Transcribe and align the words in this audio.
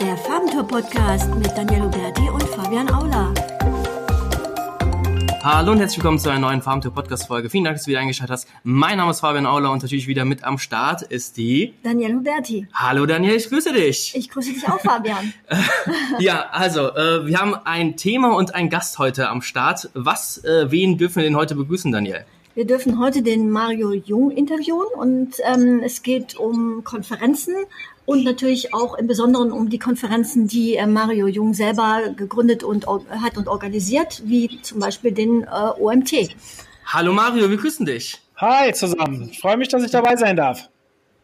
Der 0.00 0.16
Farbentour 0.16 0.66
Podcast 0.66 1.32
mit 1.36 1.56
Daniel 1.56 1.82
Huberti 1.82 2.28
und 2.28 2.42
Fabian 2.42 2.88
Aula. 2.90 3.32
Hallo 5.42 5.72
und 5.72 5.78
herzlich 5.78 5.98
willkommen 5.98 6.18
zu 6.18 6.30
einer 6.30 6.40
neuen 6.40 6.62
Farmtour 6.62 6.92
Podcast 6.92 7.28
Folge. 7.28 7.48
Vielen 7.48 7.64
Dank, 7.64 7.76
dass 7.76 7.84
du 7.84 7.90
wieder 7.90 8.00
eingeschaltet 8.00 8.32
hast. 8.32 8.48
Mein 8.64 8.96
Name 8.96 9.12
ist 9.12 9.20
Fabian 9.20 9.46
Aula 9.46 9.68
und 9.68 9.82
natürlich 9.82 10.08
wieder 10.08 10.24
mit 10.24 10.42
am 10.42 10.58
Start 10.58 11.02
ist 11.02 11.36
die 11.36 11.74
Daniel 11.82 12.14
Huberti. 12.14 12.66
Hallo 12.74 13.06
Daniel, 13.06 13.36
ich 13.36 13.48
grüße 13.48 13.72
dich. 13.72 14.14
Ich 14.16 14.30
grüße 14.30 14.52
dich 14.52 14.68
auch, 14.68 14.80
Fabian. 14.80 15.32
ja, 16.18 16.46
also 16.50 16.88
äh, 16.94 17.26
wir 17.26 17.38
haben 17.38 17.54
ein 17.64 17.96
Thema 17.96 18.34
und 18.36 18.54
einen 18.54 18.70
Gast 18.70 18.98
heute 18.98 19.28
am 19.28 19.42
Start. 19.42 19.90
Was, 19.94 20.38
äh, 20.44 20.70
wen 20.70 20.98
dürfen 20.98 21.16
wir 21.16 21.24
denn 21.24 21.36
heute 21.36 21.54
begrüßen, 21.54 21.92
Daniel? 21.92 22.24
Wir 22.54 22.66
dürfen 22.66 23.00
heute 23.00 23.22
den 23.22 23.50
Mario 23.50 23.92
Jung 23.92 24.30
interviewen 24.30 24.86
und 24.96 25.34
ähm, 25.42 25.80
es 25.84 26.04
geht 26.04 26.36
um 26.36 26.84
Konferenzen 26.84 27.54
und 28.06 28.24
natürlich 28.24 28.74
auch 28.74 28.96
im 28.98 29.06
Besonderen 29.06 29.52
um 29.52 29.70
die 29.70 29.78
Konferenzen, 29.78 30.46
die 30.46 30.76
äh, 30.76 30.86
Mario 30.86 31.26
Jung 31.26 31.54
selber 31.54 32.02
gegründet 32.16 32.62
und 32.62 32.86
hat 32.86 33.36
und 33.36 33.48
organisiert, 33.48 34.22
wie 34.24 34.60
zum 34.62 34.80
Beispiel 34.80 35.12
den 35.12 35.42
äh, 35.44 35.80
OMT. 35.80 36.34
Hallo 36.86 37.12
Mario, 37.12 37.48
wir 37.48 37.56
grüßen 37.56 37.86
dich. 37.86 38.20
Hi 38.36 38.72
zusammen. 38.72 39.28
Ich 39.30 39.40
freue 39.40 39.56
mich, 39.56 39.68
dass 39.68 39.82
ich 39.82 39.90
dabei 39.90 40.16
sein 40.16 40.36
darf. 40.36 40.68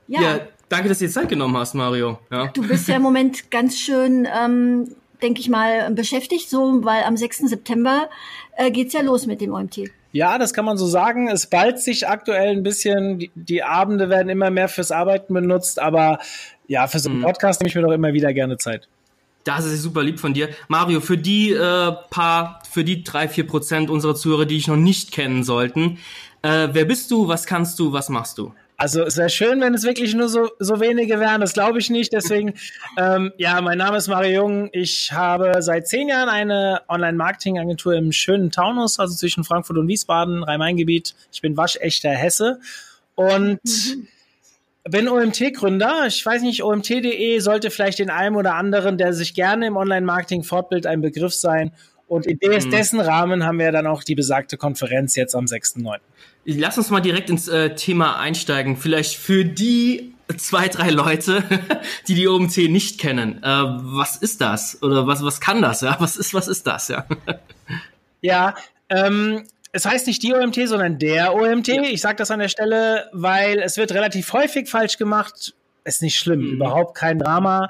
Ja, 0.09 0.23
ja 0.23 0.41
danke, 0.69 0.89
dass 0.89 0.99
du 0.99 1.07
dir 1.07 1.11
Zeit 1.11 1.29
genommen 1.29 1.57
hast, 1.57 1.75
Mario. 1.75 2.19
Ja. 2.31 2.47
Du 2.49 2.67
bist 2.67 2.89
ja 2.89 2.97
im 2.97 3.03
Moment 3.03 3.51
ganz 3.51 3.77
schön, 3.79 4.27
ähm, 4.33 4.95
denke 5.23 5.41
ich 5.41 5.49
mal, 5.49 5.91
beschäftigt, 5.91 6.49
so, 6.49 6.83
weil 6.83 7.03
am 7.05 7.17
6. 7.17 7.39
September 7.49 8.09
äh, 8.57 8.71
geht's 8.71 8.95
ja 8.95 9.03
los 9.03 9.27
mit 9.27 9.41
dem 9.41 9.53
OMT. 9.53 9.91
Ja, 10.13 10.39
das 10.39 10.55
kann 10.55 10.65
man 10.65 10.77
so 10.77 10.87
sagen. 10.87 11.29
Es 11.29 11.47
ballt 11.47 11.79
sich 11.79 12.09
aktuell 12.09 12.57
ein 12.57 12.63
bisschen. 12.63 13.19
Die, 13.19 13.31
die 13.35 13.63
Abende 13.63 14.09
werden 14.09 14.29
immer 14.29 14.51
mehr 14.51 14.69
fürs 14.69 14.91
Arbeiten 14.91 15.35
benutzt, 15.35 15.79
aber 15.79 16.19
ja, 16.71 16.87
für 16.87 17.01
so 17.01 17.11
einen 17.11 17.19
mhm. 17.19 17.25
Podcast 17.25 17.61
nehme 17.61 17.69
ich 17.69 17.75
mir 17.75 17.83
doch 17.83 17.91
immer 17.91 18.13
wieder 18.13 18.33
gerne 18.33 18.57
Zeit. 18.57 18.89
Das 19.43 19.65
ist 19.65 19.83
super 19.83 20.05
lieb 20.05 20.21
von 20.21 20.35
dir. 20.35 20.51
Mario, 20.69 21.01
für 21.01 21.19
die 21.19 21.51
äh, 21.51 21.93
paar, 22.11 22.63
für 22.71 22.85
die 22.85 23.03
drei, 23.03 23.27
vier 23.27 23.45
Prozent 23.47 23.91
unserer 23.91 24.15
Zuhörer, 24.15 24.47
die 24.47 24.57
ich 24.57 24.69
noch 24.69 24.77
nicht 24.77 25.11
kennen 25.11 25.43
sollten, 25.43 25.99
äh, 26.43 26.69
wer 26.71 26.85
bist 26.85 27.11
du, 27.11 27.27
was 27.27 27.45
kannst 27.45 27.79
du, 27.81 27.93
was 27.93 28.09
machst 28.09 28.39
du? 28.39 28.55
Also 28.77 29.03
es 29.03 29.17
wäre 29.17 29.29
schön, 29.31 29.61
wenn 29.61 29.75
es 29.75 29.83
wirklich 29.83 30.15
nur 30.15 30.29
so, 30.29 30.49
so 30.61 30.81
wenige 30.81 31.19
wären. 31.19 31.41
Das 31.41 31.55
glaube 31.55 31.81
ich 31.81 31.91
nicht. 31.91 32.13
Deswegen, 32.13 32.55
ähm, 32.97 33.33
ja, 33.37 33.61
mein 33.61 33.79
Name 33.79 33.97
ist 33.97 34.07
Mario 34.07 34.43
Jung. 34.43 34.71
Ich 34.73 35.11
habe 35.11 35.63
seit 35.63 35.89
zehn 35.89 36.09
Jahren 36.09 36.29
eine 36.29 36.83
Online-Marketing-Agentur 36.89 37.95
im 37.95 38.13
schönen 38.13 38.53
Taunus, 38.53 39.01
also 39.01 39.17
zwischen 39.17 39.43
Frankfurt 39.43 39.77
und 39.77 39.89
Wiesbaden, 39.89 40.45
Rhein-Main-Gebiet. 40.45 41.17
Ich 41.33 41.43
bin 41.43 41.57
waschechter 41.57 42.11
Hesse 42.11 42.61
und 43.17 43.61
mhm. 43.65 44.09
Bin 44.91 45.09
OMT-Gründer. 45.09 46.07
Ich 46.07 46.25
weiß 46.25 46.43
nicht, 46.43 46.63
OMT.de 46.63 47.39
sollte 47.39 47.71
vielleicht 47.71 47.99
den 47.99 48.11
einen 48.11 48.37
oder 48.37 48.55
anderen, 48.55 48.99
der 48.99 49.13
sich 49.13 49.35
gerne 49.35 49.67
im 49.67 49.77
Online-Marketing 49.77 50.43
fortbildet, 50.43 50.87
ein 50.87 51.01
Begriff 51.01 51.35
sein. 51.35 51.73
Und 52.07 52.27
in 52.27 52.39
mhm. 52.43 52.71
dessen 52.71 52.99
Rahmen 53.01 53.45
haben 53.45 53.59
wir 53.59 53.71
dann 53.71 53.87
auch 53.87 54.03
die 54.03 54.17
besagte 54.17 54.57
Konferenz 54.57 55.15
jetzt 55.15 55.35
am 55.37 55.45
6.9. 55.45 55.99
Lass 56.45 56.77
uns 56.77 56.91
mal 56.91 57.01
direkt 57.01 57.31
ins 57.31 57.47
äh, 57.47 57.75
Thema 57.77 58.19
einsteigen. 58.19 58.77
Vielleicht 58.77 59.15
für 59.15 59.45
die 59.45 60.15
zwei, 60.37 60.69
drei 60.69 60.91
Leute, 60.91 61.45
die 62.09 62.15
die 62.15 62.27
OMT 62.27 62.57
nicht 62.69 62.99
kennen. 62.99 63.43
Äh, 63.43 63.47
was 63.47 64.17
ist 64.17 64.41
das? 64.41 64.83
Oder 64.83 65.07
was, 65.07 65.23
was 65.23 65.41
kann 65.41 65.63
das? 65.63 65.83
Ja? 65.83 65.97
Was, 66.01 66.17
ist, 66.17 66.35
was 66.35 66.49
ist 66.49 66.67
das? 66.67 66.89
Ja, 66.89 67.07
ja 68.23 68.55
ähm, 68.89 69.45
es 69.73 69.87
heißt 69.87 70.07
nicht 70.07 70.23
die 70.23 70.35
OMT, 70.35 70.57
sondern 70.67 70.99
der 70.99 71.35
OMT. 71.35 71.69
Ja. 71.69 71.83
Ich 71.83 72.01
sage 72.01 72.17
das 72.17 72.31
an 72.31 72.41
der 72.41 72.49
Stelle, 72.49 73.09
weil 73.13 73.59
es 73.61 73.77
wird 73.77 73.93
relativ 73.93 74.33
häufig 74.33 74.69
falsch 74.69 74.99
gemacht. 74.99 75.55
Ist 75.85 76.03
nicht 76.03 76.19
schlimm, 76.19 76.41
mhm. 76.41 76.53
überhaupt 76.55 76.97
kein 76.97 77.19
Drama 77.19 77.69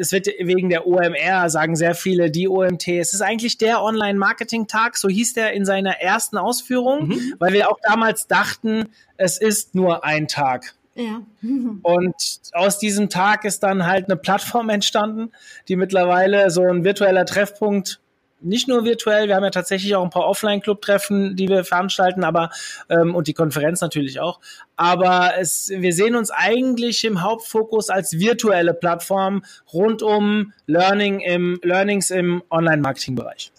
es 0.00 0.12
wird 0.12 0.26
wegen 0.26 0.70
der 0.70 0.86
OMR, 0.86 1.50
sagen 1.50 1.76
sehr 1.76 1.94
viele, 1.94 2.30
die 2.30 2.48
OMT. 2.48 2.88
Es 2.88 3.12
ist 3.12 3.20
eigentlich 3.20 3.58
der 3.58 3.82
Online-Marketing-Tag, 3.82 4.96
so 4.96 5.08
hieß 5.08 5.34
der 5.34 5.52
in 5.52 5.64
seiner 5.64 6.00
ersten 6.00 6.38
Ausführung, 6.38 7.08
mhm. 7.08 7.34
weil 7.38 7.52
wir 7.52 7.70
auch 7.70 7.78
damals 7.82 8.26
dachten, 8.26 8.88
es 9.16 9.38
ist 9.38 9.74
nur 9.74 10.04
ein 10.04 10.26
Tag. 10.26 10.74
Ja. 10.94 11.22
Und 11.82 12.14
aus 12.52 12.78
diesem 12.78 13.10
Tag 13.10 13.44
ist 13.44 13.62
dann 13.62 13.86
halt 13.86 14.06
eine 14.06 14.16
Plattform 14.16 14.70
entstanden, 14.70 15.32
die 15.68 15.76
mittlerweile 15.76 16.50
so 16.50 16.62
ein 16.62 16.84
virtueller 16.84 17.26
Treffpunkt 17.26 18.00
nicht 18.40 18.68
nur 18.68 18.84
virtuell, 18.84 19.28
wir 19.28 19.36
haben 19.36 19.44
ja 19.44 19.50
tatsächlich 19.50 19.94
auch 19.94 20.04
ein 20.04 20.10
paar 20.10 20.26
Offline-Club-Treffen, 20.26 21.36
die 21.36 21.48
wir 21.48 21.64
veranstalten, 21.64 22.24
aber 22.24 22.50
ähm, 22.88 23.14
und 23.14 23.28
die 23.28 23.34
Konferenz 23.34 23.80
natürlich 23.80 24.20
auch. 24.20 24.40
Aber 24.76 25.32
es, 25.38 25.70
wir 25.74 25.92
sehen 25.92 26.16
uns 26.16 26.30
eigentlich 26.30 27.04
im 27.04 27.22
Hauptfokus 27.22 27.90
als 27.90 28.18
virtuelle 28.18 28.74
Plattform 28.74 29.44
rund 29.72 30.02
um 30.02 30.52
Learning 30.66 31.20
im 31.20 31.60
Learnings 31.62 32.10
im 32.10 32.42
Online-Marketing-Bereich. 32.50 33.52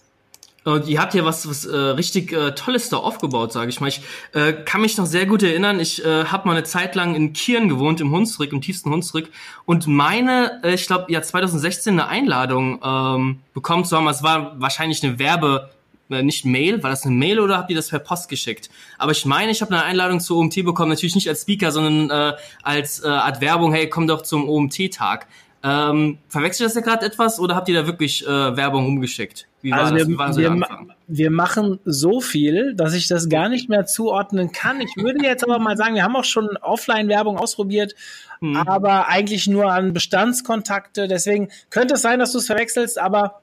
Und 0.64 0.86
ihr 0.86 1.00
habt 1.00 1.14
ja 1.14 1.24
was, 1.24 1.48
was 1.48 1.64
äh, 1.64 1.76
richtig 1.76 2.32
äh, 2.32 2.54
Tolles 2.54 2.88
da 2.88 2.98
aufgebaut, 2.98 3.52
sage 3.52 3.70
ich 3.70 3.80
mal. 3.80 3.88
Ich 3.88 4.00
äh, 4.32 4.52
kann 4.52 4.80
mich 4.80 4.96
noch 4.96 5.06
sehr 5.06 5.26
gut 5.26 5.42
erinnern, 5.42 5.80
ich 5.80 6.04
äh, 6.04 6.26
habe 6.26 6.46
mal 6.46 6.56
eine 6.56 6.64
Zeit 6.64 6.94
lang 6.94 7.14
in 7.14 7.32
Kirn 7.32 7.68
gewohnt, 7.68 8.00
im 8.00 8.12
Hunsrück, 8.12 8.52
im 8.52 8.60
tiefsten 8.60 8.90
Hunsrück. 8.90 9.28
Und 9.64 9.88
meine, 9.88 10.60
äh, 10.62 10.74
ich 10.74 10.86
glaube, 10.86 11.12
ja 11.12 11.20
2016 11.20 11.98
eine 11.98 12.08
Einladung 12.08 12.80
ähm, 12.84 13.40
bekommen 13.54 13.84
zu 13.84 13.96
haben. 13.96 14.06
Es 14.06 14.22
war 14.22 14.60
wahrscheinlich 14.60 15.02
eine 15.02 15.18
Werbe, 15.18 15.70
äh, 16.10 16.22
nicht 16.22 16.44
Mail, 16.44 16.82
war 16.82 16.90
das 16.90 17.04
eine 17.04 17.14
Mail 17.16 17.40
oder 17.40 17.58
habt 17.58 17.70
ihr 17.70 17.76
das 17.76 17.88
per 17.88 17.98
Post 17.98 18.28
geschickt? 18.28 18.70
Aber 18.98 19.10
ich 19.10 19.24
meine, 19.24 19.50
ich 19.50 19.62
habe 19.62 19.72
eine 19.74 19.82
Einladung 19.82 20.20
zur 20.20 20.38
OMT 20.38 20.64
bekommen, 20.64 20.90
natürlich 20.90 21.16
nicht 21.16 21.28
als 21.28 21.42
Speaker, 21.42 21.72
sondern 21.72 22.10
äh, 22.10 22.36
als 22.62 23.02
äh, 23.02 23.08
Art 23.08 23.40
Werbung, 23.40 23.72
hey, 23.72 23.88
komm 23.88 24.06
doch 24.06 24.22
zum 24.22 24.48
OMT-Tag. 24.48 25.26
Ähm, 25.64 26.18
verwechselt 26.28 26.66
das 26.66 26.74
ja 26.74 26.80
gerade 26.80 27.06
etwas 27.06 27.38
oder 27.38 27.54
habt 27.54 27.68
ihr 27.68 27.80
da 27.80 27.86
wirklich 27.86 28.26
äh, 28.26 28.56
Werbung 28.56 28.86
umgeschickt? 28.86 29.46
Wie 29.60 29.70
war 29.70 29.82
also 29.82 29.94
das? 29.94 30.08
Wie 30.08 30.18
war 30.18 30.32
so 30.32 30.40
wir, 30.40 30.66
wir 31.06 31.30
machen 31.30 31.78
so 31.84 32.20
viel, 32.20 32.74
dass 32.74 32.94
ich 32.94 33.06
das 33.06 33.28
gar 33.28 33.48
nicht 33.48 33.68
mehr 33.68 33.86
zuordnen 33.86 34.50
kann. 34.50 34.80
Ich 34.80 34.96
würde 34.96 35.24
jetzt 35.24 35.44
aber 35.44 35.60
mal 35.60 35.76
sagen, 35.76 35.94
wir 35.94 36.02
haben 36.02 36.16
auch 36.16 36.24
schon 36.24 36.56
Offline-Werbung 36.56 37.38
ausprobiert, 37.38 37.94
mhm. 38.40 38.56
aber 38.56 39.06
eigentlich 39.06 39.46
nur 39.46 39.72
an 39.72 39.92
Bestandskontakte. 39.92 41.06
Deswegen 41.06 41.48
könnte 41.70 41.94
es 41.94 42.02
sein, 42.02 42.18
dass 42.18 42.32
du 42.32 42.38
es 42.38 42.46
verwechselst, 42.46 42.98
aber 42.98 43.42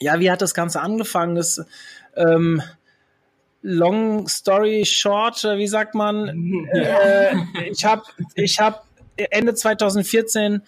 ja, 0.00 0.18
wie 0.18 0.30
hat 0.30 0.42
das 0.42 0.52
Ganze 0.52 0.80
angefangen? 0.80 1.36
Das, 1.36 1.64
ähm, 2.16 2.60
long 3.62 4.28
story 4.28 4.84
short, 4.84 5.42
wie 5.44 5.66
sagt 5.66 5.94
man? 5.94 6.66
Ja. 6.74 6.82
Äh, 7.06 7.36
ich 7.70 7.84
habe 7.84 8.02
ich 8.34 8.58
hab 8.58 8.84
Ende 9.16 9.54
2014 9.54 10.62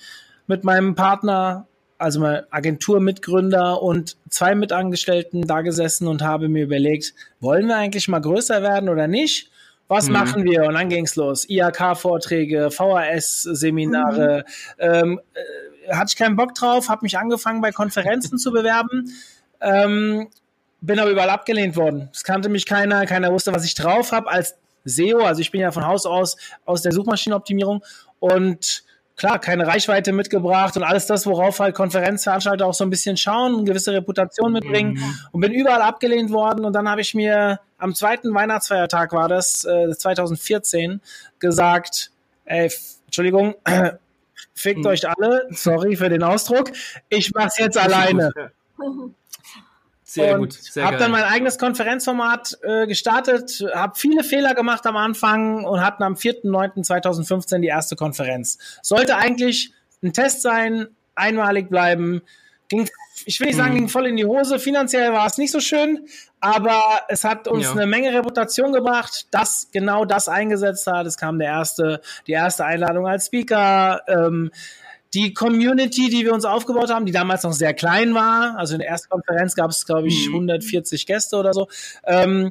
mit 0.49 0.65
meinem 0.65 0.97
Partner, 0.97 1.67
also 1.99 2.21
mein 2.21 2.43
Agenturmitgründer 2.51 3.81
und 3.83 4.17
zwei 4.29 4.55
Mitangestellten 4.55 5.43
da 5.43 5.61
gesessen 5.61 6.09
und 6.09 6.23
habe 6.23 6.49
mir 6.49 6.65
überlegt, 6.65 7.15
wollen 7.41 7.67
wir 7.67 7.77
eigentlich 7.77 8.09
mal 8.09 8.21
größer 8.21 8.63
werden 8.63 8.89
oder 8.89 9.07
nicht? 9.07 9.51
Was 9.87 10.07
mhm. 10.07 10.15
machen 10.15 10.45
wir? 10.45 10.65
Und 10.65 10.75
dann 10.75 10.89
ging's 10.89 11.17
los. 11.17 11.49
IHK-Vorträge, 11.49 12.71
VHS-Seminare. 12.71 14.45
Mhm. 14.79 14.85
Ähm, 14.85 15.21
äh, 15.35 15.95
hatte 15.95 16.11
ich 16.11 16.17
keinen 16.17 16.37
Bock 16.37 16.55
drauf, 16.55 16.89
habe 16.89 17.01
mich 17.03 17.19
angefangen 17.19 17.61
bei 17.61 17.73
Konferenzen 17.73 18.39
zu 18.39 18.53
bewerben. 18.53 19.11
Ähm, 19.61 20.29
bin 20.81 20.99
aber 20.99 21.11
überall 21.11 21.31
abgelehnt 21.31 21.77
worden. 21.77 22.09
Es 22.13 22.23
kannte 22.23 22.49
mich 22.49 22.67
keiner, 22.67 23.05
keiner 23.07 23.33
wusste, 23.33 23.53
was 23.53 23.65
ich 23.65 23.75
drauf 23.75 24.13
habe 24.13 24.31
als 24.31 24.57
SEO. 24.85 25.21
Also 25.21 25.41
ich 25.41 25.51
bin 25.51 25.61
ja 25.61 25.73
von 25.73 25.87
Haus 25.87 26.07
aus 26.07 26.37
aus 26.65 26.83
der 26.83 26.93
Suchmaschinenoptimierung 26.93 27.83
und 28.21 28.85
klar, 29.19 29.39
keine 29.39 29.67
Reichweite 29.67 30.13
mitgebracht 30.13 30.77
und 30.77 30.85
alles 30.85 31.07
das, 31.07 31.27
worauf 31.27 31.61
halt 31.61 31.75
Konferenzveranstalter 31.75 32.65
auch 32.65 32.73
so 32.73 32.85
ein 32.85 32.91
bisschen 32.91 33.17
schauen, 33.17 33.57
eine 33.57 33.65
gewisse 33.65 33.93
Reputation 33.93 34.53
mitbringen 34.53 34.95
mhm. 34.95 35.15
und 35.33 35.41
bin 35.41 35.53
überall 35.53 35.83
abgelehnt 35.83 36.31
worden 36.31 36.65
und 36.65 36.73
dann 36.73 36.89
habe 36.89 37.03
ich 37.03 37.15
mir 37.15 37.61
am 37.77 37.95
zweiten 37.95 38.33
Weihnachtsfeiertag 38.35 39.13
war 39.13 39.29
das, 39.29 39.65
äh, 39.65 39.91
2014, 39.91 41.01
gesagt, 41.39 42.11
ey, 42.47 42.71
Entschuldigung, 43.07 43.55
fickt 44.55 44.81
mhm. 44.81 44.87
euch 44.87 45.09
alle, 45.09 45.47
sorry 45.51 45.97
für 45.97 46.09
den 46.09 46.23
Ausdruck, 46.23 46.71
ich 47.09 47.33
mach's 47.35 47.59
jetzt 47.59 47.77
alleine. 47.77 48.33
Sehr 50.09 50.37
und 50.37 50.41
gut. 50.41 50.53
Sehr 50.55 50.87
habe 50.87 50.97
dann 50.97 51.11
mein 51.11 51.25
eigenes 51.25 51.59
Konferenzformat 51.59 52.57
äh, 52.63 52.87
gestartet, 52.87 53.63
habe 53.75 53.93
viele 53.95 54.25
Fehler 54.25 54.55
gemacht 54.55 54.87
am 54.87 54.97
Anfang 54.97 55.67
und 55.67 55.83
hatten 55.83 56.03
am 56.03 56.15
4.9.2015 56.15 57.59
die 57.59 57.67
erste 57.67 57.95
Konferenz. 57.95 58.57
Sollte 58.81 59.19
eigentlich 59.19 59.75
ein 60.03 60.15
Test 60.15 60.41
sein, 60.41 60.89
einmalig 61.15 61.69
bleiben. 61.69 62.23
Ging, 62.71 62.89
ich 63.27 63.39
will 63.39 63.49
nicht 63.49 63.57
sagen, 63.57 63.73
mhm. 63.73 63.77
ging 63.77 63.89
voll 63.91 64.07
in 64.07 64.17
die 64.17 64.25
Hose. 64.25 64.59
Finanziell 64.59 65.13
war 65.13 65.27
es 65.27 65.37
nicht 65.37 65.53
so 65.53 65.61
schön, 65.61 66.07
aber 66.41 66.83
es 67.09 67.25
hat 67.25 67.47
uns 67.47 67.65
ja. 67.65 67.73
eine 67.73 67.87
Menge 67.87 68.15
Reputation 68.15 68.73
gebracht, 68.73 69.27
dass 69.31 69.69
genau 69.73 70.07
das 70.07 70.27
eingesetzt 70.27 70.87
hat. 70.87 71.07
Es 71.07 71.19
kam 71.19 71.39
der 71.39 71.49
erste, 71.49 72.01
die 72.27 72.33
erste 72.33 72.65
Einladung 72.65 73.07
als 73.07 73.27
Speaker. 73.27 74.01
Ähm, 74.09 74.53
die 75.15 75.33
Community, 75.33 76.11
die 76.11 76.25
wir 76.25 76.35
uns 76.35 76.45
aufgebaut 76.45 76.91
haben, 76.91 77.07
die 77.07 77.13
damals 77.13 77.43
noch 77.43 77.53
sehr 77.53 77.75
klein 77.75 78.15
war, 78.15 78.57
also 78.59 78.75
in 78.75 78.81
der 78.81 78.89
ersten 78.89 79.09
Konferenz 79.09 79.55
gab 79.55 79.71
es, 79.71 79.87
glaube 79.87 80.09
ich, 80.09 80.29
140 80.29 81.05
mhm. 81.05 81.07
Gäste 81.07 81.37
oder 81.37 81.53
so, 81.55 81.69
ähm, 82.05 82.51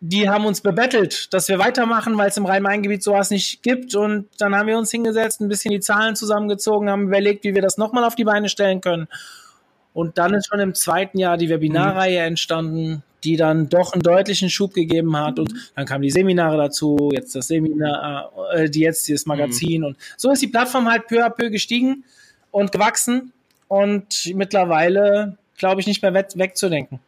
die 0.00 0.28
haben 0.28 0.46
uns 0.46 0.60
bebettelt, 0.60 1.32
dass 1.34 1.48
wir 1.48 1.58
weitermachen, 1.58 2.16
weil 2.16 2.28
es 2.28 2.36
im 2.36 2.46
Rhein-Main-Gebiet 2.46 3.02
sowas 3.02 3.30
nicht 3.30 3.62
gibt. 3.64 3.96
Und 3.96 4.28
dann 4.38 4.54
haben 4.54 4.68
wir 4.68 4.78
uns 4.78 4.92
hingesetzt, 4.92 5.40
ein 5.40 5.48
bisschen 5.48 5.72
die 5.72 5.80
Zahlen 5.80 6.14
zusammengezogen, 6.14 6.88
haben 6.88 7.08
überlegt, 7.08 7.44
wie 7.44 7.54
wir 7.54 7.62
das 7.62 7.78
nochmal 7.78 8.04
auf 8.04 8.14
die 8.14 8.24
Beine 8.24 8.48
stellen 8.48 8.80
können. 8.80 9.08
Und 9.92 10.16
dann 10.18 10.34
ist 10.34 10.46
schon 10.48 10.60
im 10.60 10.74
zweiten 10.74 11.18
Jahr 11.18 11.36
die 11.36 11.48
Webinarreihe 11.48 12.20
entstanden, 12.20 13.02
die 13.24 13.36
dann 13.36 13.68
doch 13.68 13.92
einen 13.92 14.02
deutlichen 14.02 14.50
Schub 14.50 14.74
gegeben 14.74 15.16
hat. 15.16 15.38
Und 15.38 15.52
dann 15.74 15.86
kamen 15.86 16.02
die 16.02 16.10
Seminare 16.10 16.56
dazu, 16.56 17.10
jetzt 17.12 17.34
das 17.34 17.48
Seminar, 17.48 18.32
äh, 18.52 18.70
die 18.70 18.80
jetzt 18.80 19.08
dieses 19.08 19.26
Magazin. 19.26 19.80
Mhm. 19.80 19.86
Und 19.88 19.96
so 20.16 20.30
ist 20.30 20.42
die 20.42 20.48
Plattform 20.48 20.88
halt 20.90 21.06
peu 21.06 21.24
à 21.24 21.30
peu 21.30 21.50
gestiegen 21.50 22.04
und 22.50 22.72
gewachsen 22.72 23.32
und 23.68 24.32
mittlerweile, 24.34 25.36
glaube 25.56 25.80
ich, 25.80 25.86
nicht 25.86 26.02
mehr 26.02 26.14
wegzudenken. 26.14 27.00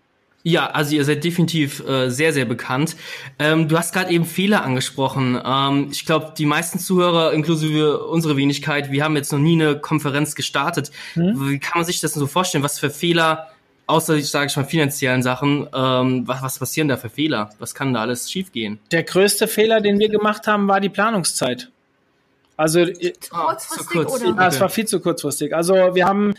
Ja, 0.42 0.70
also 0.70 0.96
ihr 0.96 1.04
seid 1.04 1.22
definitiv 1.22 1.86
äh, 1.86 2.08
sehr, 2.08 2.32
sehr 2.32 2.46
bekannt. 2.46 2.96
Ähm, 3.38 3.68
du 3.68 3.76
hast 3.76 3.92
gerade 3.92 4.10
eben 4.10 4.24
Fehler 4.24 4.64
angesprochen. 4.64 5.38
Ähm, 5.44 5.88
ich 5.92 6.06
glaube, 6.06 6.32
die 6.36 6.46
meisten 6.46 6.78
Zuhörer, 6.78 7.34
inklusive 7.34 8.06
unsere 8.06 8.38
Wenigkeit, 8.38 8.90
wir 8.90 9.04
haben 9.04 9.16
jetzt 9.16 9.32
noch 9.32 9.38
nie 9.38 9.60
eine 9.60 9.78
Konferenz 9.78 10.34
gestartet. 10.34 10.92
Hm? 11.12 11.50
Wie 11.50 11.58
kann 11.58 11.80
man 11.80 11.84
sich 11.84 12.00
das 12.00 12.12
denn 12.12 12.20
so 12.20 12.26
vorstellen? 12.26 12.64
Was 12.64 12.78
für 12.78 12.88
Fehler, 12.88 13.48
außer, 13.90 14.14
ich 14.14 14.30
sage 14.30 14.46
ich 14.46 14.56
mal, 14.56 14.64
finanziellen 14.64 15.22
Sachen, 15.22 15.68
ähm, 15.74 16.26
was, 16.26 16.42
was 16.42 16.58
passieren 16.58 16.88
da 16.88 16.96
für 16.96 17.10
Fehler? 17.10 17.50
Was 17.58 17.74
kann 17.74 17.92
da 17.92 18.00
alles 18.00 18.30
schiefgehen? 18.30 18.78
Der 18.90 19.02
größte 19.02 19.48
Fehler, 19.48 19.80
den 19.80 19.98
wir 19.98 20.08
gemacht 20.08 20.46
haben, 20.46 20.68
war 20.68 20.80
die 20.80 20.88
Planungszeit. 20.88 21.70
Also, 22.56 22.84
kurzfristig 22.84 23.86
kurz, 23.88 24.12
oder? 24.12 24.34
Ja, 24.36 24.48
es 24.48 24.60
war 24.60 24.68
viel 24.68 24.86
zu 24.86 25.00
kurzfristig. 25.00 25.54
Also, 25.54 25.74
wir 25.74 26.06
haben 26.06 26.34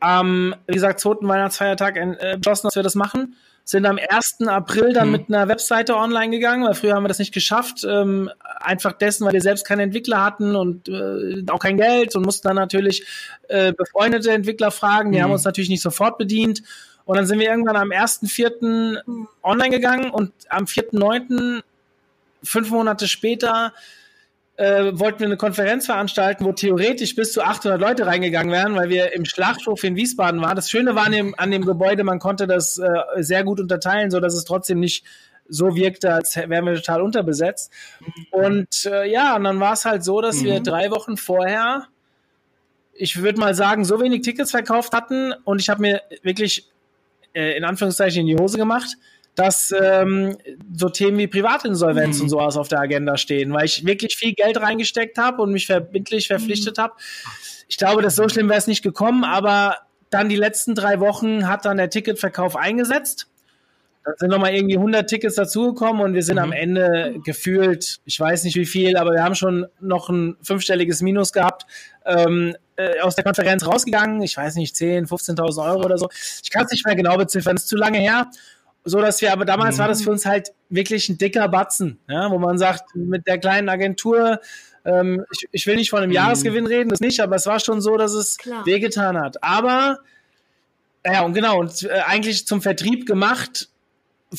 am, 0.00 0.54
wie 0.66 0.74
gesagt, 0.74 1.00
zweiten 1.00 1.28
Weihnachtsfeiertag 1.28 1.96
äh, 1.96 2.36
beschlossen, 2.36 2.66
dass 2.66 2.76
wir 2.76 2.82
das 2.82 2.94
machen. 2.94 3.36
Sind 3.64 3.86
am 3.86 3.98
1. 3.98 4.48
April 4.48 4.92
dann 4.92 5.08
mhm. 5.08 5.12
mit 5.12 5.28
einer 5.28 5.48
Webseite 5.48 5.96
online 5.96 6.30
gegangen, 6.30 6.64
weil 6.64 6.74
früher 6.74 6.94
haben 6.94 7.04
wir 7.04 7.08
das 7.08 7.18
nicht 7.18 7.32
geschafft. 7.32 7.84
Ähm, 7.88 8.30
einfach 8.58 8.92
dessen, 8.92 9.24
weil 9.24 9.32
wir 9.32 9.42
selbst 9.42 9.64
keine 9.64 9.82
Entwickler 9.82 10.24
hatten 10.24 10.56
und 10.56 10.88
äh, 10.88 11.44
auch 11.50 11.60
kein 11.60 11.76
Geld 11.76 12.16
und 12.16 12.24
mussten 12.24 12.48
dann 12.48 12.56
natürlich 12.56 13.06
äh, 13.48 13.72
befreundete 13.72 14.32
Entwickler 14.32 14.70
fragen. 14.70 15.12
Die 15.12 15.18
mhm. 15.18 15.24
haben 15.24 15.32
uns 15.32 15.44
natürlich 15.44 15.70
nicht 15.70 15.82
sofort 15.82 16.18
bedient. 16.18 16.62
Und 17.04 17.16
dann 17.16 17.26
sind 17.26 17.38
wir 17.38 17.48
irgendwann 17.48 17.76
am 17.76 17.90
1.4. 17.90 19.26
online 19.42 19.70
gegangen 19.70 20.10
und 20.10 20.32
am 20.48 20.64
4.9., 20.64 21.62
fünf 22.42 22.70
Monate 22.70 23.06
später, 23.06 23.72
äh, 24.60 24.98
wollten 24.98 25.20
wir 25.20 25.26
eine 25.26 25.38
Konferenz 25.38 25.86
veranstalten, 25.86 26.44
wo 26.44 26.52
theoretisch 26.52 27.14
bis 27.16 27.32
zu 27.32 27.42
800 27.42 27.80
Leute 27.80 28.04
reingegangen 28.04 28.52
wären, 28.52 28.74
weil 28.76 28.90
wir 28.90 29.14
im 29.14 29.24
Schlachthof 29.24 29.82
in 29.84 29.96
Wiesbaden 29.96 30.42
waren. 30.42 30.54
Das 30.54 30.68
Schöne 30.68 30.94
war 30.94 31.06
an 31.06 31.12
dem, 31.12 31.34
an 31.38 31.50
dem 31.50 31.64
Gebäude, 31.64 32.04
man 32.04 32.18
konnte 32.18 32.46
das 32.46 32.76
äh, 32.76 33.22
sehr 33.22 33.42
gut 33.42 33.58
unterteilen, 33.58 34.10
so 34.10 34.20
dass 34.20 34.34
es 34.34 34.44
trotzdem 34.44 34.78
nicht 34.78 35.02
so 35.48 35.74
wirkte, 35.76 36.12
als 36.12 36.36
wären 36.36 36.66
wir 36.66 36.74
total 36.74 37.00
unterbesetzt. 37.00 37.72
Und 38.30 38.84
äh, 38.84 39.10
ja, 39.10 39.34
und 39.34 39.44
dann 39.44 39.60
war 39.60 39.72
es 39.72 39.86
halt 39.86 40.04
so, 40.04 40.20
dass 40.20 40.42
mhm. 40.42 40.44
wir 40.44 40.60
drei 40.60 40.90
Wochen 40.90 41.16
vorher, 41.16 41.86
ich 42.92 43.22
würde 43.22 43.40
mal 43.40 43.54
sagen, 43.54 43.86
so 43.86 43.98
wenig 43.98 44.20
Tickets 44.20 44.50
verkauft 44.50 44.92
hatten 44.92 45.32
und 45.44 45.62
ich 45.62 45.70
habe 45.70 45.80
mir 45.80 46.02
wirklich 46.22 46.68
äh, 47.32 47.56
in 47.56 47.64
Anführungszeichen 47.64 48.20
in 48.20 48.26
die 48.26 48.36
Hose 48.36 48.58
gemacht, 48.58 48.98
dass 49.34 49.72
ähm, 49.78 50.36
so 50.74 50.88
Themen 50.88 51.18
wie 51.18 51.26
Privatinsolvenz 51.26 52.16
mhm. 52.16 52.24
und 52.24 52.28
sowas 52.28 52.56
auf 52.56 52.68
der 52.68 52.80
Agenda 52.80 53.16
stehen, 53.16 53.52
weil 53.52 53.64
ich 53.64 53.86
wirklich 53.86 54.16
viel 54.16 54.34
Geld 54.34 54.60
reingesteckt 54.60 55.18
habe 55.18 55.42
und 55.42 55.52
mich 55.52 55.66
verbindlich 55.66 56.26
verpflichtet 56.26 56.78
mhm. 56.78 56.82
habe. 56.82 56.94
Ich 57.68 57.78
glaube, 57.78 58.02
dass 58.02 58.16
so 58.16 58.28
schlimm 58.28 58.48
wäre 58.48 58.58
es 58.58 58.66
nicht 58.66 58.82
gekommen, 58.82 59.24
aber 59.24 59.76
dann 60.10 60.28
die 60.28 60.36
letzten 60.36 60.74
drei 60.74 60.98
Wochen 61.00 61.46
hat 61.46 61.64
dann 61.64 61.76
der 61.76 61.88
Ticketverkauf 61.88 62.56
eingesetzt. 62.56 63.28
Da 64.04 64.12
sind 64.16 64.30
nochmal 64.30 64.54
irgendwie 64.54 64.76
100 64.76 65.08
Tickets 65.08 65.36
dazugekommen 65.36 66.02
und 66.02 66.14
wir 66.14 66.22
sind 66.22 66.36
mhm. 66.36 66.42
am 66.42 66.52
Ende 66.52 67.16
gefühlt, 67.24 68.00
ich 68.04 68.18
weiß 68.18 68.44
nicht 68.44 68.56
wie 68.56 68.66
viel, 68.66 68.96
aber 68.96 69.12
wir 69.12 69.22
haben 69.22 69.34
schon 69.34 69.66
noch 69.78 70.08
ein 70.08 70.36
fünfstelliges 70.42 71.02
Minus 71.02 71.32
gehabt, 71.32 71.66
ähm, 72.06 72.56
äh, 72.76 73.00
aus 73.00 73.14
der 73.14 73.24
Konferenz 73.24 73.66
rausgegangen. 73.66 74.22
Ich 74.22 74.36
weiß 74.36 74.56
nicht, 74.56 74.74
10, 74.74 75.06
15.000 75.06 75.64
Euro 75.64 75.84
oder 75.84 75.98
so. 75.98 76.08
Ich 76.42 76.50
kann 76.50 76.64
es 76.64 76.72
nicht 76.72 76.86
mehr 76.86 76.96
genau 76.96 77.16
beziffern, 77.16 77.56
es 77.56 77.62
ist 77.62 77.68
zu 77.68 77.76
lange 77.76 77.98
her 77.98 78.30
so 78.84 79.00
dass 79.00 79.20
wir, 79.20 79.32
aber 79.32 79.44
damals 79.44 79.76
mhm. 79.76 79.80
war 79.80 79.88
das 79.88 80.00
mhm. 80.00 80.04
für 80.04 80.10
uns 80.10 80.26
halt 80.26 80.52
wirklich 80.68 81.08
ein 81.08 81.18
dicker 81.18 81.48
Batzen, 81.48 81.98
ja, 82.08 82.30
wo 82.30 82.38
man 82.38 82.58
sagt, 82.58 82.94
mit 82.94 83.26
der 83.26 83.38
kleinen 83.38 83.68
Agentur, 83.68 84.40
ähm, 84.84 85.24
ich, 85.32 85.48
ich, 85.52 85.66
will 85.66 85.76
nicht 85.76 85.90
von 85.90 86.00
einem 86.00 86.10
mhm. 86.10 86.16
Jahresgewinn 86.16 86.66
reden, 86.66 86.90
das 86.90 87.00
nicht, 87.00 87.20
aber 87.20 87.36
es 87.36 87.46
war 87.46 87.60
schon 87.60 87.80
so, 87.80 87.96
dass 87.96 88.12
es 88.12 88.36
Klar. 88.38 88.64
wehgetan 88.66 89.18
hat. 89.18 89.42
Aber, 89.42 89.98
ja, 91.04 91.22
und 91.22 91.34
genau, 91.34 91.58
und 91.58 91.82
äh, 91.82 92.00
eigentlich 92.06 92.46
zum 92.46 92.62
Vertrieb 92.62 93.06
gemacht, 93.06 93.69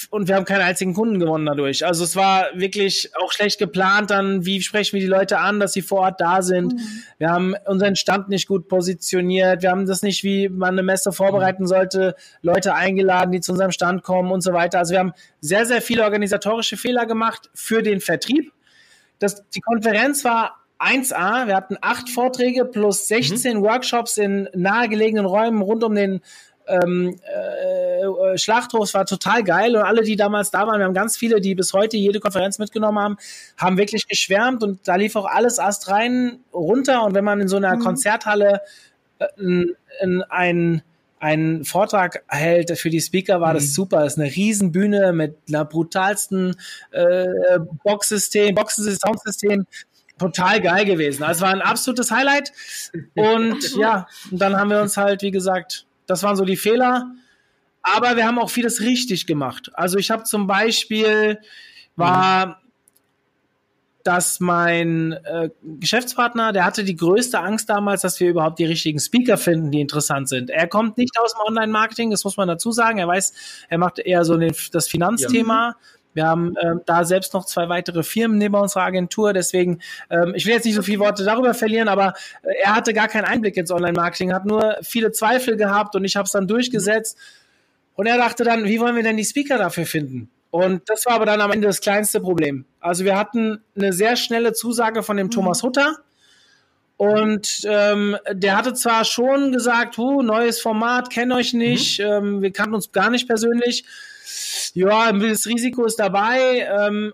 und 0.09 0.29
wir 0.29 0.35
haben 0.35 0.45
keinen 0.45 0.61
einzigen 0.61 0.93
Kunden 0.93 1.19
gewonnen 1.19 1.45
dadurch. 1.45 1.85
Also 1.85 2.05
es 2.05 2.15
war 2.15 2.47
wirklich 2.53 3.11
auch 3.21 3.31
schlecht 3.33 3.59
geplant 3.59 4.09
dann, 4.09 4.45
wie 4.45 4.61
sprechen 4.61 4.93
wir 4.93 5.01
die 5.01 5.07
Leute 5.07 5.39
an, 5.39 5.59
dass 5.59 5.73
sie 5.73 5.81
vor 5.81 5.99
Ort 5.99 6.21
da 6.21 6.41
sind. 6.41 6.73
Mhm. 6.73 7.03
Wir 7.17 7.29
haben 7.29 7.55
unseren 7.65 7.97
Stand 7.97 8.29
nicht 8.29 8.47
gut 8.47 8.69
positioniert. 8.69 9.63
Wir 9.63 9.69
haben 9.69 9.85
das 9.85 10.01
nicht, 10.01 10.23
wie 10.23 10.47
man 10.47 10.75
eine 10.75 10.83
Messe 10.83 11.11
vorbereiten 11.11 11.67
sollte, 11.67 12.15
Leute 12.41 12.73
eingeladen, 12.73 13.33
die 13.33 13.41
zu 13.41 13.51
unserem 13.51 13.71
Stand 13.71 14.01
kommen 14.03 14.31
und 14.31 14.41
so 14.41 14.53
weiter. 14.53 14.79
Also 14.79 14.93
wir 14.93 14.99
haben 14.99 15.13
sehr, 15.41 15.65
sehr 15.65 15.81
viele 15.81 16.03
organisatorische 16.03 16.77
Fehler 16.77 17.05
gemacht 17.05 17.49
für 17.53 17.83
den 17.83 17.99
Vertrieb. 17.99 18.53
Das, 19.19 19.47
die 19.49 19.61
Konferenz 19.61 20.23
war 20.23 20.61
1A. 20.79 21.47
Wir 21.47 21.55
hatten 21.55 21.77
acht 21.81 22.09
Vorträge 22.09 22.65
plus 22.65 23.07
16 23.07 23.57
mhm. 23.57 23.61
Workshops 23.61 24.17
in 24.17 24.49
nahegelegenen 24.55 25.25
Räumen 25.25 25.61
rund 25.61 25.83
um 25.83 25.93
den 25.93 26.21
ähm, 26.67 27.19
äh, 27.23 28.37
Schlachthofs 28.37 28.93
war 28.93 29.05
total 29.05 29.43
geil 29.43 29.75
und 29.75 29.83
alle, 29.83 30.03
die 30.03 30.15
damals 30.15 30.51
da 30.51 30.67
waren, 30.67 30.79
wir 30.79 30.85
haben 30.85 30.93
ganz 30.93 31.17
viele, 31.17 31.41
die 31.41 31.55
bis 31.55 31.73
heute 31.73 31.97
jede 31.97 32.19
Konferenz 32.19 32.59
mitgenommen 32.59 32.99
haben, 32.99 33.17
haben 33.57 33.77
wirklich 33.77 34.07
geschwärmt 34.07 34.63
und 34.63 34.87
da 34.87 34.95
lief 34.95 35.15
auch 35.15 35.25
alles 35.25 35.57
erst 35.57 35.89
rein 35.89 36.39
runter 36.53 37.03
und 37.03 37.15
wenn 37.15 37.25
man 37.25 37.41
in 37.41 37.47
so 37.47 37.57
einer 37.57 37.75
mhm. 37.75 37.81
Konzerthalle 37.81 38.61
äh, 39.19 39.27
in, 39.37 39.75
in 40.01 40.23
ein 40.23 40.83
einen 41.21 41.65
Vortrag 41.65 42.23
hält 42.27 42.75
für 42.79 42.89
die 42.89 42.99
Speaker, 42.99 43.39
war 43.41 43.51
mhm. 43.51 43.57
das 43.57 43.73
super. 43.75 44.03
Das 44.03 44.13
ist 44.13 44.19
eine 44.19 44.35
Riesenbühne 44.35 45.13
mit 45.13 45.37
einer 45.47 45.65
brutalsten 45.65 46.55
äh, 46.89 47.59
Boxsystem, 47.83 48.55
Boxensystem, 48.55 49.07
Soundsystem. 49.07 49.67
Total 50.17 50.61
geil 50.61 50.85
gewesen. 50.85 51.23
Also 51.23 51.41
war 51.41 51.51
ein 51.51 51.61
absolutes 51.61 52.09
Highlight. 52.09 52.51
Und 53.15 53.75
ja, 53.77 54.07
und 54.31 54.41
dann 54.41 54.55
haben 54.55 54.71
wir 54.71 54.81
uns 54.81 54.97
halt, 54.97 55.21
wie 55.21 55.31
gesagt, 55.31 55.85
das 56.11 56.23
waren 56.23 56.35
so 56.35 56.43
die 56.43 56.57
Fehler. 56.57 57.09
Aber 57.81 58.15
wir 58.15 58.27
haben 58.27 58.37
auch 58.37 58.49
vieles 58.49 58.81
richtig 58.81 59.25
gemacht. 59.25 59.71
Also 59.73 59.97
ich 59.97 60.11
habe 60.11 60.23
zum 60.23 60.45
Beispiel 60.45 61.39
war, 61.95 62.47
mhm. 62.47 62.53
dass 64.03 64.39
mein 64.39 65.13
äh, 65.13 65.49
Geschäftspartner, 65.63 66.51
der 66.51 66.65
hatte 66.65 66.83
die 66.83 66.95
größte 66.95 67.39
Angst 67.39 67.69
damals, 67.69 68.01
dass 68.01 68.19
wir 68.19 68.29
überhaupt 68.29 68.59
die 68.59 68.65
richtigen 68.65 68.99
Speaker 68.99 69.37
finden, 69.37 69.71
die 69.71 69.79
interessant 69.79 70.27
sind. 70.27 70.49
Er 70.49 70.67
kommt 70.67 70.97
nicht 70.97 71.17
aus 71.17 71.33
dem 71.33 71.41
Online-Marketing, 71.47 72.11
das 72.11 72.23
muss 72.23 72.37
man 72.37 72.47
dazu 72.47 72.71
sagen. 72.71 72.99
Er 72.99 73.07
weiß, 73.07 73.33
er 73.69 73.77
macht 73.77 73.99
eher 73.99 74.25
so 74.25 74.37
den, 74.37 74.53
das 74.73 74.87
Finanzthema. 74.87 75.69
Ja. 75.69 75.75
Wir 76.13 76.27
haben 76.27 76.55
ähm, 76.61 76.81
da 76.85 77.03
selbst 77.03 77.33
noch 77.33 77.45
zwei 77.45 77.69
weitere 77.69 78.03
Firmen 78.03 78.37
neben 78.37 78.55
unserer 78.55 78.83
Agentur. 78.83 79.33
Deswegen, 79.33 79.79
ähm, 80.09 80.33
ich 80.35 80.45
will 80.45 80.53
jetzt 80.53 80.65
nicht 80.65 80.75
so 80.75 80.81
viele 80.81 80.99
Worte 80.99 81.23
darüber 81.23 81.53
verlieren, 81.53 81.87
aber 81.87 82.13
äh, 82.43 82.53
er 82.63 82.75
hatte 82.75 82.93
gar 82.93 83.07
keinen 83.07 83.25
Einblick 83.25 83.57
ins 83.57 83.71
Online-Marketing, 83.71 84.33
hat 84.33 84.45
nur 84.45 84.77
viele 84.81 85.11
Zweifel 85.11 85.57
gehabt 85.57 85.95
und 85.95 86.03
ich 86.03 86.15
habe 86.15 86.25
es 86.25 86.31
dann 86.31 86.47
durchgesetzt. 86.47 87.17
Und 87.95 88.07
er 88.07 88.17
dachte 88.17 88.43
dann, 88.43 88.65
wie 88.65 88.79
wollen 88.79 88.95
wir 88.95 89.03
denn 89.03 89.17
die 89.17 89.25
Speaker 89.25 89.57
dafür 89.57 89.85
finden? 89.85 90.29
Und 90.49 90.89
das 90.89 91.05
war 91.05 91.13
aber 91.13 91.25
dann 91.25 91.39
am 91.39 91.51
Ende 91.51 91.67
das 91.67 91.79
kleinste 91.79 92.19
Problem. 92.19 92.65
Also 92.79 93.05
wir 93.05 93.17
hatten 93.17 93.63
eine 93.75 93.93
sehr 93.93 94.17
schnelle 94.17 94.53
Zusage 94.53 95.01
von 95.01 95.17
dem 95.17 95.27
mhm. 95.27 95.31
Thomas 95.31 95.63
Hutter. 95.63 95.97
Und 96.97 97.61
ähm, 97.63 98.17
der 98.31 98.57
hatte 98.57 98.73
zwar 98.73 99.05
schon 99.05 99.51
gesagt, 99.51 99.97
huh, 99.97 100.21
neues 100.21 100.61
Format, 100.61 101.09
kenne 101.09 101.35
euch 101.35 101.53
nicht, 101.53 101.99
mhm. 101.99 102.05
ähm, 102.05 102.41
wir 102.41 102.51
kannten 102.51 102.75
uns 102.75 102.91
gar 102.91 103.09
nicht 103.09 103.27
persönlich 103.27 103.85
ja, 104.73 105.11
das 105.11 105.45
Risiko 105.45 105.85
ist 105.85 105.99
dabei. 105.99 106.67
Ähm, 106.79 107.13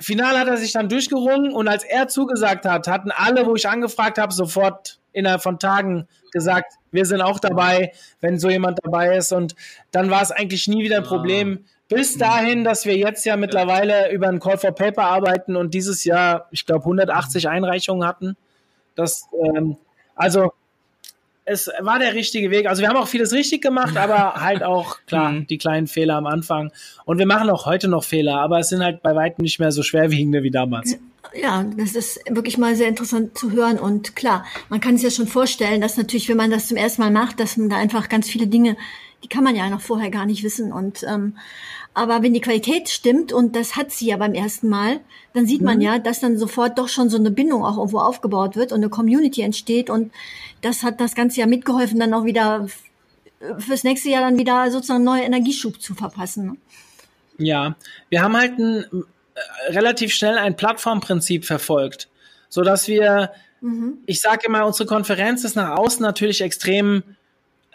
final 0.00 0.38
hat 0.38 0.48
er 0.48 0.56
sich 0.56 0.72
dann 0.72 0.88
durchgerungen 0.88 1.52
und 1.52 1.68
als 1.68 1.84
er 1.84 2.08
zugesagt 2.08 2.64
hat, 2.64 2.88
hatten 2.88 3.10
alle, 3.10 3.46
wo 3.46 3.54
ich 3.54 3.68
angefragt 3.68 4.18
habe, 4.18 4.32
sofort 4.32 4.98
innerhalb 5.12 5.42
von 5.42 5.58
Tagen 5.58 6.08
gesagt, 6.32 6.74
wir 6.90 7.04
sind 7.04 7.20
auch 7.20 7.38
dabei, 7.38 7.92
wenn 8.20 8.38
so 8.38 8.48
jemand 8.48 8.80
dabei 8.82 9.16
ist. 9.16 9.32
Und 9.32 9.54
dann 9.90 10.10
war 10.10 10.22
es 10.22 10.30
eigentlich 10.30 10.68
nie 10.68 10.82
wieder 10.82 10.98
ein 10.98 11.04
Problem. 11.04 11.64
Bis 11.88 12.16
dahin, 12.16 12.64
dass 12.64 12.86
wir 12.86 12.96
jetzt 12.96 13.24
ja 13.26 13.36
mittlerweile 13.36 14.10
über 14.12 14.28
ein 14.28 14.40
Call 14.40 14.56
for 14.56 14.72
Paper 14.72 15.04
arbeiten 15.04 15.56
und 15.56 15.74
dieses 15.74 16.04
Jahr, 16.04 16.48
ich 16.50 16.64
glaube, 16.64 16.84
180 16.84 17.48
Einreichungen 17.48 18.06
hatten. 18.06 18.36
Das, 18.94 19.28
ähm, 19.44 19.76
also 20.14 20.52
es 21.52 21.70
war 21.80 21.98
der 21.98 22.14
richtige 22.14 22.50
Weg. 22.50 22.66
Also 22.66 22.82
wir 22.82 22.88
haben 22.88 22.96
auch 22.96 23.08
vieles 23.08 23.32
richtig 23.32 23.62
gemacht, 23.62 23.96
aber 23.96 24.34
halt 24.42 24.62
auch, 24.62 24.98
klar, 25.06 25.30
mhm. 25.32 25.46
die 25.46 25.58
kleinen 25.58 25.86
Fehler 25.86 26.16
am 26.16 26.26
Anfang. 26.26 26.72
Und 27.04 27.18
wir 27.18 27.26
machen 27.26 27.50
auch 27.50 27.66
heute 27.66 27.88
noch 27.88 28.04
Fehler, 28.04 28.40
aber 28.40 28.58
es 28.58 28.68
sind 28.68 28.82
halt 28.82 29.02
bei 29.02 29.14
weitem 29.14 29.42
nicht 29.42 29.60
mehr 29.60 29.72
so 29.72 29.82
schwerwiegende 29.82 30.42
wie 30.42 30.50
damals. 30.50 30.98
Ja, 31.34 31.64
das 31.76 31.94
ist 31.94 32.20
wirklich 32.28 32.58
mal 32.58 32.74
sehr 32.74 32.88
interessant 32.88 33.38
zu 33.38 33.52
hören. 33.52 33.78
Und 33.78 34.16
klar, 34.16 34.44
man 34.68 34.80
kann 34.80 34.96
sich 34.96 35.04
ja 35.04 35.10
schon 35.10 35.28
vorstellen, 35.28 35.80
dass 35.80 35.96
natürlich, 35.96 36.28
wenn 36.28 36.36
man 36.36 36.50
das 36.50 36.68
zum 36.68 36.76
ersten 36.76 37.02
Mal 37.02 37.10
macht, 37.10 37.40
dass 37.40 37.56
man 37.56 37.68
da 37.68 37.76
einfach 37.76 38.08
ganz 38.08 38.28
viele 38.28 38.48
Dinge 38.48 38.76
die 39.22 39.28
kann 39.28 39.44
man 39.44 39.54
ja 39.54 39.68
noch 39.70 39.80
vorher 39.80 40.10
gar 40.10 40.26
nicht 40.26 40.42
wissen. 40.42 40.72
Und 40.72 41.04
ähm, 41.04 41.36
aber 41.94 42.22
wenn 42.22 42.32
die 42.32 42.40
Qualität 42.40 42.88
stimmt, 42.88 43.32
und 43.32 43.54
das 43.54 43.76
hat 43.76 43.90
sie 43.90 44.06
ja 44.06 44.16
beim 44.16 44.34
ersten 44.34 44.68
Mal, 44.68 45.00
dann 45.34 45.46
sieht 45.46 45.60
man 45.60 45.76
mhm. 45.76 45.82
ja, 45.82 45.98
dass 45.98 46.20
dann 46.20 46.38
sofort 46.38 46.78
doch 46.78 46.88
schon 46.88 47.10
so 47.10 47.18
eine 47.18 47.30
Bindung 47.30 47.64
auch 47.64 47.76
irgendwo 47.76 47.98
aufgebaut 47.98 48.56
wird 48.56 48.72
und 48.72 48.78
eine 48.78 48.88
Community 48.88 49.42
entsteht. 49.42 49.90
Und 49.90 50.12
das 50.62 50.82
hat 50.82 51.00
das 51.00 51.14
Ganze 51.14 51.40
ja 51.40 51.46
mitgeholfen, 51.46 52.00
dann 52.00 52.14
auch 52.14 52.24
wieder 52.24 52.66
fürs 53.58 53.84
nächste 53.84 54.08
Jahr 54.08 54.22
dann 54.22 54.38
wieder 54.38 54.70
sozusagen 54.70 55.04
neue 55.04 55.22
Energieschub 55.22 55.80
zu 55.80 55.94
verpassen. 55.94 56.46
Ne? 56.46 56.56
Ja, 57.38 57.76
wir 58.08 58.22
haben 58.22 58.36
halt 58.36 58.58
ein, 58.58 58.84
äh, 59.34 59.72
relativ 59.72 60.12
schnell 60.12 60.38
ein 60.38 60.56
Plattformprinzip 60.56 61.44
verfolgt, 61.44 62.08
so 62.48 62.62
dass 62.62 62.88
wir, 62.88 63.32
mhm. 63.60 63.98
ich 64.06 64.20
sage 64.20 64.46
immer, 64.46 64.66
unsere 64.66 64.86
Konferenz 64.86 65.44
ist 65.44 65.56
nach 65.56 65.76
außen 65.76 66.02
natürlich 66.02 66.40
extrem, 66.40 67.02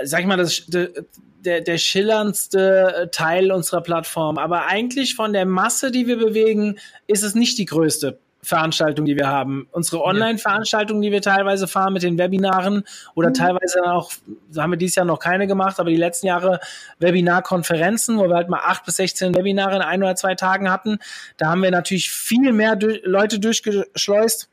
sag 0.04 0.22
ich 0.22 0.28
mal, 0.28 0.38
das, 0.38 0.64
der, 0.68 1.62
der 1.62 1.78
schillerndste 1.78 3.10
Teil 3.12 3.52
unserer 3.52 3.82
Plattform. 3.82 4.38
Aber 4.38 4.66
eigentlich 4.66 5.16
von 5.16 5.34
der 5.34 5.46
Masse, 5.46 5.92
die 5.92 6.08
wir 6.08 6.18
bewegen, 6.18 6.78
ist 7.08 7.24
es 7.24 7.36
nicht 7.36 7.58
die 7.58 7.66
größte 7.66 8.20
Veranstaltung, 8.44 9.06
die 9.06 9.16
wir 9.16 9.28
haben. 9.28 9.68
Unsere 9.72 10.04
Online-Veranstaltungen, 10.04 11.02
die 11.02 11.12
wir 11.12 11.22
teilweise 11.22 11.68
fahren 11.68 11.94
mit 11.94 12.04
den 12.04 12.18
Webinaren 12.18 12.84
oder 13.14 13.30
mhm. 13.30 13.34
teilweise 13.34 13.84
auch, 13.84 14.12
so 14.50 14.62
haben 14.62 14.72
wir 14.72 14.78
dieses 14.78 14.96
Jahr 14.96 15.06
noch 15.06 15.20
keine 15.20 15.48
gemacht, 15.48 15.80
aber 15.80 15.90
die 15.90 15.98
letzten 15.98 16.28
Jahre 16.28 16.60
Webinar-Konferenzen, 17.00 18.18
wo 18.18 18.28
wir 18.28 18.36
halt 18.36 18.50
mal 18.50 18.62
acht 18.64 18.86
bis 18.86 18.98
16 18.98 19.36
Webinare 19.36 19.76
in 19.76 19.82
ein 19.82 20.02
oder 20.02 20.16
zwei 20.16 20.36
Tagen 20.36 20.72
hatten. 20.72 21.00
Da 21.38 21.48
haben 21.48 21.62
wir 21.62 21.72
natürlich 21.72 22.10
viel 22.10 22.54
mehr 22.54 22.78
Leute 23.04 23.40
durchgeschleust 23.40 24.50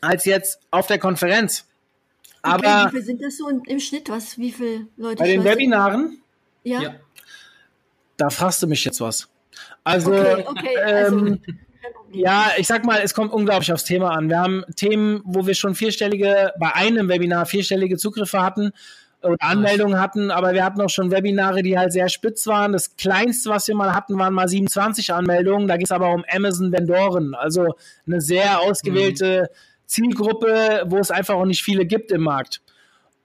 als 0.00 0.24
jetzt 0.24 0.60
auf 0.70 0.86
der 0.86 0.98
Konferenz. 0.98 1.66
Okay, 2.54 2.66
aber 2.66 2.86
wie 2.86 2.96
viel 2.96 3.04
sind 3.04 3.22
das 3.22 3.36
so 3.36 3.48
im 3.48 3.80
Schnitt? 3.80 4.08
Was, 4.08 4.38
wie 4.38 4.52
viele 4.52 4.86
Leute? 4.96 5.16
Bei 5.22 5.28
den 5.28 5.44
Webinaren? 5.44 6.20
Ja. 6.62 6.80
ja. 6.80 6.94
Da 8.16 8.30
fragst 8.30 8.62
du 8.62 8.66
mich 8.66 8.84
jetzt 8.84 9.00
was. 9.00 9.28
Also, 9.84 10.12
okay, 10.12 10.44
okay, 10.46 10.76
also 10.78 11.26
ähm, 11.26 11.40
ja, 12.12 12.50
ich 12.56 12.66
sag 12.66 12.84
mal, 12.84 13.00
es 13.02 13.14
kommt 13.14 13.32
unglaublich 13.32 13.72
aufs 13.72 13.84
Thema 13.84 14.10
an. 14.10 14.28
Wir 14.28 14.38
haben 14.38 14.64
Themen, 14.76 15.20
wo 15.24 15.46
wir 15.46 15.54
schon 15.54 15.74
vierstellige, 15.74 16.52
bei 16.58 16.74
einem 16.74 17.08
Webinar 17.08 17.46
vierstellige 17.46 17.96
Zugriffe 17.96 18.42
hatten 18.42 18.72
oder 19.22 19.36
Anmeldungen 19.40 20.00
hatten, 20.00 20.30
aber 20.30 20.54
wir 20.54 20.64
hatten 20.64 20.80
auch 20.80 20.90
schon 20.90 21.10
Webinare, 21.10 21.62
die 21.62 21.78
halt 21.78 21.92
sehr 21.92 22.08
spitz 22.08 22.46
waren. 22.46 22.72
Das 22.72 22.96
kleinste, 22.96 23.50
was 23.50 23.66
wir 23.68 23.74
mal 23.74 23.94
hatten, 23.94 24.18
waren 24.18 24.34
mal 24.34 24.48
27 24.48 25.12
Anmeldungen. 25.12 25.68
Da 25.68 25.76
geht 25.76 25.86
es 25.86 25.92
aber 25.92 26.12
um 26.12 26.24
Amazon-Vendoren, 26.28 27.34
also 27.34 27.74
eine 28.06 28.20
sehr 28.20 28.60
ausgewählte 28.60 29.48
mhm. 29.50 29.56
Zielgruppe, 29.86 30.84
wo 30.86 30.98
es 30.98 31.10
einfach 31.10 31.34
auch 31.34 31.44
nicht 31.44 31.62
viele 31.62 31.86
gibt 31.86 32.12
im 32.12 32.22
Markt. 32.22 32.60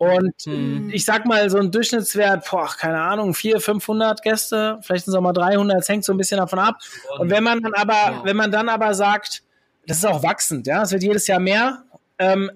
Und 0.02 0.34
hm. 0.46 0.90
ich 0.92 1.06
sag 1.06 1.28
mal, 1.28 1.48
so 1.52 1.60
ein 1.60 1.70
Durchschnittswert, 1.70 2.50
boah, 2.50 2.68
keine 2.76 3.00
Ahnung, 3.00 3.36
400, 3.36 3.64
500 3.64 4.24
Gäste, 4.24 4.80
vielleicht 4.82 5.06
sind 5.06 5.14
es 5.14 5.16
auch 5.16 5.22
mal 5.22 5.32
300, 5.32 5.80
es 5.80 5.90
hängt 5.90 6.04
so 6.04 6.12
ein 6.12 6.18
bisschen 6.18 6.38
davon 6.38 6.58
ab. 6.58 6.78
Und 7.20 7.30
wenn 7.30 7.44
man 7.44 7.62
dann 7.62 7.76
aber, 7.76 7.94
ja. 7.94 8.22
wenn 8.24 8.36
man 8.36 8.50
dann 8.52 8.68
aber 8.68 8.96
sagt, 8.96 9.44
das 9.86 9.98
ist 9.98 10.06
auch 10.06 10.24
wachsend, 10.24 10.66
ja, 10.66 10.82
es 10.82 10.92
wird 10.92 11.04
jedes 11.04 11.28
Jahr 11.28 11.40
mehr, 11.40 11.84
ähm, 12.18 12.50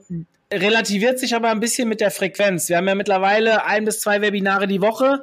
relativiert 0.51 1.19
sich 1.19 1.35
aber 1.35 1.49
ein 1.49 1.59
bisschen 1.59 1.87
mit 1.87 2.01
der 2.01 2.09
Frequenz. 2.09 2.67
Wir 2.67 2.77
haben 2.77 2.87
ja 2.87 2.95
mittlerweile 2.95 3.63
ein 3.65 3.85
bis 3.85 3.99
zwei 3.99 4.21
Webinare 4.21 4.65
die 4.65 4.81
Woche 4.81 5.21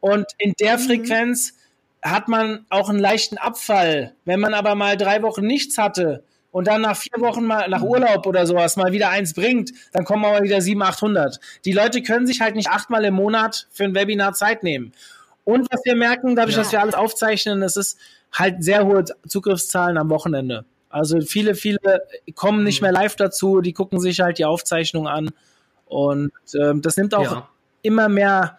und 0.00 0.26
in 0.36 0.52
der 0.60 0.76
mhm. 0.76 0.82
Frequenz 0.82 1.54
hat 2.02 2.28
man 2.28 2.66
auch 2.68 2.90
einen 2.90 2.98
leichten 2.98 3.38
Abfall. 3.38 4.14
Wenn 4.26 4.40
man 4.40 4.52
aber 4.52 4.74
mal 4.74 4.98
drei 4.98 5.22
Wochen 5.22 5.46
nichts 5.46 5.78
hatte, 5.78 6.24
und 6.52 6.68
dann 6.68 6.82
nach 6.82 6.96
vier 6.96 7.20
Wochen 7.20 7.44
mal 7.44 7.68
nach 7.68 7.82
Urlaub 7.82 8.26
oder 8.26 8.46
sowas 8.46 8.76
mal 8.76 8.92
wieder 8.92 9.08
eins 9.08 9.34
bringt, 9.34 9.72
dann 9.92 10.04
kommen 10.04 10.24
aber 10.24 10.42
wieder 10.44 10.60
700, 10.60 10.94
800. 10.94 11.40
Die 11.64 11.72
Leute 11.72 12.02
können 12.02 12.26
sich 12.26 12.40
halt 12.40 12.54
nicht 12.54 12.68
achtmal 12.68 13.04
im 13.04 13.14
Monat 13.14 13.66
für 13.72 13.84
ein 13.84 13.94
Webinar 13.94 14.34
Zeit 14.34 14.62
nehmen. 14.62 14.92
Und 15.44 15.66
was 15.72 15.80
wir 15.84 15.96
merken, 15.96 16.36
dadurch, 16.36 16.54
ja. 16.54 16.62
dass 16.62 16.70
wir 16.70 16.80
alles 16.80 16.94
aufzeichnen, 16.94 17.62
es 17.62 17.76
ist 17.76 17.98
halt 18.32 18.62
sehr 18.62 18.86
hohe 18.86 19.04
Zugriffszahlen 19.26 19.98
am 19.98 20.10
Wochenende. 20.10 20.64
Also 20.90 21.20
viele, 21.22 21.54
viele 21.54 22.02
kommen 22.34 22.64
nicht 22.64 22.80
mhm. 22.80 22.86
mehr 22.86 22.92
live 22.92 23.16
dazu, 23.16 23.62
die 23.62 23.72
gucken 23.72 23.98
sich 23.98 24.20
halt 24.20 24.38
die 24.38 24.44
Aufzeichnung 24.44 25.08
an. 25.08 25.30
Und 25.86 26.32
ähm, 26.54 26.82
das 26.82 26.96
nimmt 26.98 27.14
auch 27.14 27.32
ja. 27.32 27.48
immer 27.80 28.08
mehr, 28.10 28.58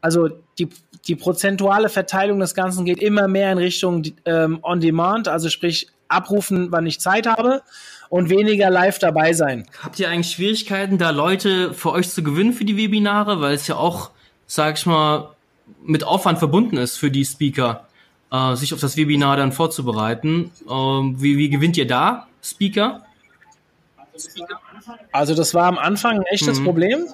also 0.00 0.30
die, 0.58 0.68
die 1.06 1.16
prozentuale 1.16 1.90
Verteilung 1.90 2.40
des 2.40 2.54
Ganzen 2.54 2.86
geht 2.86 3.02
immer 3.02 3.28
mehr 3.28 3.52
in 3.52 3.58
Richtung 3.58 4.02
ähm, 4.24 4.58
On 4.62 4.80
Demand, 4.80 5.28
also 5.28 5.50
sprich 5.50 5.88
abrufen, 6.08 6.70
wann 6.70 6.86
ich 6.86 7.00
Zeit 7.00 7.26
habe 7.26 7.62
und 8.08 8.30
weniger 8.30 8.70
live 8.70 8.98
dabei 8.98 9.32
sein. 9.32 9.66
Habt 9.82 9.98
ihr 9.98 10.08
eigentlich 10.08 10.34
Schwierigkeiten, 10.34 10.98
da 10.98 11.10
Leute 11.10 11.74
für 11.74 11.92
euch 11.92 12.10
zu 12.10 12.22
gewinnen 12.22 12.52
für 12.52 12.64
die 12.64 12.76
Webinare, 12.76 13.40
weil 13.40 13.54
es 13.54 13.66
ja 13.66 13.76
auch, 13.76 14.10
sag 14.46 14.78
ich 14.78 14.86
mal, 14.86 15.30
mit 15.84 16.04
Aufwand 16.04 16.38
verbunden 16.38 16.76
ist 16.76 16.96
für 16.96 17.10
die 17.10 17.24
Speaker, 17.24 17.86
äh, 18.30 18.54
sich 18.54 18.72
auf 18.72 18.80
das 18.80 18.96
Webinar 18.96 19.36
dann 19.36 19.52
vorzubereiten. 19.52 20.52
Ähm, 20.70 21.16
wie, 21.20 21.36
wie 21.36 21.50
gewinnt 21.50 21.76
ihr 21.76 21.86
da 21.86 22.28
Speaker? 22.42 23.02
Also 25.12 25.34
das 25.34 25.54
war 25.54 25.66
am 25.66 25.78
Anfang 25.78 26.18
ein 26.18 26.26
echtes 26.26 26.60
mhm. 26.60 26.64
Problem. 26.64 27.06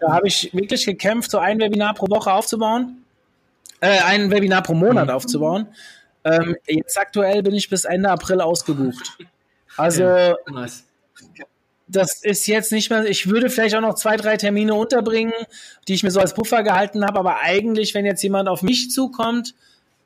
Da 0.00 0.12
habe 0.12 0.28
ich 0.28 0.52
wirklich 0.54 0.84
gekämpft, 0.84 1.30
so 1.30 1.38
ein 1.38 1.58
Webinar 1.58 1.94
pro 1.94 2.06
Woche 2.08 2.32
aufzubauen, 2.32 3.04
äh, 3.80 4.00
ein 4.00 4.30
Webinar 4.30 4.62
pro 4.62 4.74
Monat 4.74 5.08
mhm. 5.08 5.14
aufzubauen. 5.14 5.66
Ähm, 6.24 6.56
jetzt 6.66 6.98
aktuell 6.98 7.42
bin 7.42 7.54
ich 7.54 7.70
bis 7.70 7.84
Ende 7.84 8.10
April 8.10 8.40
ausgebucht. 8.40 9.18
Also 9.76 10.02
ja, 10.02 10.34
nice. 10.50 10.84
das 11.86 12.22
ist 12.22 12.46
jetzt 12.46 12.72
nicht 12.72 12.90
mehr. 12.90 13.04
Ich 13.04 13.28
würde 13.28 13.50
vielleicht 13.50 13.74
auch 13.76 13.80
noch 13.80 13.94
zwei, 13.94 14.16
drei 14.16 14.36
Termine 14.36 14.74
unterbringen, 14.74 15.32
die 15.86 15.94
ich 15.94 16.02
mir 16.02 16.10
so 16.10 16.20
als 16.20 16.34
Puffer 16.34 16.62
gehalten 16.62 17.04
habe. 17.04 17.18
Aber 17.18 17.40
eigentlich, 17.40 17.94
wenn 17.94 18.04
jetzt 18.04 18.22
jemand 18.22 18.48
auf 18.48 18.62
mich 18.62 18.90
zukommt, 18.90 19.54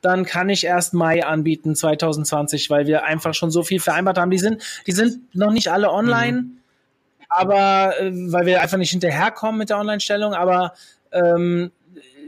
dann 0.01 0.25
kann 0.25 0.49
ich 0.49 0.65
erst 0.65 0.93
Mai 0.93 1.25
anbieten 1.25 1.75
2020, 1.75 2.69
weil 2.69 2.87
wir 2.87 3.05
einfach 3.05 3.33
schon 3.33 3.51
so 3.51 3.63
viel 3.63 3.79
vereinbart 3.79 4.17
haben. 4.17 4.31
Die 4.31 4.37
sind, 4.37 4.61
die 4.85 4.91
sind 4.91 5.33
noch 5.33 5.51
nicht 5.51 5.69
alle 5.69 5.91
online, 5.91 6.41
mhm. 6.41 6.57
aber 7.29 7.99
äh, 7.99 8.11
weil 8.13 8.45
wir 8.45 8.61
einfach 8.61 8.77
nicht 8.77 8.91
hinterherkommen 8.91 9.57
mit 9.57 9.69
der 9.69 9.79
Online-Stellung. 9.79 10.33
Aber 10.33 10.73
ähm, 11.11 11.71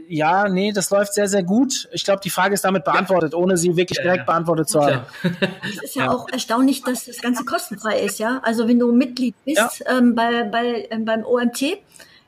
ja, 0.08 0.48
nee, 0.48 0.72
das 0.72 0.90
läuft 0.90 1.14
sehr, 1.14 1.28
sehr 1.28 1.42
gut. 1.42 1.88
Ich 1.92 2.04
glaube, 2.04 2.20
die 2.22 2.30
Frage 2.30 2.54
ist 2.54 2.64
damit 2.64 2.84
beantwortet, 2.84 3.32
ja. 3.32 3.38
ohne 3.38 3.56
sie 3.56 3.76
wirklich 3.76 3.98
direkt 3.98 4.18
ja, 4.18 4.24
beantwortet 4.24 4.68
zu 4.68 4.80
haben. 4.80 5.02
Es 5.62 5.82
ist 5.82 5.96
ja, 5.96 6.10
auch 6.10 6.28
erstaunlich, 6.28 6.82
dass 6.82 7.06
das 7.06 7.20
Ganze 7.20 7.44
kostenfrei 7.44 8.00
ist, 8.00 8.18
ja. 8.18 8.40
Also 8.42 8.68
wenn 8.68 8.78
du 8.78 8.92
Mitglied 8.92 9.34
bist 9.44 9.84
ähm, 9.86 10.14
bei, 10.14 10.44
bei, 10.44 10.86
ähm, 10.90 11.04
beim 11.04 11.24
OMT, 11.24 11.78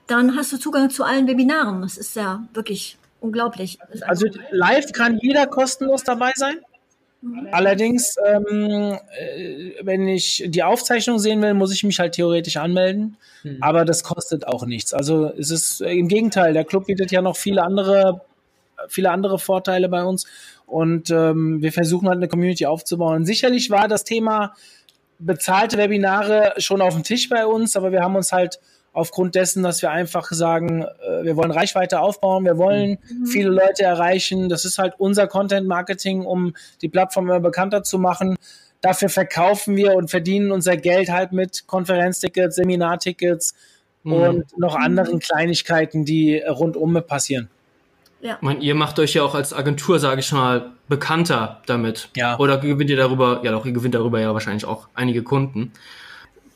dann 0.07 0.37
hast 0.37 0.53
du 0.53 0.59
Zugang 0.59 0.91
zu 0.91 1.05
allen 1.05 1.27
Webinaren. 1.27 1.83
Das 1.83 1.97
ist 1.97 2.17
ja 2.17 2.43
wirklich 2.55 2.99
unglaublich. 3.21 3.79
Also 4.03 4.27
live 4.51 4.93
kann 4.93 5.19
jeder 5.21 5.47
kostenlos 5.47 6.03
dabei 6.05 6.33
sein. 6.35 6.59
Allerdings, 7.51 8.15
ähm, 8.25 8.97
äh, 9.19 9.73
wenn 9.83 10.07
ich 10.07 10.45
die 10.47 10.63
Aufzeichnung 10.63 11.19
sehen 11.19 11.43
will, 11.43 11.55
muss 11.55 11.73
ich 11.73 11.83
mich 11.83 11.99
halt 11.99 12.15
theoretisch 12.15 12.57
anmelden. 12.57 13.17
Mhm. 13.43 13.59
Aber 13.61 13.85
das 13.85 14.05
kostet 14.05 14.47
auch 14.47 14.65
nichts. 14.67 14.95
Also 14.95 15.33
es 15.37 15.51
ist 15.51 15.81
äh, 15.81 15.93
im 15.95 16.09
Gegenteil, 16.09 16.53
der 16.53 16.65
Club 16.65 16.87
bietet 16.87 17.11
ja 17.11 17.21
noch 17.21 17.37
viele 17.37 17.65
andere, 17.65 18.21
viele 18.89 19.11
andere 19.11 19.39
Vorteile 19.39 19.89
bei 19.89 20.05
uns. 20.05 20.27
Und 20.67 21.11
ähm, 21.11 21.61
wir 21.61 21.73
versuchen 21.73 22.09
halt 22.09 22.19
eine 22.19 22.29
Community 22.29 22.67
aufzubauen. 22.67 23.25
Sicherlich 23.25 23.71
war 23.71 23.89
das 23.89 24.05
Thema 24.05 24.55
bezahlte 25.19 25.77
Webinare 25.77 26.55
schon 26.59 26.81
auf 26.81 26.95
dem 26.95 27.03
Tisch 27.03 27.29
bei 27.29 27.45
uns, 27.45 27.75
aber 27.75 27.91
wir 27.91 28.03
haben 28.03 28.15
uns 28.15 28.31
halt 28.31 28.61
aufgrund 28.93 29.35
dessen, 29.35 29.63
dass 29.63 29.83
wir 29.83 29.91
einfach 29.91 30.31
sagen, 30.31 30.83
äh, 30.83 31.25
wir 31.25 31.37
wollen 31.37 31.51
Reichweite 31.51 32.01
aufbauen, 32.01 32.45
wir 32.45 32.59
wollen 32.59 32.99
mhm. 33.09 33.27
viele 33.27 33.51
Leute 33.51 33.85
erreichen. 33.85 34.49
Das 34.49 34.65
ist 34.65 34.79
halt 34.79 34.95
unser 34.99 35.27
Content 35.27 35.67
Marketing, 35.67 36.25
um 36.25 36.55
die 36.83 36.89
Plattform 36.89 37.27
immer 37.27 37.41
bekannter 37.41 37.83
zu 37.83 37.99
machen. 37.99 38.37
Dafür 38.81 39.09
verkaufen 39.09 39.77
wir 39.77 39.95
und 39.95 40.11
verdienen 40.11 40.53
unser 40.53 40.77
Geld 40.77 41.11
halt 41.11 41.33
mit 41.33 41.67
Konferenztickets, 41.67 42.57
Seminartickets 42.57 43.55
mhm. 44.05 44.13
und 44.13 44.59
noch 44.59 44.77
anderen 44.77 45.19
Kleinigkeiten, 45.19 46.05
die 46.05 46.39
rundum 46.39 47.03
passieren. 47.07 47.49
Ja. 48.21 48.35
Ich 48.37 48.43
meine, 48.43 48.61
ihr 48.61 48.75
macht 48.75 48.99
euch 48.99 49.15
ja 49.15 49.23
auch 49.23 49.35
als 49.35 49.53
Agentur, 49.53 50.01
sage 50.01 50.21
ich 50.21 50.33
mal, 50.33 50.73
bekannter 50.89 51.63
damit. 51.67 52.09
Ja. 52.17 52.37
Oder 52.39 52.59
gewinnt 52.59 52.91
ihr 52.91 52.97
darüber, 52.97 53.43
ja 53.45 53.53
doch, 53.53 53.65
ihr 53.65 53.73
gewinnt 53.73 53.95
darüber 53.95 54.21
ja 54.21 54.33
wahrscheinlich 54.35 54.65
auch 54.65 54.89
einige 54.95 55.23
Kunden. 55.23 55.73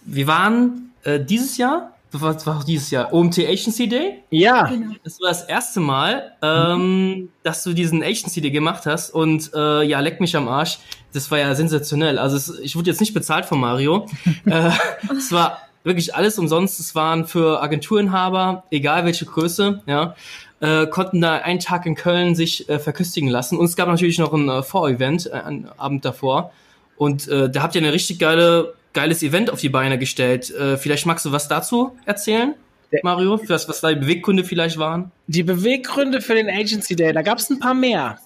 Wir 0.05 0.27
waren 0.27 0.93
äh, 1.05 1.21
dieses 1.21 1.57
Jahr 1.59 1.92
was 2.21 2.47
war 2.47 2.63
dieses 2.65 2.91
Jahr? 2.91 3.13
OMT 3.13 3.39
Agency 3.39 3.89
Day? 3.89 4.23
Ja. 4.31 4.67
Genau. 4.67 4.95
Das 5.03 5.21
war 5.21 5.29
das 5.29 5.45
erste 5.45 5.81
Mal, 5.81 6.33
ähm, 6.43 7.09
mhm. 7.09 7.29
dass 7.43 7.63
du 7.63 7.73
diesen 7.73 8.03
Agency 8.03 8.41
Day 8.41 8.51
gemacht 8.51 8.87
hast 8.87 9.11
und 9.11 9.51
äh, 9.55 9.83
ja, 9.83 10.01
leck 10.01 10.21
mich 10.21 10.37
am 10.37 10.49
Arsch. 10.49 10.79
Das 11.13 11.31
war 11.31 11.39
ja 11.39 11.55
sensationell. 11.55 12.19
Also 12.19 12.37
es, 12.37 12.59
ich 12.61 12.77
wurde 12.77 12.91
jetzt 12.91 13.01
nicht 13.01 13.15
bezahlt 13.15 13.45
von 13.45 13.61
Mario. 13.61 14.07
äh, 14.45 14.71
es 15.17 15.33
war 15.33 15.59
wirklich 15.85 16.15
alles 16.15 16.39
umsonst. 16.39 16.81
Es 16.81 16.95
waren 16.95 17.27
für 17.27 17.63
Agenturinhaber, 17.63 18.65
egal 18.71 19.05
welche 19.05 19.25
Größe, 19.25 19.83
ja, 19.87 20.15
äh, 20.61 20.87
konnten 20.87 21.21
da 21.21 21.37
einen 21.37 21.61
Tag 21.61 21.87
in 21.87 21.95
Köln 21.95 22.35
sich 22.35 22.69
äh, 22.69 22.79
verköstigen 22.79 23.29
lassen. 23.29 23.59
Und 23.59 23.65
es 23.65 23.77
gab 23.77 23.89
natürlich 23.89 24.19
noch 24.19 24.33
ein 24.33 24.49
äh, 24.49 24.63
Vorevent, 24.63 25.27
äh, 25.27 25.33
einen 25.33 25.69
Abend 25.77 26.05
davor. 26.05 26.53
Und 26.97 27.27
äh, 27.29 27.51
da 27.51 27.63
habt 27.63 27.75
ihr 27.75 27.81
eine 27.81 27.93
richtig 27.93 28.19
geile 28.19 28.75
geiles 28.93 29.23
Event 29.23 29.51
auf 29.51 29.61
die 29.61 29.69
Beine 29.69 29.99
gestellt. 29.99 30.51
Äh, 30.51 30.77
vielleicht 30.77 31.07
magst 31.07 31.25
du 31.25 31.33
was 31.33 31.49
dazu 31.49 31.97
erzählen? 32.05 32.55
Mario? 33.03 33.41
Was, 33.49 33.69
was 33.69 33.81
deine 33.81 34.01
Beweggründe 34.01 34.45
vielleicht 34.45 34.79
waren? 34.79 35.11
Die 35.27 35.43
Beweggründe 35.43 36.21
für 36.21 36.35
den 36.35 36.51
Agency 36.51 36.95
Day, 36.95 37.13
da 37.13 37.23
gab 37.23 37.39
es 37.39 37.49
ein 37.49 37.59
paar 37.59 37.75
mehr. 37.75 38.19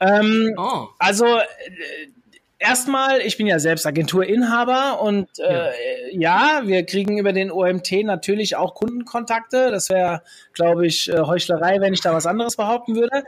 Ähm, 0.00 0.54
oh. 0.56 0.88
Also 0.98 1.24
äh, 1.26 1.42
erstmal, 2.58 3.20
ich 3.20 3.36
bin 3.36 3.46
ja 3.46 3.58
selbst 3.58 3.86
Agenturinhaber 3.86 5.00
und 5.00 5.28
äh, 5.38 5.70
ja. 6.12 6.60
ja. 6.60 6.66
wir 6.66 6.84
kriegen 6.84 7.18
über 7.18 7.32
den 7.32 7.50
OMT 7.52 8.04
natürlich 8.04 8.56
auch 8.56 8.74
Kundenkontakte. 8.74 9.70
Das 9.70 9.90
wäre, 9.90 10.22
glaube 10.52 10.86
ich, 10.86 11.08
äh, 11.08 11.20
Heuchlerei, 11.20 11.80
wenn 11.80 11.94
ich 11.94 12.00
da 12.00 12.12
was 12.12 12.26
anderes 12.26 12.56
behaupten 12.56 12.96
würde. 12.96 13.22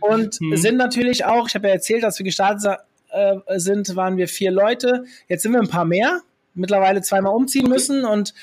Und 0.00 0.34
hm. 0.40 0.56
sind 0.56 0.76
natürlich 0.76 1.24
auch, 1.24 1.48
ich 1.48 1.54
habe 1.54 1.68
ja 1.68 1.74
erzählt, 1.74 2.02
dass 2.02 2.18
wir 2.18 2.24
gestartet 2.24 2.78
äh, 3.10 3.36
sind, 3.58 3.96
waren 3.96 4.16
wir 4.16 4.28
vier 4.28 4.50
Leute. 4.50 5.04
Jetzt 5.28 5.42
sind 5.42 5.52
wir 5.52 5.60
ein 5.60 5.68
paar 5.68 5.84
mehr. 5.84 6.20
Mittlerweile 6.54 7.02
zweimal 7.02 7.34
umziehen 7.34 7.68
müssen 7.68 8.04
und 8.04 8.34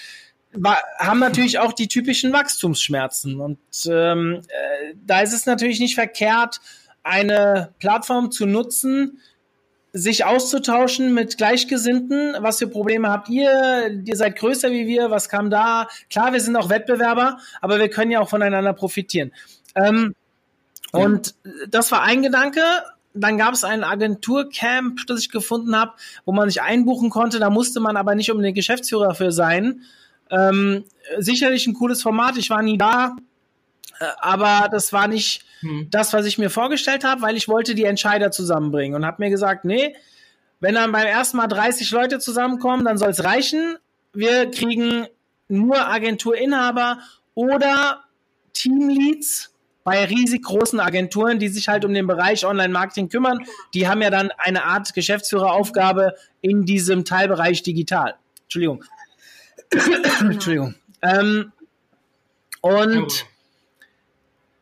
haben 1.00 1.20
natürlich 1.20 1.60
auch 1.60 1.74
die 1.74 1.88
typischen 1.88 2.34
Wachstumsschmerzen. 2.34 3.40
Und 3.40 3.60
ähm, 3.88 4.42
äh, 4.48 4.94
da 5.06 5.22
ist 5.22 5.34
es 5.34 5.46
natürlich 5.46 5.80
nicht 5.80 5.96
verkehrt, 5.96 6.62
eine 7.04 7.74
Plattform 7.80 8.32
zu 8.32 8.46
nutzen, 8.46 9.20
sich 9.94 10.26
auszutauschen 10.26 11.14
mit 11.14 11.38
Gleichgesinnten. 11.38 12.36
Was 12.40 12.60
für 12.60 12.68
Probleme 12.68 13.10
habt 13.10 13.30
ihr? 13.30 14.02
Ihr 14.04 14.16
seid 14.18 14.36
größer 14.38 14.72
wie 14.72 14.88
wir. 14.88 15.10
Was 15.10 15.30
kam 15.30 15.50
da? 15.50 15.88
Klar, 16.10 16.34
wir 16.34 16.42
sind 16.42 16.56
auch 16.56 16.70
Wettbewerber, 16.70 17.38
aber 17.62 17.80
wir 17.80 17.90
können 17.90 18.12
ja 18.12 18.20
auch 18.20 18.30
voneinander 18.30 18.74
profitieren. 18.74 19.32
Ähm, 19.76 20.16
ja. 20.94 21.00
Und 21.00 21.36
das 21.70 21.92
war 21.92 22.04
ein 22.04 22.24
Gedanke. 22.24 22.62
Dann 23.16 23.38
gab 23.38 23.54
es 23.54 23.64
ein 23.64 23.84
Agenturcamp, 23.84 25.08
das 25.08 25.22
ich 25.22 25.32
gefunden 25.32 25.76
habe, 25.76 25.94
wo 26.26 26.34
man 26.34 26.50
sich 26.50 26.62
einbuchen 26.62 27.10
konnte. 27.10 27.40
Da 27.40 27.50
musste 27.50 27.80
man 27.80 27.98
aber 27.98 28.14
nicht 28.14 28.30
unbedingt 28.30 28.56
Geschäftsführer 28.56 29.16
für 29.16 29.32
sein. 29.32 29.82
Ähm, 30.30 30.84
sicherlich 31.18 31.66
ein 31.66 31.74
cooles 31.74 32.02
Format. 32.02 32.38
Ich 32.38 32.50
war 32.50 32.62
nie 32.62 32.78
da, 32.78 33.16
äh, 34.00 34.06
aber 34.20 34.70
das 34.70 34.92
war 34.92 35.08
nicht 35.08 35.46
hm. 35.62 35.88
das, 35.90 36.14
was 36.14 36.26
ich 36.26 36.38
mir 36.38 36.50
vorgestellt 36.50 37.04
habe, 37.04 37.22
weil 37.22 37.38
ich 37.38 37.48
wollte 37.48 37.76
die 37.76 37.86
Entscheider 37.86 38.32
zusammenbringen 38.32 38.96
und 38.96 39.06
habe 39.06 39.24
mir 39.24 39.30
gesagt, 39.30 39.66
nee, 39.66 39.96
wenn 40.60 40.76
dann 40.76 40.92
beim 40.92 41.08
ersten 41.08 41.38
Mal 41.38 41.48
30 41.48 41.92
Leute 41.92 42.20
zusammenkommen, 42.20 42.86
dann 42.86 42.98
soll 42.98 43.10
es 43.10 43.24
reichen. 43.24 43.78
Wir 44.14 44.50
kriegen 44.50 45.08
nur 45.48 45.88
Agenturinhaber 45.88 47.00
oder 47.34 48.04
Teamleads 48.54 49.55
bei 49.86 50.04
riesig 50.04 50.44
großen 50.44 50.80
Agenturen, 50.80 51.38
die 51.38 51.48
sich 51.48 51.68
halt 51.68 51.86
um 51.86 51.94
den 51.94 52.08
Bereich 52.08 52.44
Online-Marketing 52.44 53.08
kümmern. 53.08 53.46
Die 53.75 53.88
haben 53.88 54.01
ja 54.01 54.10
dann 54.10 54.32
eine 54.39 54.65
Art 54.65 54.94
Geschäftsführeraufgabe 54.96 56.15
in 56.42 56.65
diesem 56.65 57.06
Teilbereich 57.06 57.62
digital. 57.62 58.15
Entschuldigung. 58.44 58.84
Entschuldigung. 60.22 60.74
Ähm, 61.04 61.51
und 62.62 63.25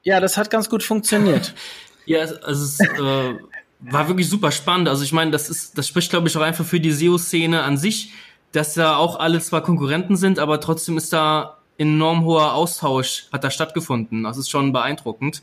ja, 0.04 0.20
das 0.20 0.36
hat 0.38 0.52
ganz 0.52 0.70
gut 0.70 0.84
funktioniert. 0.84 1.56
Ja, 2.06 2.20
also 2.20 2.66
es 2.66 2.82
äh, 2.82 3.36
war 3.80 4.10
wirklich 4.10 4.28
super 4.28 4.52
spannend. 4.52 4.90
Also 4.90 5.06
ich 5.06 5.14
meine, 5.14 5.32
das 5.32 5.50
ist, 5.50 5.78
das 5.78 5.88
spricht, 5.88 6.10
glaube 6.10 6.28
ich, 6.28 6.36
auch 6.36 6.42
einfach 6.42 6.66
für 6.66 6.82
die 6.82 6.92
SEO-Szene 6.92 7.64
an 7.64 7.78
sich, 7.78 8.12
dass 8.52 8.74
da 8.74 8.98
auch 8.98 9.18
alle 9.18 9.40
zwar 9.40 9.64
Konkurrenten 9.64 10.18
sind, 10.18 10.38
aber 10.38 10.60
trotzdem 10.60 10.98
ist 10.98 11.14
da 11.14 11.63
enorm 11.78 12.24
hoher 12.26 12.54
Austausch, 12.54 13.28
hat 13.32 13.44
da 13.44 13.50
stattgefunden. 13.50 14.24
Das 14.24 14.38
ist 14.38 14.50
schon 14.50 14.74
beeindruckend. 14.74 15.42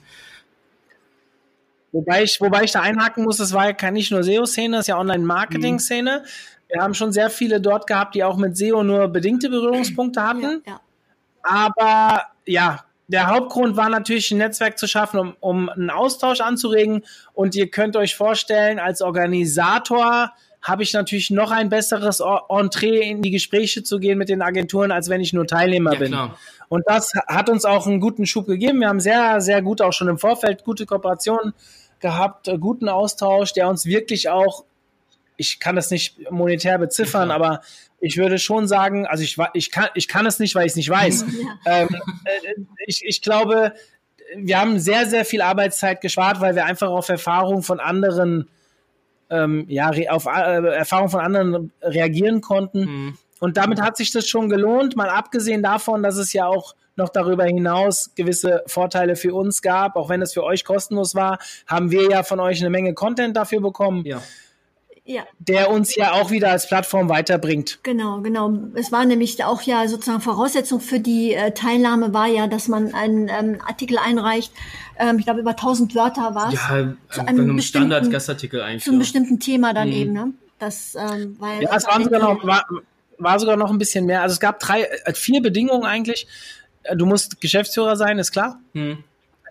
Wobei 1.92 2.22
ich, 2.22 2.40
wobei 2.40 2.64
ich 2.64 2.72
da 2.72 2.80
einhaken 2.82 3.25
muss, 3.25 3.38
das 3.38 3.52
war 3.52 3.66
ja 3.66 3.72
kein, 3.72 3.94
nicht 3.94 4.12
nur 4.12 4.22
SEO-Szene, 4.22 4.76
das 4.76 4.84
ist 4.84 4.88
ja 4.88 4.99
Online-Marketing-Szene. 4.99 6.25
Wir 6.68 6.82
haben 6.82 6.94
schon 6.94 7.12
sehr 7.12 7.30
viele 7.30 7.60
dort 7.60 7.88
gehabt, 7.88 8.14
die 8.14 8.22
auch 8.22 8.37
mit 8.37 8.56
SEO 8.56 8.84
nur 8.84 9.08
bedingte 9.08 9.50
Berührungspunkte 9.50 10.22
hatten. 10.22 10.62
Ja, 10.64 10.72
ja. 10.72 10.80
Aber 11.42 12.26
ja, 12.46 12.84
der 13.08 13.26
Hauptgrund 13.26 13.76
war 13.76 13.88
natürlich, 13.88 14.30
ein 14.30 14.38
Netzwerk 14.38 14.78
zu 14.78 14.87
schaffen, 14.87 15.18
um, 15.18 15.37
um 15.40 15.68
einen 15.68 15.90
Austausch 15.90 16.40
anzuregen. 16.40 17.04
Und 17.32 17.56
ihr 17.56 17.68
könnt 17.68 17.96
euch 17.96 18.14
vorstellen, 18.14 18.78
als 18.78 19.02
Organisator 19.02 20.32
habe 20.62 20.83
ich 20.83 20.93
natürlich 20.93 21.31
noch 21.31 21.50
ein 21.50 21.69
besseres 21.69 22.21
Entree 22.49 23.00
in 23.00 23.23
die 23.23 23.31
Gespräche 23.31 23.83
zu 23.83 23.99
gehen 23.99 24.19
mit 24.19 24.29
den 24.29 24.43
Agenturen, 24.43 24.93
als 24.93 25.09
wenn 25.09 25.21
ich 25.21 25.33
nur 25.33 25.47
Teilnehmer 25.47 25.95
ja, 25.95 25.99
bin. 25.99 26.09
Klar. 26.09 26.38
Und 26.69 26.85
das 26.87 27.12
hat 27.26 27.49
uns 27.49 27.64
auch 27.64 27.87
einen 27.87 28.00
guten 28.00 28.26
Schub 28.26 28.47
gegeben. 28.47 28.81
Wir 28.81 28.88
haben 28.88 29.01
sehr, 29.01 29.40
sehr 29.40 29.62
gut 29.62 29.81
auch 29.81 29.92
schon 29.92 30.09
im 30.09 30.18
Vorfeld 30.18 30.64
gute 30.64 30.87
Kooperationen 30.87 31.55
gehabt, 31.99 32.49
äh, 32.49 32.59
guten 32.59 32.88
Austausch, 32.88 33.53
der 33.53 33.68
uns 33.68 33.87
wirklich 33.87 34.29
auch, 34.29 34.64
ich 35.37 35.61
kann 35.61 35.77
das 35.77 35.90
nicht 35.90 36.31
monetär 36.31 36.79
beziffern, 36.79 37.31
ja. 37.31 37.35
aber 37.35 37.62
ich 38.01 38.16
würde 38.16 38.38
schon 38.38 38.66
sagen, 38.68 39.07
also 39.07 39.23
ich, 39.23 39.37
ich, 39.55 39.70
kann, 39.70 39.88
ich 39.94 40.09
kann 40.09 40.27
es 40.27 40.38
nicht, 40.38 40.55
weil 40.55 40.66
ich 40.66 40.73
es 40.73 40.77
nicht 40.77 40.90
weiß. 40.90 41.25
Ja. 41.66 41.81
Ähm, 41.83 41.88
äh, 42.25 42.55
ich, 42.87 43.03
ich 43.05 43.23
glaube, 43.23 43.75
wir 44.37 44.61
haben 44.61 44.79
sehr, 44.79 45.07
sehr 45.07 45.25
viel 45.25 45.42
Arbeitszeit 45.42 46.01
gespart, 46.01 46.40
weil 46.40 46.55
wir 46.55 46.64
einfach 46.64 46.88
auf 46.88 47.09
Erfahrung 47.09 47.62
von 47.62 47.81
anderen, 47.81 48.49
ähm, 49.31 49.64
ja, 49.69 49.90
auf 50.11 50.27
äh, 50.27 50.66
Erfahrung 50.75 51.09
von 51.09 51.21
anderen 51.21 51.73
reagieren 51.83 52.40
konnten. 52.40 52.81
Mhm. 52.81 53.19
Und 53.38 53.57
damit 53.57 53.81
hat 53.81 53.97
sich 53.97 54.12
das 54.12 54.29
schon 54.29 54.49
gelohnt, 54.49 54.97
mal 54.97 55.09
abgesehen 55.09 55.62
davon, 55.62 56.03
dass 56.03 56.16
es 56.16 56.33
ja 56.33 56.47
auch 56.47 56.75
noch 56.97 57.09
darüber 57.09 57.45
hinaus 57.45 58.11
gewisse 58.14 58.62
Vorteile 58.66 59.16
für 59.16 59.35
uns 59.35 59.62
gab, 59.62 59.97
auch 59.97 60.11
wenn 60.11 60.21
es 60.21 60.35
für 60.35 60.45
euch 60.45 60.64
kostenlos 60.64 61.14
war, 61.14 61.38
haben 61.66 61.90
wir 61.90 62.11
ja 62.11 62.23
von 62.23 62.40
euch 62.40 62.61
eine 62.61 62.69
Menge 62.69 62.93
Content 62.93 63.37
dafür 63.37 63.61
bekommen. 63.61 64.05
Ja 64.05 64.21
ja. 65.11 65.23
der 65.38 65.70
uns 65.70 65.94
ja 65.94 66.12
auch 66.12 66.31
wieder 66.31 66.51
als 66.51 66.68
Plattform 66.68 67.09
weiterbringt. 67.09 67.81
Genau, 67.83 68.20
genau. 68.20 68.53
Es 68.75 68.92
war 68.92 69.05
nämlich 69.05 69.44
auch 69.44 69.62
ja 69.62 69.87
sozusagen 69.88 70.20
Voraussetzung 70.20 70.81
für 70.81 71.01
die 71.01 71.35
äh, 71.35 71.53
Teilnahme 71.53 72.14
war 72.14 72.27
ja, 72.27 72.46
dass 72.46 72.68
man 72.68 72.94
einen 72.94 73.29
ähm, 73.29 73.59
Artikel 73.66 73.99
einreicht. 73.99 74.53
Ähm, 74.99 75.18
ich 75.18 75.25
glaube 75.25 75.40
über 75.40 75.51
1000 75.51 75.94
Wörter 75.94 76.35
war 76.35 76.53
es. 76.53 76.55
Ja, 76.55 76.94
zu 77.11 77.20
einem, 77.27 77.40
einem 77.40 77.61
Standard-Gastartikel 77.61 78.62
eigentlich. 78.62 78.85
Zu 78.85 78.90
einem 78.90 79.01
bestimmten 79.01 79.40
Thema 79.40 79.75
dann 79.75 79.88
mhm. 79.88 79.94
eben. 79.94 80.12
Ne? 80.12 80.33
Das 80.59 80.94
ähm, 80.94 81.37
war 81.40 81.55
ja, 81.55 81.62
ja 81.62 81.77
es 81.77 81.87
waren 81.87 82.05
sogar 82.05 82.20
noch, 82.20 82.46
war, 82.46 82.64
war 83.18 83.38
sogar 83.40 83.57
noch 83.57 83.70
ein 83.70 83.79
bisschen 83.79 84.07
mehr. 84.07 84.23
Also 84.23 84.35
es 84.35 84.40
gab 84.40 84.61
drei, 84.61 84.83
äh, 84.83 85.14
vier 85.14 85.42
Bedingungen 85.42 85.85
eigentlich. 85.85 86.27
Äh, 86.85 86.96
du 86.96 87.07
musst 87.07 87.40
Geschäftsführer 87.40 87.96
sein, 87.96 88.18
ist 88.18 88.33
klar. 88.33 88.61
Mhm 88.73 89.05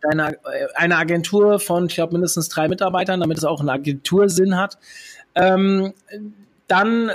eine, 0.08 0.34
äh, 0.34 0.68
eine 0.76 0.98
Agentur 0.98 1.60
von, 1.60 1.88
ich 1.88 1.96
glaube, 1.96 2.14
mindestens 2.14 2.50
drei 2.50 2.68
Mitarbeitern, 2.68 3.20
damit 3.20 3.38
es 3.38 3.44
auch 3.44 3.60
einen 3.60 3.70
Agentursinn 3.70 4.58
hat. 4.58 4.78
Ähm, 5.40 5.94
dann, 6.68 7.12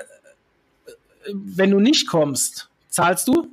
wenn 1.32 1.70
du 1.70 1.80
nicht 1.80 2.08
kommst, 2.08 2.68
zahlst 2.88 3.28
du. 3.28 3.48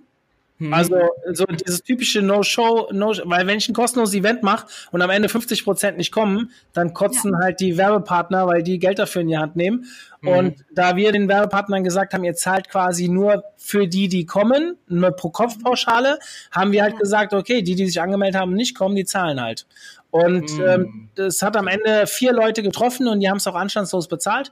Mhm. 0.62 0.76
Also 0.76 0.96
so 1.32 1.46
dieses 1.46 1.82
typische 1.82 2.22
No-Show, 2.22 2.90
no, 2.92 3.14
weil 3.26 3.48
wenn 3.48 3.58
ich 3.58 3.68
ein 3.68 3.74
kostenloses 3.74 4.14
Event 4.14 4.44
mache 4.44 4.68
und 4.92 5.02
am 5.02 5.10
Ende 5.10 5.28
50 5.28 5.64
Prozent 5.64 5.98
nicht 5.98 6.12
kommen, 6.12 6.52
dann 6.74 6.94
kotzen 6.94 7.34
ja. 7.34 7.40
halt 7.46 7.60
die 7.60 7.78
Werbepartner, 7.78 8.46
weil 8.46 8.62
die 8.62 8.78
Geld 8.78 9.00
dafür 9.00 9.24
in 9.24 9.30
die 9.30 9.38
Hand 9.40 9.56
nehmen. 9.56 9.86
Mhm. 10.22 10.28
Und 10.28 10.66
da 10.72 10.96
wir 10.96 11.12
den 11.12 11.28
Werbepartnern 11.28 11.84
gesagt 11.84 12.14
haben, 12.14 12.24
ihr 12.24 12.36
zahlt 12.36 12.70
quasi 12.70 13.08
nur 13.08 13.44
für 13.58 13.88
die, 13.88 14.08
die 14.08 14.28
kommen, 14.28 14.78
eine 14.88 15.12
Pro-Kopf-Pauschale, 15.12 16.20
haben 16.52 16.72
wir 16.72 16.84
halt 16.84 16.94
ja. 16.94 17.00
gesagt, 17.00 17.34
okay, 17.34 17.64
die, 17.64 17.74
die 17.74 17.88
sich 17.88 18.00
angemeldet 18.00 18.40
haben 18.40 18.52
und 18.52 18.58
nicht 18.58 18.78
kommen, 18.78 18.96
die 18.96 19.06
zahlen 19.06 19.42
halt. 19.42 19.66
Und 20.12 20.58
mm. 20.58 20.62
ähm, 20.62 21.10
das 21.16 21.42
hat 21.42 21.58
am 21.58 21.68
Ende 21.68 22.06
vier 22.06 22.34
Leute 22.34 22.62
getroffen 22.62 23.08
und 23.08 23.22
die 23.22 23.30
haben 23.30 23.38
es 23.38 23.48
auch 23.48 23.56
anstandslos 23.56 24.08
bezahlt. 24.08 24.52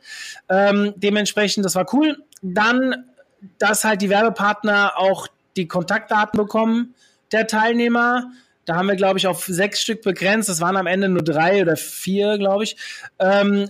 Ähm, 0.49 0.93
dementsprechend, 0.95 1.65
das 1.65 1.75
war 1.75 1.93
cool. 1.93 2.17
Dann, 2.41 3.05
dass 3.57 3.83
halt 3.83 4.01
die 4.01 4.09
Werbepartner 4.09 4.93
auch 4.97 5.27
die 5.55 5.67
Kontaktdaten 5.67 6.37
bekommen 6.37 6.95
der 7.31 7.47
Teilnehmer. 7.47 8.31
Da 8.65 8.75
haben 8.75 8.87
wir, 8.87 8.95
glaube 8.95 9.19
ich, 9.19 9.27
auf 9.27 9.45
sechs 9.45 9.81
Stück 9.81 10.01
begrenzt. 10.01 10.49
Das 10.49 10.61
waren 10.61 10.77
am 10.77 10.87
Ende 10.87 11.09
nur 11.09 11.23
drei 11.23 11.61
oder 11.61 11.75
vier, 11.75 12.37
glaube 12.37 12.63
ich. 12.63 12.77
Ähm, 13.19 13.69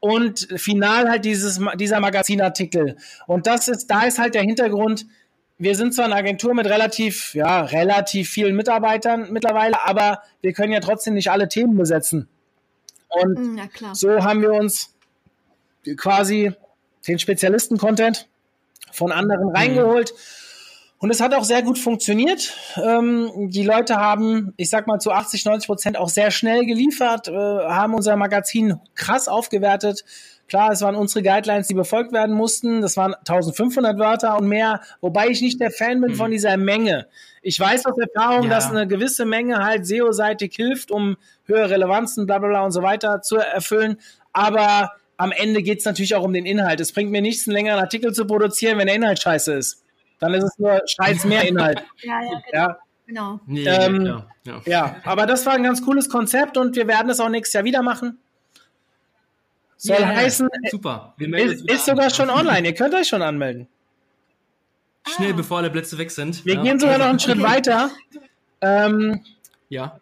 und 0.00 0.48
final 0.56 1.08
halt 1.08 1.24
dieses, 1.24 1.60
dieser 1.76 2.00
Magazinartikel. 2.00 2.96
Und 3.28 3.46
das 3.46 3.68
ist, 3.68 3.86
da 3.86 4.02
ist 4.02 4.18
halt 4.18 4.34
der 4.34 4.42
Hintergrund, 4.42 5.06
wir 5.62 5.76
sind 5.76 5.94
zwar 5.94 6.06
eine 6.06 6.16
Agentur 6.16 6.54
mit 6.54 6.66
relativ, 6.66 7.34
ja, 7.34 7.62
relativ 7.62 8.28
vielen 8.28 8.56
Mitarbeitern 8.56 9.30
mittlerweile, 9.30 9.84
aber 9.84 10.22
wir 10.40 10.52
können 10.52 10.72
ja 10.72 10.80
trotzdem 10.80 11.14
nicht 11.14 11.30
alle 11.30 11.48
Themen 11.48 11.76
besetzen. 11.76 12.28
Und 13.08 13.38
hm, 13.38 13.60
so 13.92 14.24
haben 14.24 14.42
wir 14.42 14.52
uns 14.52 14.92
quasi 15.96 16.52
den 17.06 17.20
Spezialisten-Content 17.20 18.28
von 18.90 19.12
anderen 19.12 19.50
mhm. 19.50 19.56
reingeholt. 19.56 20.14
Und 20.98 21.10
es 21.10 21.20
hat 21.20 21.34
auch 21.34 21.44
sehr 21.44 21.62
gut 21.62 21.78
funktioniert. 21.78 22.56
Ähm, 22.76 23.50
die 23.50 23.64
Leute 23.64 23.96
haben, 23.96 24.54
ich 24.56 24.70
sag 24.70 24.86
mal, 24.88 24.98
zu 24.98 25.12
80, 25.12 25.44
90 25.44 25.66
Prozent 25.66 25.96
auch 25.96 26.08
sehr 26.08 26.30
schnell 26.30 26.66
geliefert, 26.66 27.28
äh, 27.28 27.32
haben 27.32 27.94
unser 27.94 28.16
Magazin 28.16 28.80
krass 28.94 29.28
aufgewertet, 29.28 30.04
Klar, 30.48 30.72
es 30.72 30.82
waren 30.82 30.96
unsere 30.96 31.22
Guidelines, 31.22 31.68
die 31.68 31.74
befolgt 31.74 32.12
werden 32.12 32.34
mussten. 32.34 32.82
Das 32.82 32.96
waren 32.96 33.14
1500 33.14 33.98
Wörter 33.98 34.36
und 34.38 34.48
mehr, 34.48 34.80
wobei 35.00 35.28
ich 35.28 35.40
nicht 35.40 35.60
der 35.60 35.70
Fan 35.70 36.00
bin 36.00 36.12
mhm. 36.12 36.16
von 36.16 36.30
dieser 36.30 36.56
Menge. 36.56 37.06
Ich 37.40 37.58
weiß 37.58 37.86
aus 37.86 37.96
Erfahrung, 37.98 38.44
ja. 38.44 38.50
dass 38.50 38.70
eine 38.70 38.86
gewisse 38.86 39.24
Menge 39.24 39.64
halt 39.64 39.86
SEO-seitig 39.86 40.54
hilft, 40.54 40.90
um 40.90 41.16
höhere 41.46 41.70
Relevanzen, 41.70 42.26
bla 42.26 42.38
bla 42.38 42.48
bla 42.48 42.64
und 42.64 42.72
so 42.72 42.82
weiter 42.82 43.22
zu 43.22 43.36
erfüllen. 43.36 43.98
Aber 44.32 44.92
am 45.16 45.32
Ende 45.32 45.62
geht 45.62 45.78
es 45.78 45.84
natürlich 45.84 46.14
auch 46.14 46.22
um 46.22 46.32
den 46.32 46.46
Inhalt. 46.46 46.80
Es 46.80 46.92
bringt 46.92 47.10
mir 47.10 47.22
nichts, 47.22 47.46
einen 47.46 47.54
längeren 47.54 47.80
Artikel 47.80 48.12
zu 48.12 48.26
produzieren, 48.26 48.78
wenn 48.78 48.86
der 48.86 48.96
Inhalt 48.96 49.20
scheiße 49.20 49.54
ist. 49.54 49.82
Dann 50.18 50.34
ist 50.34 50.44
es 50.44 50.58
nur 50.58 50.80
scheiß 50.86 51.24
mehr 51.24 51.46
Inhalt. 51.46 51.82
ja, 52.02 52.20
ja, 52.22 52.28
genau. 52.28 52.42
Ja. 52.52 52.78
Genau. 53.04 53.40
Nee, 53.46 53.66
ähm, 53.66 54.06
ja, 54.06 54.26
ja. 54.44 54.62
ja, 54.64 54.96
aber 55.04 55.26
das 55.26 55.44
war 55.44 55.52
ein 55.52 55.64
ganz 55.64 55.84
cooles 55.84 56.08
Konzept 56.08 56.56
und 56.56 56.76
wir 56.76 56.86
werden 56.86 57.10
es 57.10 57.20
auch 57.20 57.28
nächstes 57.28 57.52
Jahr 57.52 57.64
wieder 57.64 57.82
machen. 57.82 58.21
Soll 59.84 59.98
yeah, 59.98 60.14
heißen, 60.14 60.48
super. 60.70 61.12
ist, 61.18 61.68
ist 61.68 61.86
sogar 61.86 62.08
schon 62.08 62.30
online. 62.30 62.68
Ihr 62.68 62.74
könnt 62.74 62.94
euch 62.94 63.08
schon 63.08 63.20
anmelden. 63.20 63.66
Schnell, 65.08 65.32
ah. 65.32 65.36
bevor 65.36 65.58
alle 65.58 65.70
Plätze 65.70 65.98
weg 65.98 66.12
sind. 66.12 66.46
Wir 66.46 66.54
ja. 66.54 66.62
gehen 66.62 66.78
sogar 66.78 66.98
noch 66.98 67.06
einen 67.06 67.18
Schritt 67.18 67.40
okay. 67.40 67.50
weiter. 67.50 67.90
Ähm, 68.60 69.24
ja. 69.68 69.98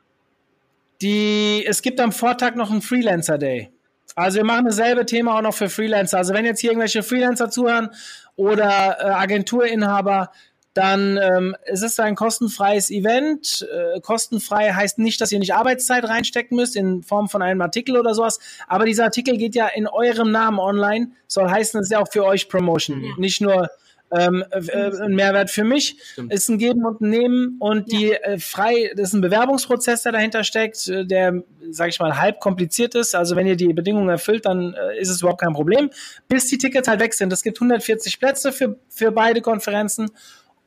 Die, 1.00 1.64
es 1.66 1.80
gibt 1.80 1.98
am 1.98 2.12
Vortag 2.12 2.56
noch 2.56 2.70
einen 2.70 2.82
Freelancer 2.82 3.38
Day. 3.38 3.70
Also 4.14 4.36
wir 4.36 4.44
machen 4.44 4.66
dasselbe 4.66 5.06
Thema 5.06 5.38
auch 5.38 5.42
noch 5.42 5.54
für 5.54 5.70
Freelancer. 5.70 6.18
Also 6.18 6.34
wenn 6.34 6.44
jetzt 6.44 6.60
hier 6.60 6.72
irgendwelche 6.72 7.02
Freelancer 7.02 7.48
zuhören 7.48 7.88
oder 8.36 8.98
äh, 9.00 9.04
Agenturinhaber, 9.04 10.30
dann 10.74 11.18
ähm, 11.18 11.56
es 11.64 11.82
ist 11.82 11.98
ein 11.98 12.14
kostenfreies 12.14 12.90
Event. 12.90 13.66
Äh, 13.70 14.00
kostenfrei 14.00 14.70
heißt 14.70 14.98
nicht, 14.98 15.20
dass 15.20 15.32
ihr 15.32 15.40
nicht 15.40 15.54
Arbeitszeit 15.54 16.04
reinstecken 16.04 16.56
müsst 16.56 16.76
in 16.76 17.02
Form 17.02 17.28
von 17.28 17.42
einem 17.42 17.60
Artikel 17.60 17.96
oder 17.96 18.14
sowas. 18.14 18.38
Aber 18.68 18.84
dieser 18.84 19.04
Artikel 19.04 19.36
geht 19.36 19.54
ja 19.56 19.66
in 19.66 19.88
eurem 19.88 20.30
Namen 20.30 20.60
online. 20.60 21.10
Soll 21.26 21.50
heißen, 21.50 21.80
es 21.80 21.86
ist 21.86 21.92
ja 21.92 21.98
auch 21.98 22.10
für 22.10 22.24
euch 22.24 22.48
Promotion, 22.48 23.02
ja. 23.02 23.10
nicht 23.18 23.40
nur 23.40 23.68
ähm, 24.12 24.44
äh, 24.50 25.02
ein 25.02 25.14
Mehrwert 25.14 25.50
für 25.50 25.64
mich. 25.64 25.96
Stimmt. 26.12 26.32
Ist 26.32 26.48
ein 26.48 26.58
Geben 26.58 26.84
und 26.84 27.00
ein 27.00 27.10
Nehmen 27.10 27.56
und 27.58 27.92
ja. 27.92 27.98
die 27.98 28.12
äh, 28.12 28.38
frei, 28.38 28.92
das 28.96 29.08
ist 29.08 29.14
ein 29.14 29.20
Bewerbungsprozess, 29.20 30.02
der 30.02 30.12
dahinter 30.12 30.44
steckt, 30.44 30.88
äh, 30.88 31.04
der, 31.04 31.42
sage 31.70 31.90
ich 31.90 32.00
mal, 32.00 32.16
halb 32.18 32.40
kompliziert 32.40 32.94
ist. 32.94 33.14
Also 33.14 33.36
wenn 33.36 33.46
ihr 33.46 33.56
die 33.56 33.72
Bedingungen 33.72 34.08
erfüllt, 34.08 34.46
dann 34.46 34.74
äh, 34.74 35.00
ist 35.00 35.08
es 35.08 35.20
überhaupt 35.20 35.40
kein 35.40 35.52
Problem. 35.52 35.90
Bis 36.28 36.46
die 36.46 36.58
Tickets 36.58 36.88
halt 36.88 37.00
weg 37.00 37.14
sind. 37.14 37.32
Es 37.32 37.42
gibt 37.42 37.58
140 37.58 38.18
Plätze 38.18 38.52
für, 38.52 38.78
für 38.88 39.12
beide 39.12 39.40
Konferenzen 39.40 40.10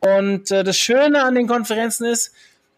und 0.03 0.51
äh, 0.51 0.63
das 0.63 0.77
Schöne 0.77 1.23
an 1.23 1.35
den 1.35 1.47
Konferenzen 1.47 2.05
ist, 2.05 2.33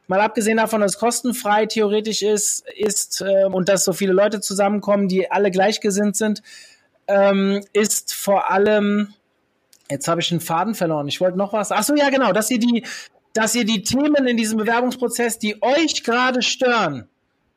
mal 0.07 0.21
abgesehen 0.21 0.57
davon, 0.57 0.81
dass 0.81 0.93
es 0.93 0.99
kostenfrei 0.99 1.65
theoretisch 1.65 2.21
ist, 2.21 2.63
ist 2.75 3.21
äh, 3.21 3.45
und 3.45 3.67
dass 3.67 3.83
so 3.83 3.93
viele 3.93 4.13
Leute 4.13 4.41
zusammenkommen, 4.41 5.07
die 5.07 5.31
alle 5.31 5.49
gleichgesinnt 5.49 6.15
sind, 6.15 6.43
ähm, 7.07 7.63
ist 7.73 8.13
vor 8.13 8.51
allem, 8.51 9.13
jetzt 9.89 10.07
habe 10.07 10.21
ich 10.21 10.31
einen 10.31 10.41
Faden 10.41 10.75
verloren, 10.75 11.07
ich 11.07 11.19
wollte 11.19 11.37
noch 11.37 11.53
was, 11.53 11.71
ach 11.71 11.83
so, 11.83 11.95
ja 11.95 12.09
genau, 12.09 12.31
dass 12.31 12.51
ihr 12.51 12.59
die, 12.59 12.85
dass 13.33 13.55
ihr 13.55 13.65
die 13.65 13.81
Themen 13.81 14.27
in 14.27 14.37
diesem 14.37 14.59
Bewerbungsprozess, 14.59 15.39
die 15.39 15.61
euch 15.63 16.03
gerade 16.03 16.43
stören 16.43 17.07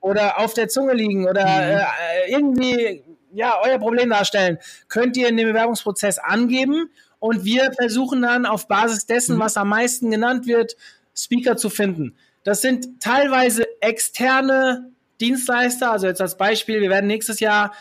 oder 0.00 0.38
auf 0.38 0.54
der 0.54 0.68
Zunge 0.68 0.94
liegen 0.94 1.28
oder 1.28 1.44
mhm. 1.44 1.81
äh, 1.81 2.31
irgendwie 2.31 3.02
ja 3.35 3.61
euer 3.62 3.78
Problem 3.78 4.09
darstellen, 4.09 4.59
könnt 4.88 5.16
ihr 5.18 5.28
in 5.28 5.37
dem 5.37 5.48
Bewerbungsprozess 5.48 6.18
angeben 6.18 6.90
und 7.20 7.44
wir 7.44 7.72
versuchen 7.72 8.22
dann 8.22 8.46
auf 8.46 8.68
Basis 8.68 9.07
dessen, 9.07 9.37
mhm. 9.37 9.40
was 9.40 9.57
am 9.57 9.68
meisten 9.68 10.11
genannt 10.11 10.46
wird, 10.46 10.76
Speaker 11.16 11.57
zu 11.57 11.70
finden. 11.70 12.14
Das 12.44 12.61
sind 12.61 13.00
teilweise 13.00 13.64
externe 13.81 14.90
Dienstleister, 15.20 15.90
also 15.90 16.07
jetzt 16.07 16.20
als 16.20 16.37
Beispiel, 16.37 16.81
wir 16.81 16.90
werden 16.90 17.09
nächstes 17.09 17.40
Jahr 17.40 17.72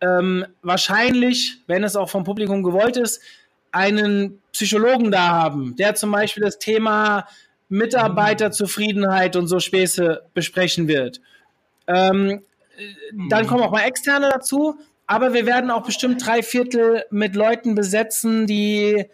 ähm, 0.00 0.44
wahrscheinlich, 0.62 1.58
wenn 1.66 1.82
es 1.82 1.96
auch 1.96 2.10
vom 2.10 2.24
Publikum 2.24 2.62
gewollt 2.62 2.96
ist, 2.96 3.22
einen 3.72 4.40
Psychologen 4.52 5.10
da 5.10 5.28
haben, 5.28 5.74
der 5.76 5.94
zum 5.94 6.10
Beispiel 6.10 6.42
das 6.42 6.58
Thema 6.58 7.26
Mitarbeiterzufriedenheit 7.68 9.34
und 9.36 9.48
so 9.48 9.58
Späße 9.58 10.22
besprechen 10.34 10.86
wird. 10.86 11.20
Ähm, 11.86 12.42
dann 13.28 13.44
mhm. 13.44 13.48
kommen 13.48 13.62
auch 13.62 13.70
mal 13.70 13.84
externe 13.84 14.28
dazu 14.30 14.78
aber 15.06 15.34
wir 15.34 15.46
werden 15.46 15.70
auch 15.70 15.84
bestimmt 15.84 16.24
drei 16.24 16.42
Viertel 16.42 17.04
mit 17.10 17.34
Leuten 17.36 17.74
besetzen, 17.74 18.46
die 18.46 19.04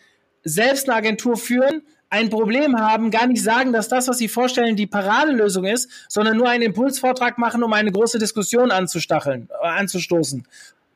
selbst 0.45 0.89
eine 0.89 0.97
Agentur 0.97 1.37
führen, 1.37 1.83
ein 2.09 2.31
Problem 2.31 2.77
haben, 2.79 3.11
gar 3.11 3.27
nicht 3.27 3.43
sagen, 3.43 3.73
dass 3.73 3.89
das, 3.89 4.09
was 4.09 4.19
sie 4.19 4.29
vorstellen, 4.29 4.77
die 4.77 4.87
Paradelösung 4.87 5.65
ist, 5.65 5.89
sondern 6.09 6.37
nur 6.37 6.49
einen 6.49 6.65
Impulsvortrag 6.65 7.39
machen, 7.39 7.63
um 7.63 7.73
eine 7.73 7.93
große 7.93 8.19
Diskussion 8.19 8.71
anzustacheln, 8.71 9.49
äh, 9.63 9.67
anzustoßen. 9.67 10.47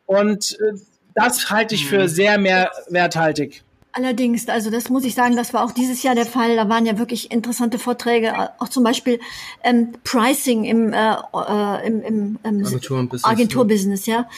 Und 0.06 0.58
äh, 0.60 0.78
das 1.14 1.50
halte 1.50 1.74
ich 1.74 1.86
für 1.88 2.02
mhm. 2.02 2.08
sehr 2.08 2.38
mehrwerthaltig. 2.38 3.63
Allerdings, 3.96 4.48
also 4.48 4.70
das 4.70 4.88
muss 4.90 5.04
ich 5.04 5.14
sagen, 5.14 5.36
das 5.36 5.54
war 5.54 5.64
auch 5.64 5.70
dieses 5.70 6.02
Jahr 6.02 6.16
der 6.16 6.26
Fall. 6.26 6.56
Da 6.56 6.68
waren 6.68 6.84
ja 6.84 6.98
wirklich 6.98 7.30
interessante 7.30 7.78
Vorträge, 7.78 8.50
auch 8.58 8.68
zum 8.68 8.82
Beispiel 8.82 9.20
ähm, 9.62 9.92
Pricing 10.02 10.64
im, 10.64 10.92
äh, 10.92 11.12
äh 11.12 11.86
im, 11.86 12.02
im, 12.02 12.38
im 12.42 12.66
Agenturbusiness, 12.66 13.24
Agenturbusiness 13.24 14.06
ja. 14.06 14.28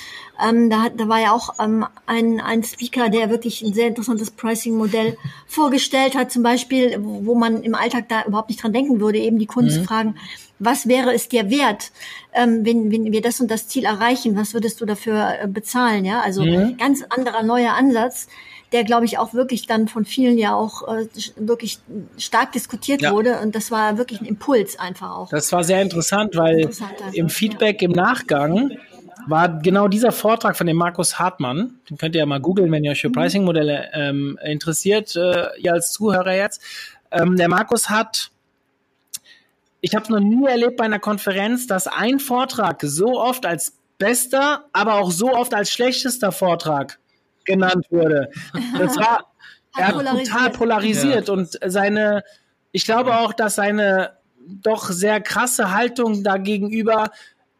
Ähm, 0.46 0.68
da, 0.68 0.90
da 0.94 1.08
war 1.08 1.20
ja 1.20 1.32
auch 1.32 1.54
ähm, 1.58 1.86
ein, 2.04 2.38
ein 2.38 2.64
Speaker, 2.64 3.08
der 3.08 3.30
wirklich 3.30 3.62
ein 3.62 3.72
sehr 3.72 3.88
interessantes 3.88 4.30
Pricing-Modell 4.30 5.16
vorgestellt 5.46 6.14
hat, 6.16 6.30
zum 6.30 6.42
Beispiel, 6.42 6.98
wo 7.00 7.34
man 7.34 7.62
im 7.62 7.74
Alltag 7.74 8.10
da 8.10 8.24
überhaupt 8.26 8.50
nicht 8.50 8.62
dran 8.62 8.74
denken 8.74 9.00
würde, 9.00 9.18
eben 9.18 9.38
die 9.38 9.46
Kunden 9.46 9.70
mhm. 9.70 9.74
zu 9.74 9.84
fragen, 9.84 10.16
was 10.58 10.86
wäre 10.86 11.14
es 11.14 11.30
dir 11.30 11.48
wert, 11.48 11.92
ähm, 12.34 12.66
wenn, 12.66 12.92
wenn 12.92 13.10
wir 13.10 13.22
das 13.22 13.40
und 13.40 13.50
das 13.50 13.68
Ziel 13.68 13.86
erreichen, 13.86 14.36
was 14.36 14.52
würdest 14.52 14.82
du 14.82 14.84
dafür 14.84 15.36
äh, 15.40 15.48
bezahlen, 15.48 16.04
ja? 16.04 16.20
Also 16.20 16.44
mhm. 16.44 16.76
ganz 16.76 17.02
anderer 17.08 17.42
neuer 17.42 17.72
Ansatz 17.72 18.28
der, 18.76 18.84
glaube 18.84 19.06
ich, 19.06 19.16
auch 19.16 19.32
wirklich 19.32 19.66
dann 19.66 19.88
von 19.88 20.04
vielen 20.04 20.36
ja 20.36 20.54
auch 20.54 20.86
äh, 20.86 21.06
wirklich 21.36 21.78
stark 22.18 22.52
diskutiert 22.52 23.00
ja. 23.00 23.12
wurde. 23.12 23.40
Und 23.40 23.54
das 23.54 23.70
war 23.70 23.96
wirklich 23.96 24.20
ein 24.20 24.26
Impuls 24.26 24.78
einfach 24.78 25.16
auch. 25.16 25.30
Das 25.30 25.50
war 25.50 25.64
sehr 25.64 25.80
interessant, 25.80 26.36
weil 26.36 26.66
also, 26.66 26.84
im 27.14 27.30
Feedback 27.30 27.80
ja. 27.80 27.88
im 27.88 27.92
Nachgang 27.92 28.72
war 29.26 29.48
genau 29.48 29.88
dieser 29.88 30.12
Vortrag 30.12 30.58
von 30.58 30.66
dem 30.66 30.76
Markus 30.76 31.18
Hartmann, 31.18 31.80
den 31.88 31.96
könnt 31.96 32.14
ihr 32.14 32.18
ja 32.18 32.26
mal 32.26 32.38
googeln, 32.38 32.70
wenn 32.70 32.84
ihr 32.84 32.90
euch 32.90 33.00
für 33.00 33.08
mhm. 33.08 33.14
Pricing-Modelle 33.14 33.88
ähm, 33.94 34.38
interessiert, 34.44 35.16
äh, 35.16 35.46
ihr 35.58 35.72
als 35.72 35.92
Zuhörer 35.92 36.34
jetzt. 36.34 36.60
Ähm, 37.10 37.36
der 37.36 37.48
Markus 37.48 37.88
hat 37.88 38.30
ich 39.80 39.94
habe 39.94 40.12
noch 40.12 40.20
nie 40.20 40.46
erlebt 40.46 40.76
bei 40.76 40.84
einer 40.84 40.98
Konferenz, 40.98 41.66
dass 41.66 41.86
ein 41.86 42.18
Vortrag 42.18 42.80
so 42.82 43.20
oft 43.20 43.46
als 43.46 43.74
bester, 43.98 44.64
aber 44.72 44.94
auch 44.94 45.10
so 45.10 45.32
oft 45.32 45.54
als 45.54 45.70
schlechtester 45.70 46.32
Vortrag 46.32 46.98
genannt 47.46 47.86
wurde. 47.90 48.30
Das 48.78 48.96
war 48.96 49.32
er 49.76 49.88
hat 49.88 49.94
polarisiert. 49.94 50.28
total 50.28 50.50
polarisiert 50.50 51.28
ja. 51.28 51.34
und 51.34 51.58
seine, 51.66 52.24
ich 52.72 52.84
glaube 52.84 53.16
auch, 53.18 53.32
dass 53.32 53.54
seine 53.54 54.12
doch 54.48 54.90
sehr 54.90 55.20
krasse 55.20 55.72
Haltung 55.72 56.22
dagegenüber, 56.22 57.10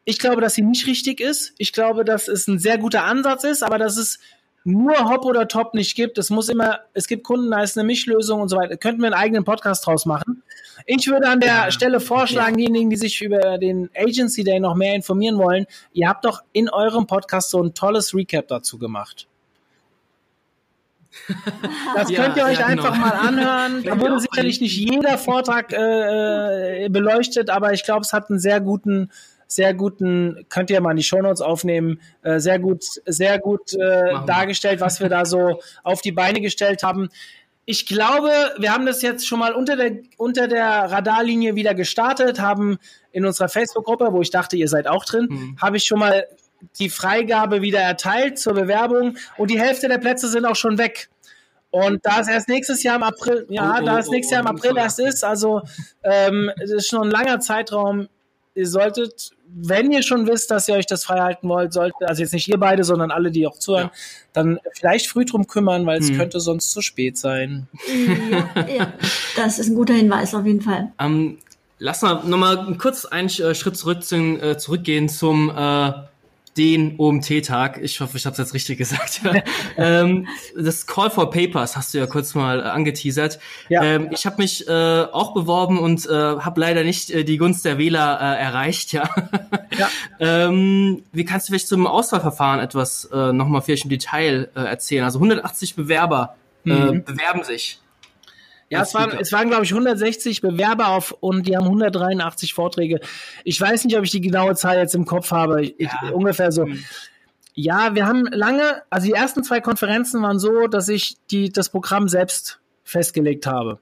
ich 0.05 0.19
glaube, 0.19 0.41
dass 0.41 0.55
sie 0.55 0.63
nicht 0.63 0.87
richtig 0.87 1.21
ist. 1.21 1.53
Ich 1.59 1.73
glaube, 1.73 2.05
dass 2.05 2.29
es 2.29 2.47
ein 2.47 2.61
sehr 2.61 2.79
guter 2.79 3.05
Ansatz 3.05 3.43
ist, 3.43 3.65
aber 3.65 3.77
dass 3.79 3.97
es 3.97 4.21
nur 4.63 4.97
Hop 5.09 5.25
oder 5.25 5.49
Top 5.49 5.75
nicht 5.75 5.95
gibt. 5.95 6.19
Es 6.19 6.31
muss 6.31 6.49
immer, 6.49 6.81
es 6.93 7.07
gibt 7.07 7.25
Kunden, 7.25 7.51
da 7.51 7.63
ist 7.63 7.77
eine 7.77 7.87
Mischlösung 7.87 8.41
und 8.41 8.49
so 8.49 8.57
weiter. 8.57 8.77
Könnten 8.77 9.01
wir 9.01 9.07
einen 9.07 9.15
eigenen 9.15 9.45
Podcast 9.45 9.87
draus 9.87 10.07
machen. 10.07 10.43
Ich 10.87 11.07
würde 11.09 11.29
an 11.29 11.41
der 11.41 11.49
ja. 11.49 11.71
Stelle 11.71 12.01
vorschlagen, 12.01 12.57
diejenigen, 12.57 12.91
die 12.91 12.97
sich 12.97 13.21
über 13.21 13.59
den 13.59 13.91
Agency 13.97 14.45
Day 14.45 14.61
noch 14.61 14.75
mehr 14.75 14.95
informieren 14.95 15.39
wollen, 15.39 15.67
ihr 15.93 16.09
habt 16.09 16.25
doch 16.25 16.43
in 16.53 16.69
eurem 16.69 17.07
Podcast 17.07 17.51
so 17.51 17.63
ein 17.63 17.75
tolles 17.75 18.15
Recap 18.15 18.49
dazu 18.49 18.79
gemacht. 18.79 19.29
Das 21.95 22.11
ja, 22.11 22.23
könnt 22.23 22.37
ihr 22.37 22.45
euch 22.45 22.59
ja, 22.59 22.67
einfach 22.67 22.93
genau. 22.93 23.07
mal 23.07 23.13
anhören. 23.13 23.83
Da 23.83 24.01
wurde 24.01 24.21
sicherlich 24.21 24.61
nicht 24.61 24.77
jeder 24.77 25.19
Vortrag 25.19 25.73
äh, 25.73 26.85
äh, 26.85 26.89
beleuchtet, 26.89 27.51
aber 27.51 27.73
ich 27.73 27.85
glaube, 27.85 28.03
es 28.03 28.13
hat 28.13 28.31
einen 28.31 28.39
sehr 28.39 28.61
guten, 28.61 29.11
sehr 29.49 29.75
guten, 29.75 30.47
könnt 30.49 30.71
ihr 30.71 30.81
mal 30.81 30.93
in 30.93 30.97
die 30.97 31.03
Shownotes 31.03 31.41
aufnehmen, 31.41 32.01
äh, 32.23 32.39
sehr 32.39 32.59
gut, 32.59 32.85
sehr 33.07 33.39
gut 33.39 33.75
äh, 33.75 34.15
dargestellt, 34.27 34.81
was 34.81 35.01
wir 35.01 35.09
da 35.09 35.25
so 35.25 35.61
auf 35.83 36.01
die 36.01 36.13
Beine 36.13 36.41
gestellt 36.41 36.83
haben. 36.83 37.09
Ich 37.65 37.87
glaube, 37.87 38.31
wir 38.59 38.73
haben 38.73 38.87
das 38.87 39.03
jetzt 39.03 39.27
schon 39.27 39.41
mal 39.41 39.53
unter 39.53 39.77
der, 39.77 39.99
unter 40.19 40.47
der 40.47 40.91
Radarlinie 40.93 41.57
wieder 41.57 41.75
gestartet, 41.75 42.41
haben 42.41 42.79
in 43.11 43.27
unserer 43.27 43.49
Facebook-Gruppe, 43.49 44.13
wo 44.13 44.21
ich 44.21 44.31
dachte, 44.31 44.57
ihr 44.57 44.69
seid 44.69 44.87
auch 44.87 45.05
drin, 45.05 45.27
mhm. 45.29 45.57
habe 45.61 45.77
ich 45.77 45.85
schon 45.85 45.99
mal 45.99 46.27
die 46.79 46.89
Freigabe 46.89 47.63
wieder 47.63 47.81
erteilt 47.81 48.39
zur 48.39 48.55
Bewerbung 48.55 49.17
und 49.37 49.51
die 49.51 49.61
Hälfte 49.61 49.89
der 49.89 49.99
Plätze 49.99 50.29
sind 50.29 50.45
auch 50.45 50.57
schon 50.57 50.79
weg. 50.79 51.09
Und 51.71 52.07
da 52.07 52.21
es 52.21 52.29
erst 52.29 52.49
nächstes 52.49 52.83
Jahr 52.83 52.97
im 52.97 53.03
April, 53.03 53.47
ja, 53.51 53.77
oh, 53.77 53.83
oh, 53.83 53.85
da 53.85 53.99
es 53.99 54.09
nächstes 54.09 54.33
Jahr 54.33 54.41
im 54.41 54.47
oh, 54.47 54.57
April 54.57 54.77
erst 54.77 54.99
ist, 55.01 55.25
also 55.25 55.63
ähm, 56.03 56.51
es 56.63 56.71
ist 56.71 56.89
schon 56.89 57.03
ein 57.03 57.11
langer 57.11 57.41
Zeitraum. 57.41 58.09
Ihr 58.55 58.67
solltet, 58.67 59.33
wenn 59.47 59.91
ihr 59.93 60.03
schon 60.03 60.27
wisst, 60.27 60.51
dass 60.51 60.69
ihr 60.69 60.75
euch 60.77 60.87
das 60.87 61.05
freihalten 61.05 61.49
wollt, 61.49 61.75
solltet, 61.75 62.09
also 62.09 62.23
jetzt 62.23 62.33
nicht 62.33 62.49
ihr 62.49 62.59
beide, 62.59 62.85
sondern 62.85 63.11
alle, 63.11 63.31
die 63.31 63.47
auch 63.47 63.59
zuhören, 63.59 63.91
ja. 63.93 63.99
dann 64.33 64.59
vielleicht 64.73 65.09
früh 65.09 65.27
drum 65.27 65.47
kümmern, 65.47 65.85
weil 65.85 66.01
es 66.01 66.09
hm. 66.09 66.17
könnte 66.17 66.41
sonst 66.41 66.71
zu 66.71 66.81
spät 66.81 67.19
sein. 67.19 67.69
Ja, 68.31 68.67
ja, 68.69 68.93
das 69.37 69.59
ist 69.59 69.69
ein 69.69 69.75
guter 69.75 69.95
Hinweis 69.95 70.35
auf 70.35 70.47
jeden 70.47 70.63
Fall. 70.63 70.93
Ähm, 70.99 71.39
lass 71.79 72.01
mal 72.01 72.25
nochmal 72.25 72.77
kurz 72.79 73.05
einen 73.05 73.29
äh, 73.29 73.55
Schritt 73.55 73.77
zurück, 73.77 74.11
äh, 74.11 74.57
zurückgehen 74.57 75.11
zum 75.11 75.51
äh, 75.51 75.93
den 76.57 76.95
OMT-Tag. 76.99 77.79
Ich 77.83 78.01
hoffe, 78.01 78.17
ich 78.17 78.25
habe 78.27 78.33
es 78.33 78.39
jetzt 78.39 78.55
richtig 78.55 78.79
gesagt. 78.79 79.21
ähm, 79.77 80.27
das 80.57 80.87
Call 80.87 81.11
for 81.11 81.31
Papers 81.31 81.77
hast 81.77 81.95
du 81.95 81.99
ja 81.99 82.07
kurz 82.07 82.35
mal 82.35 82.61
äh, 82.61 82.63
angeteasert. 82.65 83.39
Ja. 83.69 83.83
Ähm, 83.83 84.09
ich 84.11 84.27
habe 84.27 84.37
mich 84.39 84.67
äh, 84.69 84.73
auch 85.13 85.35
beworben 85.35 85.79
und 85.79 86.07
äh, 86.07 86.11
habe 86.13 86.61
leider 86.61 86.85
nicht 86.85 87.11
äh, 87.11 87.25
die 87.25 87.37
Gunst 87.37 87.65
der 87.65 87.79
Wähler 87.79 88.19
äh, 88.21 88.41
erreicht. 88.43 88.93
Ja. 88.93 89.09
ja. 89.79 89.89
ähm, 90.21 91.03
wie 91.13 91.25
kannst 91.25 91.49
du 91.49 91.53
vielleicht 91.53 91.69
zum 91.69 91.87
Auswahlverfahren 91.87 92.61
etwas 92.61 93.05
äh, 93.13 93.33
nochmal 93.33 93.63
vielleicht 93.63 93.85
im 93.85 93.91
Detail 93.91 94.51
äh, 94.55 94.61
erzählen? 94.61 95.05
Also 95.05 95.19
180 95.19 95.75
Bewerber 95.77 96.37
äh, 96.65 96.71
mhm. 96.71 97.05
bewerben 97.05 97.45
sich. 97.45 97.81
Ja, 98.69 98.83
es 98.83 98.95
waren, 98.95 99.17
es 99.19 99.33
waren, 99.33 99.49
glaube 99.49 99.65
ich, 99.65 99.71
160 99.71 100.41
Bewerber 100.41 100.89
auf 100.89 101.13
und 101.21 101.47
die 101.47 101.57
haben 101.57 101.67
183 101.67 102.53
Vorträge. 102.53 103.01
Ich 103.45 103.61
weiß 103.61 103.85
nicht, 103.85 103.97
ob 103.97 104.05
ich 104.05 104.11
die 104.11 104.21
genaue 104.21 104.57
Zahl 104.57 104.79
jetzt 104.79 104.95
im 104.95 105.05
Kopf 105.05 105.31
habe. 105.31 105.63
Ich, 105.63 105.75
ja. 105.79 106.11
ungefähr 106.13 106.51
so. 106.51 106.67
Mhm. 106.67 106.85
Ja, 107.55 107.95
wir 107.95 108.07
haben 108.07 108.27
lange, 108.27 108.83
also 108.91 109.07
die 109.07 109.13
ersten 109.13 109.45
zwei 109.45 109.61
Konferenzen 109.61 110.21
waren 110.23 110.39
so, 110.39 110.67
dass 110.67 110.89
ich 110.89 111.17
die, 111.31 111.51
das 111.51 111.71
Programm 111.71 112.09
selbst 112.09 112.61
festgelegt 112.83 113.47
habe. 113.47 113.79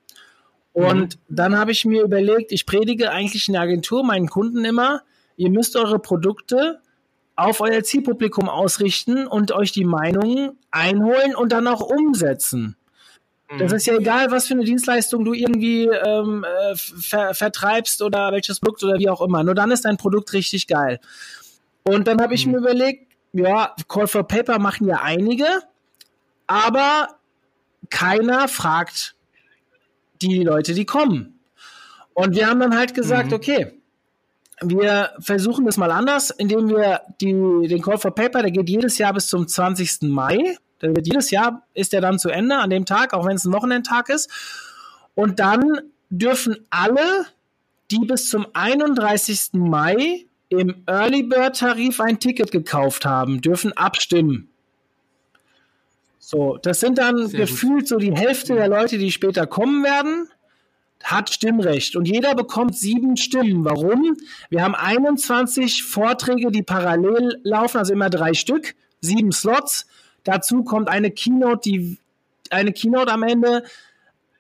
Und 0.73 1.17
mhm. 1.17 1.21
dann 1.29 1.59
habe 1.59 1.73
ich 1.73 1.85
mir 1.85 2.03
überlegt, 2.03 2.53
ich 2.53 2.67
predige 2.67 3.11
eigentlich 3.11 3.49
in 3.49 3.55
der 3.55 3.63
Agentur 3.63 4.05
meinen 4.05 4.29
Kunden 4.29 4.65
immer, 4.65 5.03
ihr 5.37 5.51
müsst 5.51 5.77
eure 5.77 5.99
Produkte 5.99 6.81
auf 7.37 7.61
euer 7.61 7.83
Zielpublikum 7.83 8.49
ausrichten 8.49 9.27
und 9.27 9.51
euch 9.51 9.73
die 9.73 9.85
Meinungen 9.85 10.59
einholen 10.71 11.35
und 11.35 11.53
dann 11.53 11.67
auch 11.67 11.81
umsetzen. 11.81 12.77
Das 13.49 13.71
mhm. 13.71 13.77
ist 13.77 13.87
ja 13.87 13.95
egal, 13.97 14.31
was 14.31 14.47
für 14.47 14.55
eine 14.55 14.65
Dienstleistung 14.65 15.25
du 15.25 15.35
irgendwie 15.35 15.85
ähm, 15.87 16.45
äh, 16.45 16.75
ver 16.77 17.35
vertreibst 17.35 18.03
oder 18.03 18.33
welches 18.33 18.61
Produkt 18.61 18.83
oder 18.83 18.99
wie 18.99 19.11
auch 19.11 19.21
immer. 19.21 19.45
Nur 19.45 19.55
dann 19.55 19.71
ist 19.71 19.85
dein 19.85 19.97
Produkt 19.97 20.33
richtig 20.33 20.67
geil. 20.67 20.99
Und 21.85 22.09
dann 22.09 22.21
habe 22.21 22.35
ich 22.35 22.47
mhm. 22.47 22.53
mir 22.53 22.59
überlegt, 22.59 23.13
ja, 23.33 23.75
Call 23.89 24.07
for 24.07 24.27
Paper 24.27 24.59
machen 24.59 24.87
ja 24.87 25.01
einige, 25.03 25.47
aber 26.47 27.09
keiner 27.91 28.49
fragt 28.49 29.15
die 30.23 30.43
Leute, 30.43 30.73
die 30.73 30.87
kommen. 30.87 31.41
Und 32.15 32.35
wir 32.35 32.49
haben 32.49 32.61
dann 32.61 32.77
halt 32.77 32.95
gesagt, 32.95 33.29
mhm. 33.29 33.35
okay, 33.35 33.81
wir 34.63 35.11
versuchen 35.19 35.67
das 35.67 35.77
mal 35.77 35.91
anders, 35.91 36.31
indem 36.31 36.69
wir 36.69 37.03
die, 37.21 37.69
den 37.69 37.83
Call 37.83 37.99
for 37.99 38.15
Paper, 38.15 38.43
der 38.43 38.51
geht 38.51 38.69
jedes 38.69 38.99
Jahr 38.99 39.13
bis 39.13 39.29
zum 39.29 39.47
20. 39.47 40.03
Mai. 40.03 40.57
Wird 40.93 41.07
jedes 41.07 41.31
Jahr 41.31 41.67
ist 41.75 41.93
der 41.93 42.01
dann 42.01 42.19
zu 42.19 42.29
Ende 42.29 42.57
an 42.57 42.71
dem 42.71 42.85
Tag, 42.85 43.15
auch 43.15 43.27
wenn 43.27 43.37
es 43.37 43.45
ein 43.45 43.53
Wochenendtag 43.53 44.09
ist. 44.09 44.31
Und 45.15 45.39
dann 45.41 45.81
dürfen 46.11 46.67
alle, 46.71 47.27
die 47.91 48.01
bis 48.01 48.29
zum 48.29 48.47
31. 48.53 49.51
Mai 49.53 50.27
im 50.49 50.83
Early 50.87 51.23
Bird 51.23 51.59
Tarif 51.59 52.01
ein 52.01 52.19
Ticket 52.19 52.51
gekauft 52.51 53.05
haben, 53.05 53.41
dürfen 53.41 53.73
abstimmen. 53.73 54.49
So, 56.19 56.59
das 56.63 56.81
sind 56.81 56.99
dann 56.99 57.29
Sehr 57.29 57.41
gefühlt 57.41 57.81
gut. 57.81 57.89
so 57.89 57.97
die 57.99 58.15
Hälfte 58.15 58.55
der 58.55 58.69
Leute, 58.69 58.97
die 58.99 59.13
später 59.13 59.47
kommen 59.47 59.85
werden, 59.85 60.29
hat 61.03 61.29
Stimmrecht. 61.31 61.97
Und 61.97 62.09
jeder 62.09 62.35
bekommt 62.35 62.75
sieben 62.77 63.17
Stimmen. 63.19 63.65
Warum? 63.65 64.17
Wir 64.49 64.63
haben 64.63 64.75
21 64.75 65.85
Vorträge, 65.85 66.51
die 66.51 66.63
parallel 66.63 67.41
laufen, 67.45 67.77
also 67.77 67.93
immer 67.93 68.09
drei 68.09 68.33
Stück, 68.33 68.75
sieben 69.03 69.33
Slots. 69.33 69.87
Dazu 70.25 70.65
kommt 70.65 70.89
eine 70.89 71.11
Keynote, 71.11 71.71
die 71.71 71.99
eine 72.51 72.73
Keynote 72.73 73.13
am 73.13 73.23
Ende, 73.23 73.65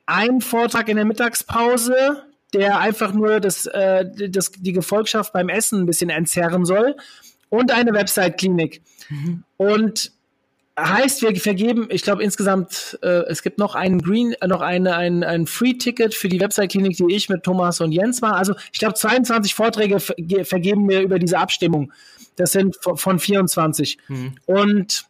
ein 0.06 0.40
Vortrag 0.40 0.88
in 0.88 0.96
der 0.96 1.04
Mittagspause, 1.04 2.24
der 2.52 2.78
einfach 2.78 3.12
nur 3.12 3.40
das, 3.40 3.66
äh, 3.66 4.04
das, 4.28 4.52
die 4.52 4.72
Gefolgschaft 4.72 5.32
beim 5.32 5.48
Essen 5.48 5.82
ein 5.82 5.86
bisschen 5.86 6.10
entzerren 6.10 6.64
soll 6.64 6.96
und 7.48 7.72
eine 7.72 7.92
Website-Klinik. 7.92 8.82
Mhm. 9.08 9.44
Und 9.56 10.12
heißt, 10.78 11.22
wir 11.22 11.34
vergeben, 11.36 11.88
ich 11.90 12.02
glaube 12.02 12.22
insgesamt, 12.22 12.98
äh, 13.02 13.24
es 13.28 13.42
gibt 13.42 13.58
noch 13.58 13.74
einen 13.74 14.02
Green, 14.02 14.32
äh, 14.40 14.46
noch 14.46 14.60
eine, 14.60 14.96
ein, 14.96 15.22
ein 15.22 15.46
Free-Ticket 15.46 16.14
für 16.14 16.28
die 16.28 16.40
Website-Klinik, 16.40 16.96
die 16.96 17.14
ich 17.14 17.28
mit 17.28 17.44
Thomas 17.44 17.80
und 17.80 17.92
Jens 17.92 18.22
war. 18.22 18.34
Also 18.36 18.54
ich 18.72 18.78
glaube 18.78 18.94
22 18.94 19.54
Vorträge 19.54 20.00
vergeben 20.00 20.88
wir 20.88 21.02
über 21.02 21.18
diese 21.18 21.38
Abstimmung. 21.38 21.92
Das 22.36 22.52
sind 22.52 22.76
von 22.82 23.18
24. 23.18 23.98
Mhm. 24.08 24.34
Und 24.46 25.06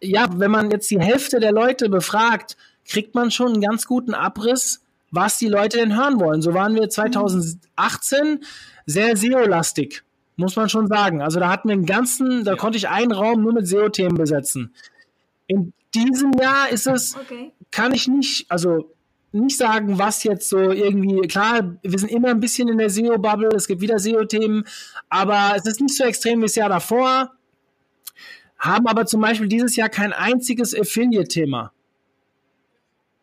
ja, 0.00 0.28
wenn 0.34 0.50
man 0.50 0.70
jetzt 0.70 0.90
die 0.90 1.00
Hälfte 1.00 1.40
der 1.40 1.52
Leute 1.52 1.88
befragt, 1.88 2.56
kriegt 2.86 3.14
man 3.14 3.30
schon 3.30 3.52
einen 3.52 3.60
ganz 3.60 3.86
guten 3.86 4.14
Abriss, 4.14 4.82
was 5.10 5.38
die 5.38 5.48
Leute 5.48 5.78
denn 5.78 5.96
hören 5.96 6.20
wollen. 6.20 6.42
So 6.42 6.54
waren 6.54 6.74
wir 6.74 6.88
2018 6.88 8.40
sehr 8.86 9.16
SEO-lastig, 9.16 10.02
muss 10.36 10.56
man 10.56 10.68
schon 10.68 10.86
sagen. 10.86 11.22
Also 11.22 11.40
da 11.40 11.50
hatten 11.50 11.68
wir 11.68 11.74
einen 11.74 11.86
ganzen, 11.86 12.44
da 12.44 12.52
ja. 12.52 12.56
konnte 12.56 12.78
ich 12.78 12.88
einen 12.88 13.12
Raum 13.12 13.42
nur 13.42 13.52
mit 13.52 13.66
SEO-Themen 13.66 14.16
besetzen. 14.16 14.74
In 15.46 15.72
diesem 15.94 16.32
Jahr 16.32 16.68
ist 16.70 16.86
es, 16.86 17.16
okay. 17.16 17.52
kann 17.70 17.92
ich 17.92 18.08
nicht, 18.08 18.50
also 18.50 18.92
nicht 19.32 19.56
sagen, 19.58 19.98
was 19.98 20.24
jetzt 20.24 20.48
so 20.48 20.58
irgendwie, 20.70 21.26
klar, 21.28 21.76
wir 21.82 21.98
sind 21.98 22.10
immer 22.10 22.28
ein 22.28 22.40
bisschen 22.40 22.68
in 22.68 22.78
der 22.78 22.90
SEO-Bubble, 22.90 23.50
es 23.54 23.66
gibt 23.66 23.80
wieder 23.80 23.98
SEO-Themen, 23.98 24.64
aber 25.08 25.54
es 25.56 25.66
ist 25.66 25.80
nicht 25.80 25.96
so 25.96 26.04
extrem 26.04 26.40
wie 26.40 26.46
das 26.46 26.54
Jahr 26.54 26.68
davor, 26.70 27.32
haben 28.58 28.86
aber 28.86 29.06
zum 29.06 29.20
Beispiel 29.20 29.48
dieses 29.48 29.76
Jahr 29.76 29.88
kein 29.88 30.12
einziges 30.12 30.78
Affiliate-Thema. 30.78 31.72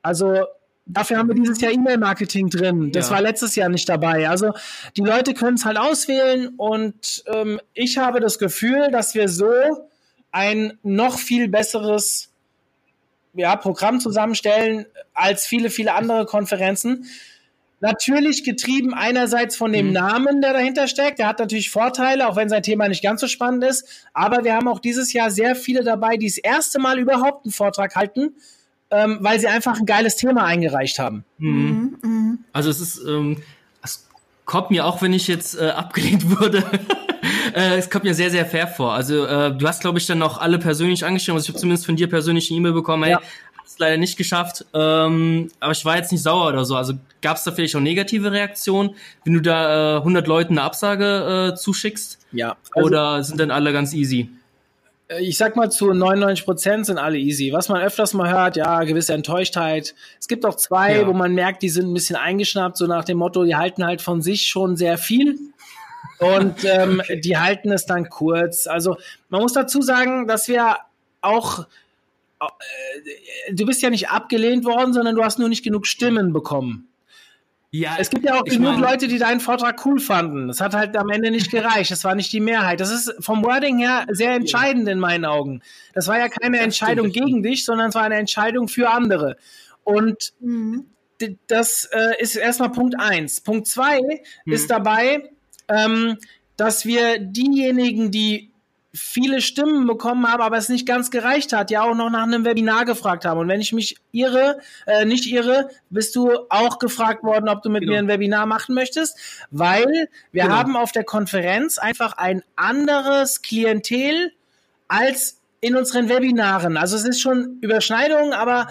Also 0.02 0.46
Dafür 0.88 1.18
haben 1.18 1.28
wir 1.28 1.36
dieses 1.36 1.60
Jahr 1.62 1.72
E-Mail-Marketing 1.72 2.50
drin. 2.50 2.92
Das 2.92 3.10
ja. 3.10 3.16
war 3.16 3.22
letztes 3.22 3.56
Jahr 3.56 3.70
nicht 3.70 3.90
dabei. 3.90 4.30
Also 4.30 4.54
die 4.96 5.02
Leute 5.02 5.34
können 5.34 5.56
es 5.56 5.66
halt 5.66 5.78
auswählen 5.78 6.50
und 6.58 7.24
ähm, 7.26 7.60
ich 7.74 7.98
habe 7.98 8.20
das 8.20 8.38
Gefühl, 8.38 8.92
dass 8.92 9.16
wir 9.16 9.28
so 9.28 9.52
ein 10.32 10.78
noch 10.84 11.18
viel 11.18 11.48
besseres 11.48 12.30
ja, 13.34 13.56
Programm 13.56 14.00
zusammenstellen 14.00 14.86
als 15.14 15.48
viele, 15.48 15.72
viele 15.72 15.94
andere 15.96 16.26
Konferenzen. 16.28 17.06
Natürlich 17.82 18.44
getrieben 18.44 18.94
einerseits 18.94 19.56
von 19.56 19.72
dem 19.72 19.88
mhm. 19.88 19.94
Namen, 19.94 20.42
der 20.42 20.54
dahinter 20.54 20.88
steckt. 20.88 21.20
Der 21.20 21.28
hat 21.28 21.40
natürlich 21.40 21.70
Vorteile, 21.70 22.28
auch 22.28 22.36
wenn 22.36 22.50
sein 22.50 22.64
Thema 22.64 22.88
nicht 22.88 23.04
ganz 23.04 23.22
so 23.22 23.28
spannend 23.28 23.64
ist. 23.64 23.88
Aber 24.14 24.44
wir 24.44 24.56
haben 24.56 24.68
auch 24.68 24.80
dieses 24.80 25.14
Jahr 25.14 25.30
sehr 25.30 25.56
viele 25.56 25.84
dabei, 25.84 26.18
die 26.18 26.28
das 26.28 26.38
erste 26.38 26.80
Mal 26.80 27.00
überhaupt 27.00 27.46
einen 27.46 27.52
Vortrag 27.52 27.96
halten 27.96 28.36
ähm, 28.92 29.18
weil 29.22 29.40
sie 29.40 29.48
einfach 29.48 29.80
ein 29.80 29.86
geiles 29.86 30.16
Thema 30.16 30.46
eingereicht 30.46 31.00
haben. 31.00 31.26
Mhm. 31.38 31.98
Mhm. 32.02 32.40
Also 32.54 32.70
es 32.70 32.80
ist, 32.80 33.02
ähm, 33.08 33.38
es 33.84 34.08
kommt 34.46 34.72
mir 34.72 34.86
auch, 34.86 35.02
wenn 35.02 35.14
ich 35.14 35.28
jetzt 35.28 35.60
äh, 35.60 35.70
abgelehnt 35.70 36.40
wurde, 36.40 36.64
äh, 37.56 37.78
es 37.78 37.90
kommt 37.90 38.04
mir 38.04 38.14
sehr, 38.14 38.30
sehr 38.30 38.46
fair 38.46 38.68
vor. 38.68 38.94
Also 38.94 39.26
äh, 39.26 39.56
du 39.56 39.68
hast, 39.68 39.82
glaube 39.82 39.98
ich, 39.98 40.06
dann 40.06 40.22
auch 40.22 40.38
alle 40.38 40.60
persönlich 40.60 41.06
angeschrieben. 41.06 41.36
Also 41.36 41.46
ich 41.46 41.50
habe 41.50 41.60
zumindest 41.60 41.86
von 41.86 41.96
dir 41.96 42.08
persönlich 42.08 42.50
eine 42.50 42.58
E-Mail 42.60 42.74
bekommen, 42.74 43.04
hey, 43.04 43.14
ja. 43.14 43.22
Hast 43.66 43.80
leider 43.80 43.98
nicht 43.98 44.18
geschafft, 44.18 44.66
ähm, 44.74 45.52
aber 45.60 45.72
ich 45.72 45.84
war 45.84 45.98
jetzt 45.98 46.12
nicht 46.12 46.24
sauer 46.24 46.50
oder 46.50 46.64
so. 46.66 46.76
Also 46.76 46.94
gab 47.22 47.38
es 47.38 47.44
da 47.44 47.52
vielleicht 47.52 47.76
auch 47.76 47.82
negative 47.82 48.32
Reaktionen, 48.32 48.96
wenn 49.24 49.34
du 49.34 49.42
da 49.42 49.96
äh, 49.96 49.98
100 49.98 50.28
Leuten 50.28 50.54
eine 50.54 50.62
Absage 50.62 51.52
äh, 51.54 51.56
zuschickst? 51.56 52.20
Ja. 52.32 52.56
Also, 52.74 52.88
oder 52.88 53.24
sind 53.24 53.40
dann 53.40 53.52
alle 53.52 53.74
ganz 53.74 53.94
easy? 53.94 54.30
Äh, 55.08 55.22
ich 55.24 55.38
sag 55.38 55.56
mal 55.56 55.72
zu 55.72 55.92
99 55.94 56.46
Prozent 56.46 56.86
sind 56.86 56.98
alle 56.98 57.18
easy. 57.18 57.52
Was 57.52 57.70
man 57.70 57.82
öfters 57.82 58.14
mal 58.14 58.32
hört, 58.32 58.56
ja, 58.56 58.84
gewisse 58.84 59.14
Enttäuschtheit. 59.14 59.96
Es 60.20 60.28
gibt 60.28 60.46
auch 60.46 60.56
zwei, 60.56 61.00
ja. 61.00 61.08
wo 61.08 61.14
man 61.14 61.34
merkt, 61.34 61.64
die 61.64 61.70
sind 61.70 61.90
ein 61.90 61.94
bisschen 61.94 62.16
eingeschnappt, 62.16 62.78
so 62.78 62.88
nach 62.88 63.06
dem 63.06 63.18
Motto, 63.18 63.44
die 63.44 63.56
halten 63.56 63.86
halt 63.86 64.02
von 64.02 64.22
sich 64.22 64.48
schon 64.48 64.76
sehr 64.78 64.98
viel. 64.98 65.38
Und 66.20 66.64
ähm, 66.64 67.02
die 67.24 67.38
halten 67.38 67.72
es 67.74 67.86
dann 67.86 68.10
kurz. 68.10 68.68
Also 68.68 68.96
man 69.30 69.42
muss 69.42 69.52
dazu 69.52 69.82
sagen, 69.82 70.28
dass 70.28 70.48
wir 70.48 70.78
auch, 71.22 71.66
du 73.52 73.66
bist 73.66 73.82
ja 73.82 73.90
nicht 73.90 74.10
abgelehnt 74.10 74.66
worden, 74.66 74.94
sondern 74.94 75.16
du 75.16 75.24
hast 75.24 75.40
nur 75.40 75.50
nicht 75.50 75.64
genug 75.64 75.88
Stimmen 75.88 76.34
bekommen. 76.34 76.90
Ja, 77.78 77.98
es 78.00 78.10
gibt 78.10 78.24
ja 78.24 78.40
auch 78.40 78.46
genug 78.46 78.76
meine, 78.76 78.88
Leute, 78.88 79.10
die 79.10 79.18
deinen 79.18 79.42
Vortrag 79.42 79.86
cool 79.86 80.00
fanden. 80.00 80.48
Das 80.48 80.62
hat 80.62 80.74
halt 80.74 80.96
am 80.96 81.10
Ende 81.10 81.30
nicht 81.30 81.52
gereicht. 81.52 81.92
Das 81.92 82.06
war 82.06 82.16
nicht 82.16 82.32
die 82.32 82.40
Mehrheit. 82.40 82.80
Das 82.80 82.90
ist 82.90 83.14
vom 83.20 83.44
Wording 83.44 83.80
her 83.80 84.06
sehr 84.12 84.32
entscheidend 84.32 84.88
in 84.88 84.98
meinen 84.98 85.26
Augen. 85.26 85.62
Das 85.94 86.08
war 86.08 86.18
ja 86.18 86.30
keine 86.30 86.60
Entscheidung 86.60 87.12
gegen 87.12 87.44
dich, 87.44 87.66
sondern 87.66 87.90
es 87.90 87.96
war 87.96 88.04
eine 88.04 88.16
Entscheidung 88.16 88.70
für 88.70 88.92
andere. 88.92 89.36
Und 89.84 90.32
mhm. 90.40 90.86
das 91.48 91.90
äh, 91.92 92.22
ist 92.22 92.38
erstmal 92.38 92.72
Punkt 92.72 92.98
eins. 92.98 93.42
Punkt 93.42 93.68
zwei 93.68 94.00
mhm. 94.46 94.54
ist 94.54 94.72
dabei, 94.72 95.30
ähm, 95.68 96.18
dass 96.56 96.86
wir 96.86 97.20
diejenigen, 97.20 98.10
die 98.10 98.52
viele 98.96 99.42
Stimmen 99.42 99.86
bekommen 99.86 100.32
habe, 100.32 100.44
aber 100.44 100.58
es 100.58 100.70
nicht 100.70 100.88
ganz 100.88 101.12
gereicht 101.12 101.54
hat, 101.54 101.70
ja 101.70 101.84
auch 101.84 101.96
noch 101.96 102.10
nach 102.10 102.24
einem 102.24 102.46
Webinar 102.46 102.86
gefragt 102.86 103.26
haben. 103.26 103.40
Und 103.40 103.48
wenn 103.48 103.60
ich 103.60 103.74
mich 103.74 103.98
irre, 104.12 104.60
äh, 104.88 105.06
nicht 105.06 105.26
irre, 105.26 105.70
bist 105.90 106.16
du 106.16 106.32
auch 106.50 106.80
gefragt 106.80 107.24
worden, 107.24 107.50
ob 107.50 107.62
du 107.62 107.70
mit 107.70 107.82
genau. 107.82 107.94
mir 107.94 108.00
ein 108.00 108.08
Webinar 108.08 108.46
machen 108.46 108.74
möchtest, 108.74 109.18
weil 109.52 110.10
wir 110.32 110.44
genau. 110.44 110.56
haben 110.56 110.78
auf 110.78 110.92
der 110.92 111.04
Konferenz 111.04 111.78
einfach 111.78 112.14
ein 112.14 112.44
anderes 112.56 113.42
Klientel 113.42 114.32
als 114.88 115.42
in 115.60 115.76
unseren 115.76 116.10
Webinaren. 116.10 116.78
Also 116.78 116.96
es 116.96 117.06
ist 117.06 117.20
schon 117.20 117.58
Überschneidung, 117.62 118.34
aber 118.34 118.68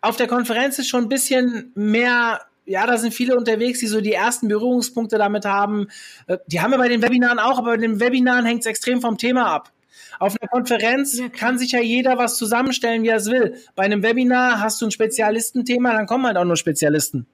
auf 0.00 0.16
der 0.16 0.26
Konferenz 0.26 0.78
ist 0.78 0.88
schon 0.88 1.04
ein 1.04 1.08
bisschen 1.08 1.70
mehr 1.74 2.40
ja, 2.66 2.86
da 2.86 2.96
sind 2.96 3.12
viele 3.12 3.36
unterwegs, 3.36 3.80
die 3.80 3.86
so 3.86 4.00
die 4.00 4.12
ersten 4.12 4.48
Berührungspunkte 4.48 5.18
damit 5.18 5.44
haben. 5.44 5.88
Äh, 6.26 6.38
die 6.46 6.60
haben 6.60 6.70
wir 6.70 6.78
bei 6.78 6.88
den 6.88 7.02
Webinaren 7.02 7.38
auch, 7.38 7.58
aber 7.58 7.72
bei 7.72 7.76
den 7.76 8.00
Webinaren 8.00 8.46
hängt 8.46 8.60
es 8.60 8.66
extrem 8.66 9.00
vom 9.00 9.18
Thema 9.18 9.46
ab. 9.46 9.70
Auf 10.18 10.36
einer 10.40 10.48
Konferenz 10.48 11.20
kann 11.36 11.58
sich 11.58 11.72
ja 11.72 11.80
jeder 11.80 12.16
was 12.18 12.36
zusammenstellen, 12.36 13.02
wie 13.02 13.08
er 13.08 13.16
es 13.16 13.30
will. 13.30 13.56
Bei 13.74 13.82
einem 13.82 14.02
Webinar 14.02 14.60
hast 14.60 14.80
du 14.80 14.86
ein 14.86 14.90
Spezialistenthema, 14.90 15.92
dann 15.92 16.06
kommen 16.06 16.26
halt 16.26 16.36
auch 16.36 16.44
nur 16.44 16.56
Spezialisten. 16.56 17.26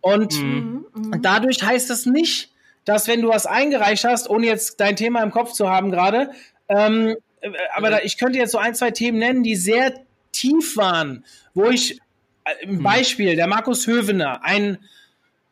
Und 0.00 0.40
mhm. 0.40 0.86
mhm. 0.94 1.22
dadurch 1.22 1.62
heißt 1.62 1.90
es 1.90 2.06
nicht, 2.06 2.52
dass 2.84 3.08
wenn 3.08 3.20
du 3.20 3.28
was 3.28 3.46
eingereicht 3.46 4.04
hast, 4.04 4.30
ohne 4.30 4.46
jetzt 4.46 4.80
dein 4.80 4.96
Thema 4.96 5.22
im 5.22 5.30
Kopf 5.30 5.52
zu 5.52 5.68
haben 5.68 5.90
gerade, 5.90 6.30
ähm, 6.68 7.16
äh, 7.40 7.50
aber 7.74 7.90
da, 7.90 7.98
ich 8.02 8.18
könnte 8.18 8.38
jetzt 8.38 8.52
so 8.52 8.58
ein, 8.58 8.74
zwei 8.74 8.92
Themen 8.92 9.18
nennen, 9.18 9.42
die 9.42 9.56
sehr 9.56 9.94
tief 10.32 10.76
waren, 10.76 11.24
wo 11.54 11.70
ich 11.70 12.00
Ein 12.44 12.76
hm. 12.76 12.82
Beispiel, 12.82 13.36
der 13.36 13.46
Markus 13.46 13.86
Hövener, 13.86 14.44
ein 14.44 14.78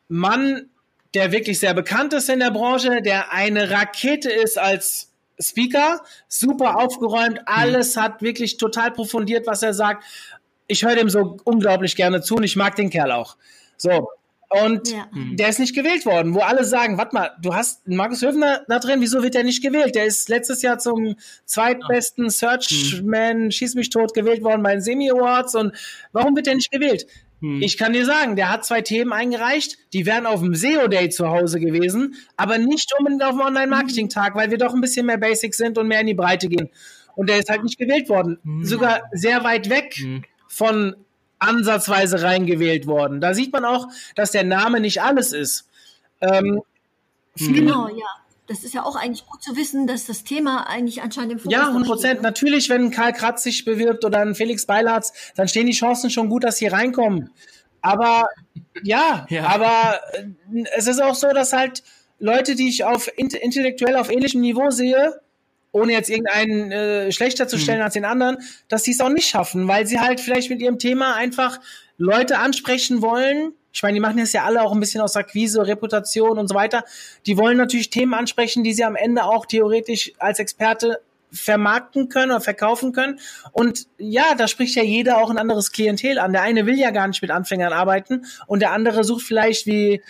Mann, 0.09 0.69
der 1.15 1.33
wirklich 1.33 1.59
sehr 1.59 1.75
bekannt 1.75 2.13
ist 2.13 2.29
in 2.29 2.41
der 2.41 2.51
Branche, 2.51 3.03
der 3.03 3.33
eine 3.33 3.71
Rakete 3.71 4.31
ist 4.31 4.59
als 4.59 5.11
Speaker, 5.41 6.01
super 6.27 6.79
aufgeräumt, 6.79 7.41
alles 7.47 7.97
hat 7.97 8.23
wirklich 8.23 8.57
total 8.57 8.91
profundiert, 8.91 9.47
was 9.47 9.63
er 9.63 9.73
sagt. 9.73 10.05
Ich 10.67 10.85
höre 10.85 10.97
dem 10.97 11.09
so 11.09 11.39
unglaublich 11.45 11.97
gerne 11.97 12.21
zu 12.21 12.37
und 12.37 12.43
ich 12.43 12.57
mag 12.57 12.77
den 12.77 12.91
Kerl 12.91 13.13
auch. 13.13 13.37
So. 13.77 14.09
Und 14.51 14.91
ja. 14.91 15.07
Mhm. 15.13 15.37
der 15.37 15.51
ist 15.51 15.59
nicht 15.59 15.75
gewählt 15.75 16.07
worden, 16.07 16.35
wo 16.35 16.41
alle 16.41 16.65
sagen, 16.65 16.97
warte 16.97 17.15
mal, 17.15 17.31
du 17.43 17.55
hast 17.55 17.87
Markus 17.87 18.23
Höfner 18.23 18.63
da 18.67 18.79
drin, 18.79 19.01
wieso 19.01 19.23
wird 19.23 19.35
der 19.35 19.45
nicht 19.45 19.63
gewählt? 19.63 19.95
Der 19.95 20.07
ist 20.07 20.29
letztes 20.31 20.63
Jahr 20.63 20.79
zum 20.79 21.17
zweitbesten 21.45 22.31
Searchman, 22.31 23.45
mhm. 23.45 23.51
schieß 23.51 23.75
mich 23.75 23.91
tot, 23.91 24.15
gewählt 24.15 24.43
worden 24.43 24.63
bei 24.63 24.73
den 24.73 24.81
Semi 24.81 25.11
Awards 25.11 25.55
und 25.55 25.73
warum 26.13 26.35
wird 26.35 26.47
der 26.47 26.55
nicht 26.55 26.71
gewählt? 26.71 27.07
Hm. 27.41 27.63
Ich 27.63 27.77
kann 27.77 27.93
dir 27.93 28.05
sagen, 28.05 28.37
der 28.37 28.51
hat 28.51 28.65
zwei 28.65 28.83
Themen 28.83 29.13
eingereicht, 29.13 29.79
die 29.93 30.07
wären 30.07 30.27
auf 30.27 30.41
dem 30.41 30.55
SEO 30.55 30.89
Day 30.89 31.09
zu 31.09 31.29
Hause 31.29 31.61
gewesen, 31.61 32.15
aber 32.37 32.59
nicht 32.59 32.93
unbedingt 32.99 33.23
auf 33.23 33.33
dem 33.33 33.41
Online-Marketing-Tag, 33.41 34.35
weil 34.35 34.51
wir 34.51 34.59
doch 34.59 34.75
ein 34.75 34.81
bisschen 34.81 35.07
mehr 35.07 35.19
Basics 35.19 35.59
sind 35.59 35.79
und 35.79 35.89
mehr 35.89 36.01
in 36.01 36.09
die 36.09 36.15
Breite 36.15 36.49
gehen. 36.49 36.71
Und 37.15 37.29
der 37.29 37.39
ist 37.39 37.51
halt 37.51 37.65
nicht 37.65 37.79
gewählt 37.79 38.09
worden. 38.09 38.39
Hm. 38.43 38.65
Sogar 38.65 39.03
sehr 39.13 39.45
weit 39.45 39.71
weg 39.71 39.95
hm. 39.97 40.25
von 40.49 40.97
ansatzweise 41.39 42.23
reingewählt 42.23 42.87
worden. 42.87 43.21
Da 43.21 43.35
sieht 43.35 43.53
man 43.53 43.65
auch, 43.65 43.89
dass 44.15 44.33
der 44.33 44.45
Name 44.45 44.81
nicht 44.81 45.03
alles 45.03 45.33
ist. 45.33 45.69
Ähm, 46.21 46.63
genau, 47.37 47.89
ja 47.89 48.07
das 48.49 48.65
ist 48.65 48.75
ja 48.75 48.83
auch 48.83 48.97
eigentlich 48.97 49.27
gut 49.27 49.43
zu 49.43 49.57
wissen, 49.57 49.87
dass 49.87 50.07
das 50.07 50.25
Thema 50.25 50.67
eigentlich 50.69 51.03
anscheinend 51.03 51.33
im 51.33 51.39
Fokus 51.39 51.53
Ja, 51.53 51.69
100 51.69 51.87
Prozent. 51.87 52.15
Ne? 52.17 52.23
Natürlich, 52.23 52.71
wenn 52.71 52.91
Karl 52.91 53.13
Kratz 53.13 53.43
sich 53.43 53.65
bewirbt 53.65 54.05
oder 54.05 54.21
ein 54.21 54.35
Felix 54.35 54.67
Beilatz, 54.67 55.13
dann 55.37 55.49
stehen 55.49 55.67
die 55.67 55.73
Chancen 55.73 56.11
schon 56.11 56.31
gut, 56.31 56.45
dass 56.45 56.57
sie 56.57 56.67
reinkommen. 56.67 57.31
Aber 57.83 58.27
ja, 58.83 59.27
ja, 59.31 59.47
aber 59.47 60.01
äh, 60.15 60.65
es 60.77 60.87
ist 60.87 61.01
auch 61.01 61.15
so, 61.15 61.29
dass 61.29 61.53
halt 61.53 61.83
Leute, 62.19 62.57
die 62.57 62.69
ich 62.69 62.85
auf 62.85 63.09
intellektuell 63.17 63.97
auf 63.97 64.11
ähnlichem 64.11 64.41
Niveau 64.41 64.71
sehe, 64.71 65.21
ohne 65.73 65.93
jetzt 65.93 66.11
irgendeinen 66.11 66.73
äh, 66.73 67.13
schlechter 67.13 67.49
zu 67.49 67.59
stellen 67.59 67.79
hm. 67.79 67.85
als 67.85 67.95
den 67.95 68.05
anderen, 68.05 68.39
dass 68.69 68.85
sie 68.85 68.93
es 68.93 69.01
auch 69.01 69.11
nicht 69.11 69.29
schaffen, 69.29 69.69
weil 69.69 69.87
sie 69.87 70.01
halt 70.01 70.21
vielleicht 70.21 70.51
mit 70.51 70.61
ihrem 70.61 70.79
Thema 70.79 71.15
einfach 71.15 71.61
Leute 71.99 72.39
ansprechen 72.39 73.03
wollen, 73.03 73.53
ich 73.79 73.83
meine, 73.83 73.95
die 73.95 74.01
machen 74.01 74.19
das 74.19 74.33
ja 74.33 74.45
alle 74.45 74.63
auch 74.63 74.73
ein 74.73 74.81
bisschen 74.81 75.01
aus 75.01 75.15
Akquise, 75.15 75.67
Reputation 75.67 76.39
und 76.39 76.49
so 76.49 76.55
weiter. 76.57 76.85
Die 77.27 77.37
wollen 77.37 77.57
natürlich 77.57 77.91
Themen 77.91 78.13
ansprechen, 78.15 78.65
die 78.65 78.73
sie 78.73 78.83
am 78.83 78.97
Ende 78.97 79.23
auch 79.23 79.47
theoretisch 79.47 80.13
als 80.19 80.41
Experte 80.41 81.01
vermarkten 81.31 82.09
können 82.09 82.33
oder 82.33 82.41
verkaufen 82.41 82.93
können. 82.93 83.21
Und 83.53 83.87
ja, 83.99 84.35
da 84.37 84.49
spricht 84.49 84.75
ja 84.75 84.83
jeder 84.83 85.19
auch 85.19 85.31
ein 85.31 85.39
anderes 85.39 85.71
Klientel 85.73 86.19
an. 86.19 86.33
Der 86.33 86.43
eine 86.43 86.67
will 86.67 86.79
ja 86.79 86.91
gar 86.91 87.07
nicht 87.07 87.23
mit 87.23 87.31
Anfängern 87.31 87.73
arbeiten 87.73 88.25
und 88.47 88.61
der 88.61 88.73
andere 88.73 89.05
sucht 89.05 89.25
vielleicht 89.25 89.67
wie 89.67 90.03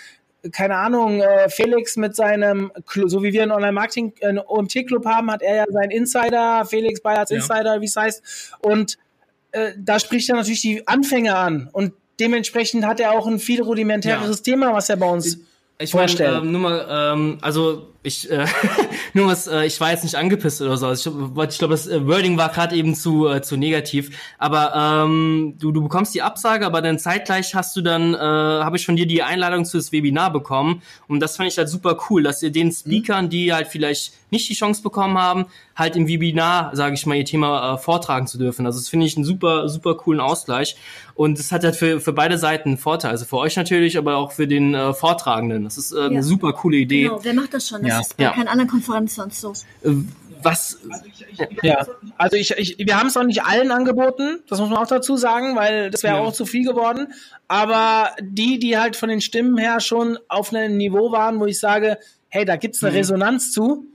keine 0.52 0.76
Ahnung, 0.76 1.20
äh, 1.20 1.48
Felix 1.48 1.96
mit 1.96 2.14
seinem, 2.14 2.70
so 3.06 3.22
wie 3.22 3.32
wir 3.32 3.42
einen 3.42 3.52
Online-Marketing, 3.52 4.12
einen 4.22 4.38
OMT-Club 4.38 5.04
haben, 5.04 5.30
hat 5.30 5.42
er 5.42 5.56
ja 5.56 5.64
seinen 5.68 5.90
Insider, 5.90 6.64
Felix 6.64 7.00
Bayer 7.00 7.20
als 7.20 7.30
Insider, 7.30 7.74
ja. 7.74 7.80
wie 7.80 7.86
es 7.86 7.96
heißt. 7.96 8.56
Und 8.60 8.98
äh, 9.52 9.72
da 9.76 9.98
spricht 9.98 10.28
er 10.28 10.36
natürlich 10.36 10.60
die 10.60 10.86
Anfänger 10.86 11.36
an. 11.36 11.68
Und 11.72 11.92
dementsprechend 12.20 12.86
hat 12.86 13.00
er 13.00 13.12
auch 13.12 13.26
ein 13.26 13.38
viel 13.38 13.62
rudimentäres 13.62 14.38
ja. 14.38 14.42
Thema, 14.42 14.72
was 14.72 14.88
er 14.88 14.96
bei 14.96 15.10
uns 15.10 15.38
ich 15.78 15.90
vorstellt. 15.90 16.32
Mein, 16.32 16.42
ähm, 16.44 16.52
nur 16.52 16.60
mal, 16.60 16.86
ähm, 16.88 17.38
also 17.40 17.94
ich 18.02 18.30
äh, 18.30 18.46
nur 19.12 19.26
was, 19.26 19.48
äh, 19.48 19.64
ich 19.66 19.80
war 19.80 19.90
jetzt 19.90 20.04
nicht 20.04 20.14
angepisst 20.14 20.62
oder 20.62 20.76
so. 20.76 20.86
Also 20.86 21.10
ich, 21.10 21.50
ich 21.50 21.58
glaube, 21.58 21.74
das 21.74 21.88
äh, 21.88 22.06
Wording 22.06 22.38
war 22.38 22.48
gerade 22.50 22.76
eben 22.76 22.94
zu 22.94 23.26
äh, 23.26 23.42
zu 23.42 23.56
negativ. 23.56 24.16
Aber 24.38 25.04
ähm, 25.04 25.54
du 25.58 25.72
du 25.72 25.82
bekommst 25.82 26.14
die 26.14 26.22
Absage, 26.22 26.64
aber 26.64 26.80
dann 26.80 26.98
zeitgleich 26.98 27.54
hast 27.54 27.76
du 27.76 27.82
dann 27.82 28.14
äh, 28.14 28.18
habe 28.18 28.76
ich 28.76 28.86
von 28.86 28.96
dir 28.96 29.06
die 29.06 29.22
Einladung 29.22 29.64
zu 29.64 29.76
das 29.78 29.90
Webinar 29.90 30.32
bekommen 30.32 30.82
und 31.08 31.20
das 31.20 31.36
fand 31.36 31.50
ich 31.50 31.58
halt 31.58 31.68
super 31.68 31.98
cool, 32.08 32.22
dass 32.22 32.42
ihr 32.42 32.50
den 32.50 32.70
Speakern, 32.70 33.28
die 33.30 33.52
halt 33.52 33.68
vielleicht 33.68 34.12
nicht 34.30 34.48
die 34.48 34.54
Chance 34.54 34.82
bekommen 34.82 35.16
haben, 35.18 35.46
halt 35.74 35.96
im 35.96 36.06
Webinar, 36.06 36.76
sage 36.76 36.94
ich 36.94 37.06
mal, 37.06 37.16
ihr 37.16 37.24
Thema 37.24 37.74
äh, 37.74 37.78
vortragen 37.78 38.26
zu 38.26 38.38
dürfen. 38.38 38.66
Also 38.66 38.78
das 38.78 38.88
finde 38.88 39.06
ich 39.06 39.16
einen 39.16 39.24
super 39.24 39.68
super 39.68 39.96
coolen 39.96 40.20
Ausgleich 40.20 40.76
und 41.14 41.38
es 41.38 41.50
hat 41.50 41.64
halt 41.64 41.74
für 41.74 42.00
für 42.00 42.12
beide 42.12 42.38
Seiten 42.38 42.70
einen 42.70 42.78
Vorteil. 42.78 43.10
Also 43.10 43.24
für 43.24 43.38
euch 43.38 43.56
natürlich, 43.56 43.98
aber 43.98 44.16
auch 44.16 44.30
für 44.30 44.46
den 44.46 44.74
äh, 44.74 44.94
Vortragenden. 44.94 45.64
Das 45.64 45.78
ist 45.78 45.92
äh, 45.92 46.02
eine 46.02 46.22
super 46.22 46.52
coole 46.52 46.76
Idee. 46.76 47.04
Genau, 47.04 47.18
wer 47.22 47.34
macht 47.34 47.54
das 47.54 47.68
schon? 47.68 47.87
Das 47.88 47.94
ja 47.94 48.00
ist 48.00 48.16
bei 48.16 48.24
ja. 48.24 48.32
keiner 48.32 48.50
anderen 48.50 48.70
Konferenz 48.70 49.14
sonst 49.14 49.40
so. 49.40 49.52
Äh, 49.82 49.94
was? 50.42 50.78
Ja, 51.62 51.86
also 52.16 52.36
ich, 52.36 52.52
ich, 52.52 52.78
wir 52.78 52.98
haben 52.98 53.08
es 53.08 53.14
noch 53.14 53.24
nicht 53.24 53.44
allen 53.44 53.72
angeboten, 53.72 54.40
das 54.48 54.60
muss 54.60 54.68
man 54.70 54.78
auch 54.78 54.86
dazu 54.86 55.16
sagen, 55.16 55.56
weil 55.56 55.90
das 55.90 56.02
wäre 56.02 56.16
ja. 56.16 56.22
auch 56.22 56.32
zu 56.32 56.46
viel 56.46 56.64
geworden. 56.64 57.12
Aber 57.48 58.10
die, 58.20 58.58
die 58.58 58.78
halt 58.78 58.96
von 58.96 59.08
den 59.08 59.20
Stimmen 59.20 59.58
her 59.58 59.80
schon 59.80 60.18
auf 60.28 60.54
einem 60.54 60.76
Niveau 60.76 61.10
waren, 61.12 61.40
wo 61.40 61.46
ich 61.46 61.58
sage, 61.58 61.98
hey, 62.28 62.44
da 62.44 62.56
gibt's 62.56 62.82
eine 62.82 62.92
mhm. 62.92 62.98
Resonanz 62.98 63.52
zu, 63.52 63.86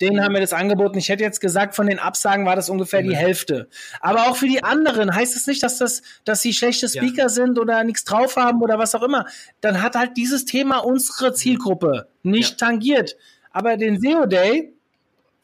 denen 0.00 0.22
haben 0.22 0.34
wir 0.34 0.40
das 0.40 0.52
angeboten. 0.52 0.98
Ich 0.98 1.08
hätte 1.08 1.24
jetzt 1.24 1.40
gesagt, 1.40 1.74
von 1.74 1.86
den 1.86 1.98
Absagen 1.98 2.46
war 2.46 2.54
das 2.54 2.70
ungefähr 2.70 3.02
mhm. 3.02 3.08
die 3.08 3.16
Hälfte. 3.16 3.68
Aber 4.00 4.28
auch 4.28 4.36
für 4.36 4.46
die 4.46 4.62
anderen 4.62 5.14
heißt 5.14 5.34
es 5.34 5.46
nicht, 5.46 5.62
dass 5.62 5.78
das, 5.78 6.02
dass 6.24 6.40
sie 6.42 6.52
schlechte 6.52 6.88
Speaker 6.88 7.22
ja. 7.22 7.28
sind 7.28 7.58
oder 7.58 7.82
nichts 7.84 8.04
drauf 8.04 8.36
haben 8.36 8.62
oder 8.62 8.78
was 8.78 8.94
auch 8.94 9.02
immer. 9.02 9.26
Dann 9.60 9.82
hat 9.82 9.96
halt 9.96 10.16
dieses 10.16 10.44
Thema 10.44 10.78
unsere 10.78 11.32
Zielgruppe 11.32 12.08
nicht 12.22 12.60
ja. 12.60 12.66
tangiert. 12.68 13.16
Aber 13.50 13.76
den 13.76 14.00
SEO 14.00 14.26
Day 14.26 14.72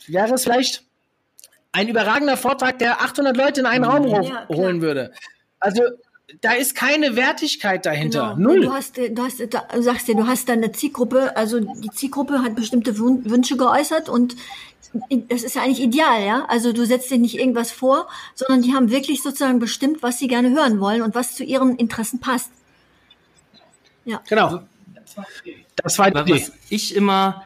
wäre 0.07 0.35
es 0.35 0.45
vielleicht 0.45 0.85
ein 1.73 1.89
überragender 1.89 2.37
Vortrag, 2.37 2.79
der 2.79 3.01
800 3.01 3.37
Leute 3.37 3.61
in 3.61 3.67
einen 3.67 3.85
mhm. 3.85 3.91
Raum 3.91 4.07
ja, 4.25 4.49
holen 4.49 4.81
würde. 4.81 5.13
Also 5.59 5.83
da 6.41 6.53
ist 6.53 6.75
keine 6.75 7.17
Wertigkeit 7.17 7.85
dahinter. 7.87 8.35
Genau. 8.37 8.53
Null. 8.53 8.61
Du, 8.63 8.73
hast, 8.73 8.97
du, 8.97 9.23
hast, 9.23 9.41
du 9.41 9.83
sagst 9.83 10.09
ja, 10.09 10.15
du 10.15 10.27
hast 10.27 10.49
da 10.49 10.53
eine 10.53 10.73
Zielgruppe, 10.73 11.37
also 11.37 11.61
die 11.61 11.91
Zielgruppe 11.91 12.43
hat 12.43 12.55
bestimmte 12.55 12.99
Wünsche 12.99 13.57
geäußert 13.57 14.09
und 14.09 14.37
das 15.11 15.43
ist 15.43 15.57
ja 15.57 15.63
eigentlich 15.63 15.83
ideal, 15.83 16.25
ja. 16.25 16.45
Also 16.49 16.73
du 16.73 16.87
setzt 16.87 17.11
dir 17.11 17.19
nicht 17.19 17.37
irgendwas 17.39 17.73
vor, 17.73 18.09
sondern 18.35 18.63
die 18.63 18.75
haben 18.75 18.91
wirklich 18.91 19.23
sozusagen 19.23 19.59
bestimmt, 19.59 20.03
was 20.03 20.19
sie 20.19 20.29
gerne 20.29 20.51
hören 20.51 20.79
wollen 20.79 21.03
und 21.03 21.15
was 21.15 21.35
zu 21.35 21.43
ihren 21.43 21.77
Interessen 21.77 22.21
passt. 22.21 22.51
Ja. 24.05 24.23
Genau. 24.29 24.61
Das 25.77 25.99
war 25.99 26.11
die 26.11 26.21
Idee. 26.21 26.43
Was 26.43 26.53
ich 26.71 26.95
immer 26.95 27.45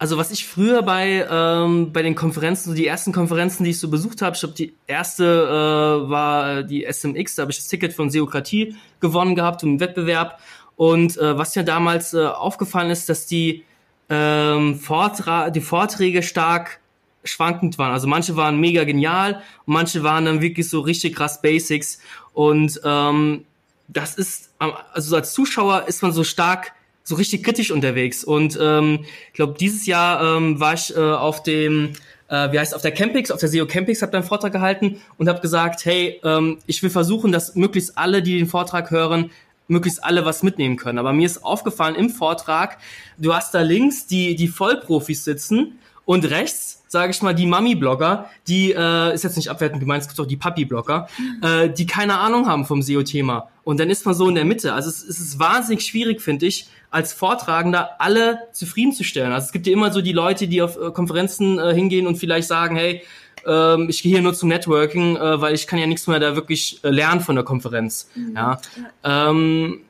also 0.00 0.16
was 0.16 0.30
ich 0.30 0.46
früher 0.46 0.80
bei 0.80 1.26
ähm, 1.30 1.92
bei 1.92 2.00
den 2.00 2.14
Konferenzen, 2.14 2.70
so 2.70 2.74
die 2.74 2.86
ersten 2.86 3.12
Konferenzen, 3.12 3.64
die 3.64 3.70
ich 3.70 3.78
so 3.78 3.90
besucht 3.90 4.22
habe, 4.22 4.34
ich 4.34 4.40
glaube 4.40 4.54
die 4.54 4.72
erste 4.86 5.24
äh, 5.24 6.10
war 6.10 6.62
die 6.62 6.90
SMX, 6.90 7.34
da 7.34 7.42
habe 7.42 7.52
ich 7.52 7.58
das 7.58 7.68
Ticket 7.68 7.92
von 7.92 8.08
Seokratie 8.08 8.76
gewonnen 9.00 9.34
gehabt 9.34 9.62
im 9.62 9.78
Wettbewerb. 9.78 10.40
Und 10.76 11.18
äh, 11.18 11.36
was 11.36 11.54
mir 11.54 11.64
damals 11.64 12.14
äh, 12.14 12.24
aufgefallen 12.24 12.90
ist, 12.90 13.10
dass 13.10 13.26
die 13.26 13.62
ähm, 14.08 14.76
Vortra 14.76 15.50
die 15.50 15.60
Vorträge 15.60 16.22
stark 16.22 16.80
schwankend 17.22 17.76
waren. 17.76 17.92
Also 17.92 18.08
manche 18.08 18.36
waren 18.36 18.58
mega 18.58 18.84
genial 18.84 19.42
und 19.66 19.74
manche 19.74 20.02
waren 20.02 20.24
dann 20.24 20.40
wirklich 20.40 20.70
so 20.70 20.80
richtig 20.80 21.14
krass 21.14 21.42
Basics. 21.42 22.00
Und 22.32 22.80
ähm, 22.84 23.44
das 23.86 24.14
ist, 24.14 24.54
also 24.58 25.16
als 25.16 25.34
Zuschauer 25.34 25.84
ist 25.88 26.02
man 26.02 26.12
so 26.12 26.24
stark 26.24 26.72
so 27.10 27.16
richtig 27.16 27.42
kritisch 27.42 27.72
unterwegs. 27.72 28.24
Und 28.24 28.58
ähm, 28.60 29.00
ich 29.28 29.34
glaube, 29.34 29.56
dieses 29.58 29.84
Jahr 29.84 30.36
ähm, 30.36 30.60
war 30.60 30.74
ich 30.74 30.96
äh, 30.96 31.00
auf 31.00 31.42
dem, 31.42 31.90
äh, 32.28 32.52
wie 32.52 32.58
heißt 32.58 32.74
auf 32.74 32.82
der 32.82 32.92
Campix, 32.92 33.30
auf 33.32 33.40
der 33.40 33.48
SEO 33.48 33.66
Campix, 33.66 34.00
habe 34.00 34.12
da 34.12 34.18
einen 34.18 34.26
Vortrag 34.26 34.52
gehalten 34.52 35.00
und 35.18 35.28
habe 35.28 35.40
gesagt, 35.40 35.84
hey, 35.84 36.20
ähm, 36.24 36.58
ich 36.66 36.82
will 36.82 36.88
versuchen, 36.88 37.32
dass 37.32 37.56
möglichst 37.56 37.98
alle, 37.98 38.22
die 38.22 38.38
den 38.38 38.46
Vortrag 38.46 38.92
hören, 38.92 39.30
möglichst 39.66 40.02
alle 40.02 40.24
was 40.24 40.44
mitnehmen 40.44 40.76
können. 40.76 40.98
Aber 40.98 41.12
mir 41.12 41.26
ist 41.26 41.44
aufgefallen 41.44 41.96
im 41.96 42.10
Vortrag, 42.10 42.78
du 43.18 43.34
hast 43.34 43.54
da 43.54 43.60
links 43.60 44.06
die, 44.06 44.36
die 44.36 44.48
Vollprofis 44.48 45.24
sitzen 45.24 45.78
und 46.04 46.30
rechts, 46.30 46.79
sage 46.90 47.12
ich 47.12 47.22
mal, 47.22 47.36
die 47.36 47.46
Mami-Blogger, 47.46 48.28
die, 48.48 48.72
äh, 48.72 49.14
ist 49.14 49.22
jetzt 49.22 49.36
nicht 49.36 49.48
abwertend 49.48 49.78
gemeint, 49.78 50.02
es 50.02 50.08
gibt 50.08 50.18
auch 50.18 50.26
die 50.26 50.36
Papi-Blogger, 50.36 51.06
äh, 51.42 51.70
die 51.70 51.86
keine 51.86 52.18
Ahnung 52.18 52.48
haben 52.48 52.66
vom 52.66 52.82
SEO-Thema. 52.82 53.48
Und 53.62 53.78
dann 53.78 53.90
ist 53.90 54.04
man 54.06 54.14
so 54.16 54.28
in 54.28 54.34
der 54.34 54.44
Mitte. 54.44 54.74
Also 54.74 54.88
es, 54.88 55.04
es 55.04 55.20
ist 55.20 55.38
wahnsinnig 55.38 55.86
schwierig, 55.86 56.20
finde 56.20 56.46
ich, 56.46 56.66
als 56.90 57.12
Vortragender 57.12 58.00
alle 58.00 58.40
zufriedenzustellen. 58.52 59.32
Also 59.32 59.46
es 59.46 59.52
gibt 59.52 59.68
ja 59.68 59.72
immer 59.72 59.92
so 59.92 60.00
die 60.00 60.10
Leute, 60.10 60.48
die 60.48 60.62
auf 60.62 60.76
äh, 60.76 60.90
Konferenzen 60.90 61.60
äh, 61.60 61.72
hingehen 61.72 62.08
und 62.08 62.16
vielleicht 62.16 62.48
sagen, 62.48 62.74
hey, 62.74 63.02
ähm, 63.46 63.86
ich 63.88 64.02
gehe 64.02 64.10
hier 64.10 64.22
nur 64.22 64.34
zum 64.34 64.48
Networking, 64.48 65.14
äh, 65.14 65.40
weil 65.40 65.54
ich 65.54 65.68
kann 65.68 65.78
ja 65.78 65.86
nichts 65.86 66.08
mehr 66.08 66.18
da 66.18 66.34
wirklich 66.34 66.82
äh, 66.82 66.90
lernen 66.90 67.20
von 67.20 67.36
der 67.36 67.44
Konferenz. 67.44 68.10
Mhm. 68.16 68.34
Ja. 68.34 68.60
Ähm, 69.04 69.82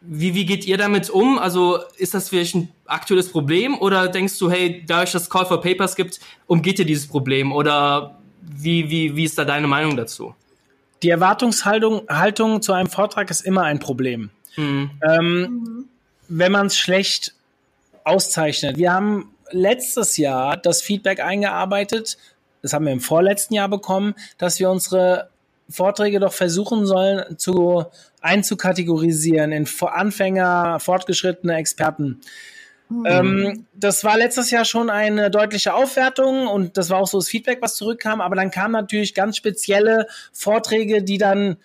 wie, 0.00 0.34
wie 0.34 0.46
geht 0.46 0.66
ihr 0.66 0.78
damit 0.78 1.10
um? 1.10 1.38
Also 1.38 1.80
ist 1.96 2.14
das 2.14 2.28
vielleicht 2.28 2.54
ein 2.54 2.68
aktuelles 2.86 3.30
Problem 3.30 3.78
oder 3.78 4.08
denkst 4.08 4.38
du, 4.38 4.50
hey, 4.50 4.84
dadurch, 4.86 5.12
dass 5.12 5.22
es 5.22 5.30
Call 5.30 5.46
for 5.46 5.60
Papers 5.60 5.96
gibt, 5.96 6.20
umgeht 6.46 6.78
ihr 6.78 6.84
dieses 6.84 7.08
Problem? 7.08 7.52
Oder 7.52 8.18
wie, 8.40 8.90
wie, 8.90 9.16
wie 9.16 9.24
ist 9.24 9.38
da 9.38 9.44
deine 9.44 9.66
Meinung 9.66 9.96
dazu? 9.96 10.34
Die 11.02 11.10
Erwartungshaltung 11.10 12.02
Haltung 12.08 12.62
zu 12.62 12.72
einem 12.72 12.88
Vortrag 12.88 13.30
ist 13.30 13.42
immer 13.42 13.62
ein 13.62 13.78
Problem. 13.78 14.30
Mhm. 14.56 14.90
Ähm, 15.08 15.84
wenn 16.28 16.52
man 16.52 16.66
es 16.66 16.76
schlecht 16.76 17.34
auszeichnet. 18.04 18.76
Wir 18.76 18.92
haben 18.92 19.34
letztes 19.50 20.16
Jahr 20.16 20.56
das 20.56 20.82
Feedback 20.82 21.20
eingearbeitet, 21.20 22.18
das 22.62 22.72
haben 22.72 22.86
wir 22.86 22.92
im 22.92 23.00
vorletzten 23.00 23.54
Jahr 23.54 23.68
bekommen, 23.68 24.14
dass 24.36 24.58
wir 24.58 24.70
unsere 24.70 25.30
Vorträge 25.68 26.18
doch 26.18 26.32
versuchen 26.32 26.86
sollen 26.86 27.38
zu 27.38 27.86
einzukategorisieren 28.20 29.52
in 29.52 29.68
Anfänger, 29.80 30.80
fortgeschrittene 30.80 31.56
Experten. 31.56 32.20
Mhm. 32.88 33.06
Ähm, 33.06 33.66
das 33.74 34.02
war 34.04 34.16
letztes 34.16 34.50
Jahr 34.50 34.64
schon 34.64 34.90
eine 34.90 35.30
deutliche 35.30 35.74
Aufwertung 35.74 36.46
und 36.46 36.76
das 36.76 36.90
war 36.90 36.98
auch 36.98 37.06
so 37.06 37.18
das 37.18 37.28
Feedback, 37.28 37.58
was 37.60 37.74
zurückkam. 37.74 38.20
Aber 38.20 38.36
dann 38.36 38.50
kamen 38.50 38.72
natürlich 38.72 39.14
ganz 39.14 39.36
spezielle 39.36 40.06
Vorträge, 40.32 41.02
die 41.02 41.18
dann 41.18 41.58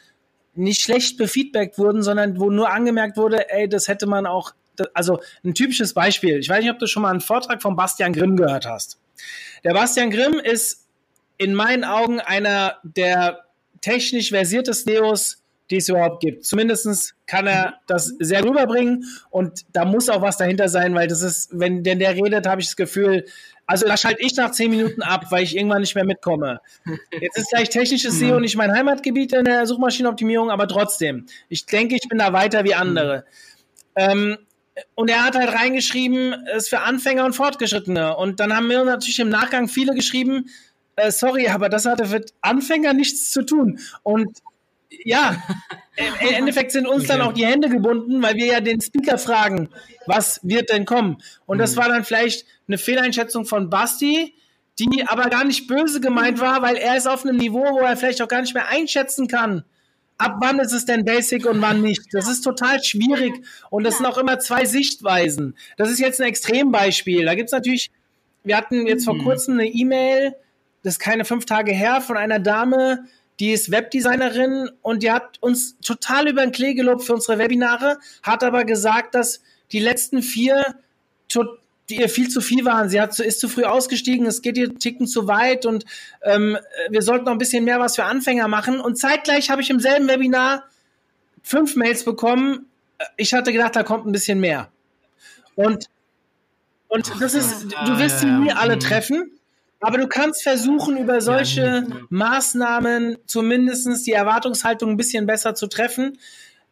nicht 0.56 0.82
schlecht 0.82 1.18
befeedbackt 1.18 1.78
wurden, 1.78 2.04
sondern 2.04 2.40
wo 2.40 2.50
nur 2.50 2.72
angemerkt 2.72 3.18
wurde, 3.18 3.50
ey, 3.50 3.68
das 3.68 3.88
hätte 3.88 4.06
man 4.06 4.26
auch, 4.26 4.54
also 4.94 5.20
ein 5.44 5.54
typisches 5.56 5.94
Beispiel. 5.94 6.38
Ich 6.40 6.50
weiß 6.50 6.62
nicht, 6.62 6.72
ob 6.72 6.80
du 6.80 6.88
schon 6.88 7.02
mal 7.02 7.12
einen 7.12 7.22
Vortrag 7.22 7.62
von 7.62 7.76
Bastian 7.76 8.14
Grimm 8.14 8.36
gehört 8.36 8.66
hast. 8.66 9.00
Der 9.64 9.74
Bastian 9.74 10.12
Grimm 10.12 10.34
ist 10.34 10.88
in 11.38 11.56
meinen 11.56 11.84
Augen 11.84 12.20
einer 12.20 12.78
der 12.84 13.46
technisch 13.82 14.30
versiertesten 14.30 14.94
Neos, 14.94 15.43
die 15.70 15.78
es 15.78 15.90
überhaupt 15.90 16.22
gibt. 16.22 16.46
Zumindest 16.46 17.16
kann 17.26 17.48
er 17.48 17.80
das 17.88 18.14
sehr 18.20 18.44
rüberbringen 18.44 19.06
und 19.30 19.62
da 19.74 19.86
muss 19.86 20.10
auch 20.10 20.22
was 20.22 20.38
dahinter 20.38 20.70
sein, 20.70 20.94
weil 20.94 21.08
das 21.08 21.22
ist, 21.22 21.50
wenn 21.52 21.84
denn 21.84 22.00
der 22.00 22.16
redet, 22.16 22.48
habe 22.48 22.62
ich 22.62 22.68
das 22.68 22.76
Gefühl, 22.76 23.26
also 23.66 23.88
da 23.88 23.96
schalte 23.96 24.22
ich 24.22 24.36
nach 24.36 24.52
zehn 24.52 24.70
Minuten 24.70 25.02
ab, 25.02 25.28
weil 25.30 25.44
ich 25.44 25.56
irgendwann 25.56 25.82
nicht 25.82 25.96
mehr 25.96 26.06
mitkomme. 26.06 26.60
Jetzt 27.20 27.38
ist 27.38 27.50
vielleicht 27.50 27.72
technisches 27.72 28.20
SEO 28.20 28.40
nicht 28.40 28.58
mein 28.58 28.74
Heimatgebiet 28.74 29.34
in 29.34 29.46
der 29.46 29.66
Suchmaschinenoptimierung, 29.66 30.52
aber 30.52 30.68
trotzdem. 30.68 31.28
Ich 31.48 31.66
denke, 31.66 31.96
ich 31.96 32.10
bin 32.10 32.20
da 32.20 32.34
weiter 32.34 32.66
wie 32.66 32.76
andere. 32.76 33.26
Ähm, 33.96 34.38
und 34.96 35.10
er 35.10 35.24
hat 35.24 35.36
halt 35.36 35.54
reingeschrieben, 35.54 36.34
es 36.48 36.64
ist 36.64 36.70
für 36.70 36.80
Anfänger 36.80 37.26
und 37.26 37.34
Fortgeschrittene. 37.34 38.18
Und 38.18 38.40
dann 38.40 38.56
haben 38.56 38.68
mir 38.68 38.84
natürlich 38.84 39.20
im 39.20 39.30
Nachgang 39.30 39.68
viele 39.68 39.94
geschrieben, 39.94 40.50
äh, 40.96 41.12
sorry, 41.12 41.48
aber 41.48 41.70
das 41.70 41.86
hatte 41.86 42.06
für 42.06 42.26
Anfänger 42.42 42.94
nichts 42.94 43.32
zu 43.32 43.44
tun. 43.44 43.80
Und 44.04 44.40
ja, 45.04 45.42
im 45.96 46.36
Endeffekt 46.36 46.72
sind 46.72 46.88
uns 46.88 47.08
dann 47.08 47.22
auch 47.22 47.34
die 47.34 47.46
Hände 47.46 47.70
gebunden, 47.70 48.22
weil 48.22 48.36
wir 48.36 48.46
ja 48.48 48.62
den 48.62 48.82
Speaker 48.82 49.18
fragen, 49.18 49.70
was 50.06 50.40
wird 50.44 50.70
denn 50.70 50.86
kommen? 50.86 51.18
Und 51.46 51.58
das 51.58 51.76
mhm. 51.76 51.80
war 51.80 51.90
dann 51.90 52.04
vielleicht 52.04 52.46
eine 52.68 52.78
Fehleinschätzung 52.78 53.46
von 53.46 53.70
Basti, 53.70 54.34
die 54.80 55.06
aber 55.08 55.30
gar 55.30 55.44
nicht 55.44 55.68
böse 55.68 56.02
gemeint 56.02 56.40
war, 56.40 56.62
weil 56.62 56.76
er 56.78 56.98
ist 56.98 57.08
auf 57.08 57.26
einem 57.26 57.38
Niveau, 57.38 57.64
wo 57.64 57.80
er 57.80 57.96
vielleicht 57.96 58.22
auch 58.22 58.28
gar 58.28 58.42
nicht 58.42 58.54
mehr 58.54 58.70
einschätzen 58.70 59.28
kann. 59.28 59.64
Ab 60.18 60.38
wann 60.40 60.60
ist 60.60 60.74
es 60.74 60.86
denn 60.86 61.06
basic 61.06 61.46
und 61.46 61.62
wann 61.62 61.82
nicht? 61.82 62.02
Das 62.12 62.28
ist 62.28 62.42
total 62.42 62.84
schwierig 62.84 63.34
und 63.70 63.84
das 63.84 63.98
sind 63.98 64.06
auch 64.06 64.18
immer 64.18 64.40
zwei 64.40 64.66
Sichtweisen. 64.66 65.56
Das 65.78 65.90
ist 65.90 66.00
jetzt 66.00 66.22
ein 66.22 66.28
Extrembeispiel. 66.28 67.26
Da 67.26 67.36
gibt 67.36 67.50
es 67.50 67.54
natürlich, 67.54 67.92
wir 68.44 68.58
hatten 68.58 68.88
jetzt 68.88 69.06
vor 69.06 69.16
mhm. 69.16 69.24
kurzem 69.24 69.54
eine 69.56 69.68
E-Mail, 69.68 70.36
das 70.84 70.94
ist 70.94 71.00
keine 71.00 71.26
fünf 71.26 71.46
Tage 71.46 71.72
her, 71.72 72.02
von 72.02 72.18
einer 72.18 72.40
Dame, 72.40 73.06
die 73.40 73.52
ist 73.52 73.72
Webdesignerin 73.72 74.70
und 74.82 75.04
die 75.04 75.12
hat 75.12 75.38
uns 75.42 75.78
total 75.80 76.28
über 76.28 76.42
den 76.42 76.52
Klee 76.52 76.74
gelobt 76.74 77.04
für 77.04 77.14
unsere 77.14 77.38
Webinare, 77.40 77.98
hat 78.22 78.44
aber 78.44 78.64
gesagt, 78.64 79.16
dass 79.16 79.42
die 79.72 79.80
letzten 79.80 80.22
vier 80.22 80.76
die 81.90 81.98
ihr 81.98 82.10
viel 82.10 82.30
zu 82.30 82.42
viel 82.42 82.66
waren. 82.66 82.90
Sie 82.90 83.02
hat, 83.02 83.18
ist 83.20 83.40
zu 83.40 83.50
früh 83.50 83.64
ausgestiegen, 83.64 84.26
es 84.26 84.42
geht 84.42 84.58
ihr 84.58 84.78
Ticken 84.78 85.08
zu 85.08 85.28
weit 85.28 85.66
und 85.66 85.86
ähm, 86.22 86.58
wir 86.90 87.02
sollten 87.02 87.26
noch 87.26 87.32
ein 87.32 87.38
bisschen 87.38 87.66
mehr 87.66 87.80
was 87.80 87.96
für 87.96 88.06
Anfänger 88.06 88.48
machen. 88.48 88.80
Und 88.80 88.98
zeitgleich 88.98 89.50
habe 89.50 89.62
ich 89.62 89.70
im 89.70 89.80
selben 89.80 90.08
Webinar 90.08 90.64
fünf 91.42 91.76
Mails 91.76 92.06
bekommen. 92.06 92.68
Ich 93.18 93.34
hatte 93.34 93.52
gedacht, 93.52 93.76
da 93.76 93.84
kommt 93.84 94.06
ein 94.06 94.12
bisschen 94.12 94.40
mehr. 94.40 94.70
Und, 95.56 95.90
und 96.88 97.12
das 97.20 97.34
ist, 97.34 97.66
du 97.86 97.98
wirst 97.98 98.20
sie 98.20 98.28
nie 98.28 98.52
alle 98.52 98.80
treffen. 98.80 99.32
Aber 99.84 99.98
du 99.98 100.08
kannst 100.08 100.44
versuchen, 100.44 100.96
über 100.96 101.20
solche 101.20 101.86
Maßnahmen 102.10 103.18
zumindest 103.28 104.08
die 104.08 104.14
Erwartungshaltung 104.14 104.92
ein 104.92 104.98
bisschen 104.98 105.26
besser 105.26 105.56
zu 105.56 105.68
treffen. 105.68 106.20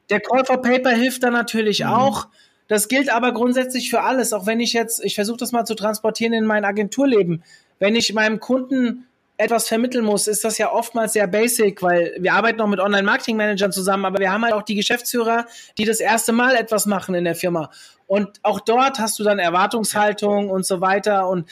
Der 0.09 0.21
Call 0.21 0.45
for 0.45 0.61
Paper 0.61 0.91
hilft 0.91 1.21
da 1.21 1.29
natürlich 1.29 1.81
mhm. 1.81 1.87
auch. 1.87 2.29
Das 2.69 2.87
gilt 2.87 3.13
aber 3.13 3.33
grundsätzlich 3.33 3.89
für 3.89 4.03
alles. 4.03 4.31
Auch 4.31 4.45
wenn 4.45 4.61
ich 4.61 4.71
jetzt, 4.71 5.03
ich 5.03 5.15
versuche 5.15 5.35
das 5.35 5.51
mal 5.51 5.65
zu 5.65 5.75
transportieren 5.75 6.31
in 6.31 6.45
mein 6.45 6.63
Agenturleben. 6.63 7.43
Wenn 7.79 7.97
ich 7.97 8.13
meinem 8.13 8.39
Kunden 8.39 9.07
etwas 9.41 9.67
vermitteln 9.67 10.05
muss, 10.05 10.27
ist 10.27 10.43
das 10.43 10.57
ja 10.57 10.71
oftmals 10.71 11.13
sehr 11.13 11.27
basic, 11.27 11.81
weil 11.81 12.15
wir 12.19 12.33
arbeiten 12.33 12.59
noch 12.59 12.67
mit 12.67 12.79
Online-Marketing-Managern 12.79 13.71
zusammen, 13.71 14.05
aber 14.05 14.19
wir 14.19 14.31
haben 14.31 14.43
halt 14.43 14.53
auch 14.53 14.61
die 14.61 14.75
Geschäftsführer, 14.75 15.45
die 15.77 15.85
das 15.85 15.99
erste 15.99 16.31
Mal 16.31 16.55
etwas 16.55 16.85
machen 16.85 17.15
in 17.15 17.23
der 17.23 17.35
Firma. 17.35 17.71
Und 18.07 18.39
auch 18.43 18.59
dort 18.59 18.99
hast 18.99 19.19
du 19.19 19.23
dann 19.23 19.39
Erwartungshaltung 19.39 20.49
und 20.49 20.65
so 20.65 20.81
weiter. 20.81 21.29
Und 21.29 21.49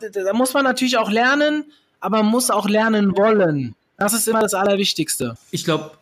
äh, 0.00 0.10
da 0.10 0.32
muss 0.32 0.52
man 0.52 0.64
natürlich 0.64 0.98
auch 0.98 1.10
lernen, 1.10 1.72
aber 2.00 2.18
man 2.18 2.26
muss 2.26 2.50
auch 2.50 2.68
lernen 2.68 3.16
wollen. 3.16 3.74
Das 3.96 4.12
ist 4.12 4.28
immer 4.28 4.40
das 4.40 4.54
Allerwichtigste. 4.54 5.36
Ich 5.50 5.64
glaube, 5.64 5.92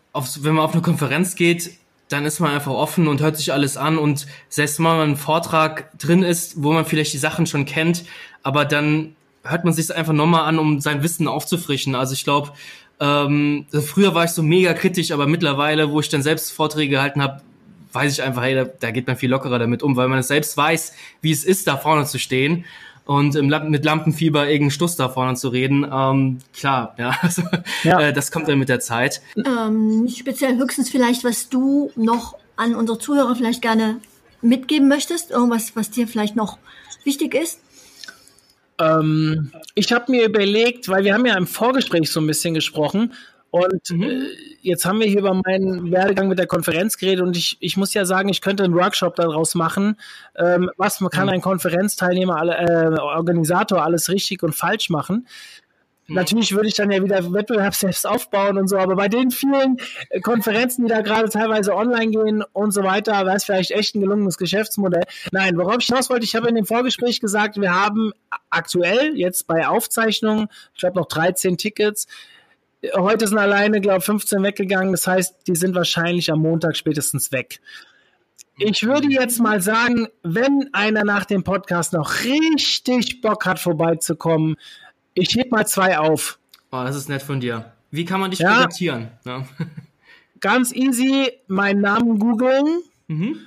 wenn 0.41 0.55
man 0.55 0.65
auf 0.65 0.73
eine 0.73 0.83
Konferenz 0.83 1.37
geht, 1.37 1.73
dann 2.09 2.27
ist 2.27 2.41
man 2.41 2.53
einfach 2.53 2.73
offen 2.73 3.09
und 3.09 3.21
hört 3.21 3.37
sich 3.37 3.53
alles 3.53 3.77
an 3.77 3.97
und 3.99 4.27
selbst 4.49 4.79
wenn 4.79 4.85
man 4.85 5.11
ein 5.11 5.17
Vortrag 5.17 5.97
drin 5.99 6.23
ist, 6.23 6.63
wo 6.63 6.73
man 6.73 6.85
vielleicht 6.85 7.13
die 7.15 7.19
Sachen 7.19 7.47
schon 7.47 7.65
kennt, 7.65 8.05
aber 8.43 8.65
dann 8.65 9.17
hört 9.45 9.65
man 9.65 9.73
sich 9.73 9.95
einfach 9.95 10.13
nochmal 10.13 10.45
an, 10.45 10.59
um 10.59 10.81
sein 10.81 11.03
Wissen 11.03 11.29
aufzufrischen. 11.29 11.95
Also 11.95 12.15
ich 12.15 12.25
glaube, 12.25 12.53
ähm, 13.01 13.67
früher 13.71 14.15
war 14.15 14.25
ich 14.25 14.31
so 14.31 14.43
mega 14.43 14.75
kritisch, 14.75 15.11
aber 15.11 15.27
mittlerweile, 15.27 15.91
wo 15.91 16.01
ich 16.01 16.09
dann 16.09 16.23
selbst 16.23 16.53
Vorträge 16.53 16.91
gehalten 16.91 17.23
habe, 17.23 17.43
weiß 17.93 18.13
ich 18.13 18.23
einfach, 18.23 18.43
hey, 18.43 18.55
da, 18.55 18.65
da 18.65 18.91
geht 18.91 19.07
man 19.07 19.17
viel 19.17 19.31
lockerer 19.31 19.59
damit 19.59 19.83
um, 19.83 19.97
weil 19.97 20.09
man 20.09 20.19
es 20.19 20.29
selbst 20.29 20.57
weiß, 20.57 20.93
wie 21.21 21.31
es 21.31 21.45
ist, 21.45 21.67
da 21.67 21.77
vorne 21.77 22.07
zu 22.07 22.19
stehen 22.19 22.65
und 23.05 23.35
im, 23.35 23.49
mit 23.69 23.85
Lampenfieber 23.85 24.47
irgendeinen 24.47 24.71
Stuss 24.71 24.97
da 24.97 25.09
vorne 25.09 25.35
zu 25.37 25.49
reden. 25.49 25.87
Ähm, 25.91 26.39
klar, 26.55 26.95
ja, 26.99 27.17
also, 27.21 27.43
ja. 27.83 28.01
Äh, 28.01 28.13
das 28.13 28.31
kommt 28.31 28.49
dann 28.49 28.59
mit 28.59 28.69
der 28.69 28.81
Zeit. 28.81 29.21
Ähm, 29.37 30.09
speziell 30.09 30.57
höchstens 30.57 30.91
vielleicht, 30.91 31.25
was 31.25 31.49
du 31.49 31.91
noch 31.97 32.37
an 32.57 32.75
unsere 32.75 32.99
Zuhörer 32.99 33.35
vielleicht 33.35 33.63
gerne 33.63 33.99
mitgeben 34.41 34.89
möchtest, 34.89 35.31
irgendwas, 35.31 35.75
was 35.75 35.91
dir 35.91 36.07
vielleicht 36.07 36.37
noch 36.37 36.59
wichtig 37.05 37.35
ist? 37.35 37.61
Ähm, 38.83 39.53
ich 39.75 39.93
habe 39.93 40.11
mir 40.11 40.27
überlegt, 40.27 40.89
weil 40.89 41.05
wir 41.05 41.15
haben 41.15 41.27
ja 41.27 41.37
im 41.37 41.47
Vorgespräch 41.47 42.11
so 42.11 42.21
ein 42.21 42.27
bisschen 42.27 42.55
gesprochen, 42.55 43.13
und 43.53 43.91
mhm. 43.91 44.03
äh, 44.03 44.27
jetzt 44.63 44.87
haben 44.87 44.99
wir 44.99 45.07
hier 45.07 45.19
über 45.19 45.35
meinen 45.35 45.93
Werdegang 45.93 46.29
mit 46.29 46.39
der 46.39 46.47
Konferenz 46.47 46.97
geredet 46.97 47.23
und 47.23 47.37
ich, 47.37 47.59
ich 47.61 47.77
muss 47.77 47.93
ja 47.93 48.07
sagen, 48.07 48.31
ich 48.31 48.41
könnte 48.41 48.65
einen 48.65 48.75
Workshop 48.75 49.15
daraus 49.15 49.55
machen. 49.55 49.97
Ähm, 50.37 50.71
was 50.79 51.01
kann 51.11 51.27
mhm. 51.27 51.35
ein 51.35 51.41
Konferenzteilnehmer, 51.43 52.37
alle, 52.37 52.57
äh, 52.57 52.99
Organisator 52.99 53.85
alles 53.85 54.09
richtig 54.09 54.43
und 54.43 54.55
falsch 54.55 54.89
machen? 54.89 55.27
Mhm. 56.07 56.15
Natürlich 56.15 56.53
würde 56.55 56.69
ich 56.69 56.75
dann 56.75 56.91
ja 56.91 57.03
wieder 57.03 57.33
Wettbewerb 57.33 57.75
selbst 57.75 58.07
aufbauen 58.07 58.59
und 58.59 58.69
so, 58.69 58.79
aber 58.79 58.97
bei 58.97 59.09
den 59.09 59.31
vielen 59.31 59.77
äh, 60.11 60.21
Konferenzen, 60.21 60.85
die 60.85 60.91
da 60.91 61.01
gerade 61.01 61.29
teilweise 61.29 61.75
online 61.75 62.11
gehen 62.11 62.45
und 62.53 62.73
so 62.73 62.83
weiter, 62.83 63.25
wäre 63.25 63.37
es 63.37 63.45
vielleicht 63.45 63.71
echt 63.71 63.95
ein 63.95 64.01
gelungenes 64.01 64.37
Geschäftsmodell. 64.37 65.05
Nein, 65.31 65.57
worauf 65.57 65.77
ich 65.79 65.87
hinaus 65.87 66.11
wollte, 66.11 66.25
ich 66.25 66.35
habe 66.35 66.49
in 66.49 66.55
dem 66.55 66.67
Vorgespräch 66.67 67.21
gesagt, 67.21 67.61
wir 67.61 67.75
haben 67.75 68.13
aktuell 68.51 69.17
jetzt 69.17 69.47
bei 69.47 69.67
Aufzeichnungen, 69.67 70.49
ich 70.75 70.81
glaube 70.81 70.99
noch 70.99 71.07
13 71.07 71.57
Tickets, 71.57 72.07
Heute 72.97 73.29
sind 73.29 73.39
alleine, 73.39 73.81
glaube 73.81 73.99
ich, 73.99 74.05
15 74.05 74.43
weggegangen. 74.43 74.93
Das 74.93 75.07
heißt, 75.07 75.47
die 75.47 75.55
sind 75.55 75.75
wahrscheinlich 75.75 76.33
am 76.33 76.41
Montag 76.41 76.77
spätestens 76.77 77.31
weg. 77.31 77.61
Ich 78.59 78.83
würde 78.83 79.09
jetzt 79.09 79.41
mal 79.41 79.61
sagen, 79.63 80.09
wenn 80.23 80.69
einer 80.73 81.05
nach 81.05 81.25
dem 81.25 81.45
Podcast 81.45 81.93
noch 81.93 82.25
richtig 82.25 83.21
Bock 83.21 83.47
hat, 83.47 83.59
vorbeizukommen, 83.59 84.57
ich 85.15 85.35
heb 85.37 85.51
mal 85.51 85.67
zwei 85.67 85.99
auf. 85.99 86.39
Oh, 86.71 86.83
das 86.85 86.97
ist 86.97 87.09
nett 87.09 87.23
von 87.23 87.41
dir. 87.41 87.73
Wie 87.91 88.05
kann 88.05 88.21
man 88.21 88.31
dich 88.31 88.41
ja, 88.41 88.53
kontaktieren? 88.55 89.11
Ja. 89.25 89.47
Ganz 90.41 90.73
easy, 90.73 91.31
meinen 91.47 91.81
Namen 91.81 92.19
googeln. 92.19 92.83
Mhm. 93.07 93.39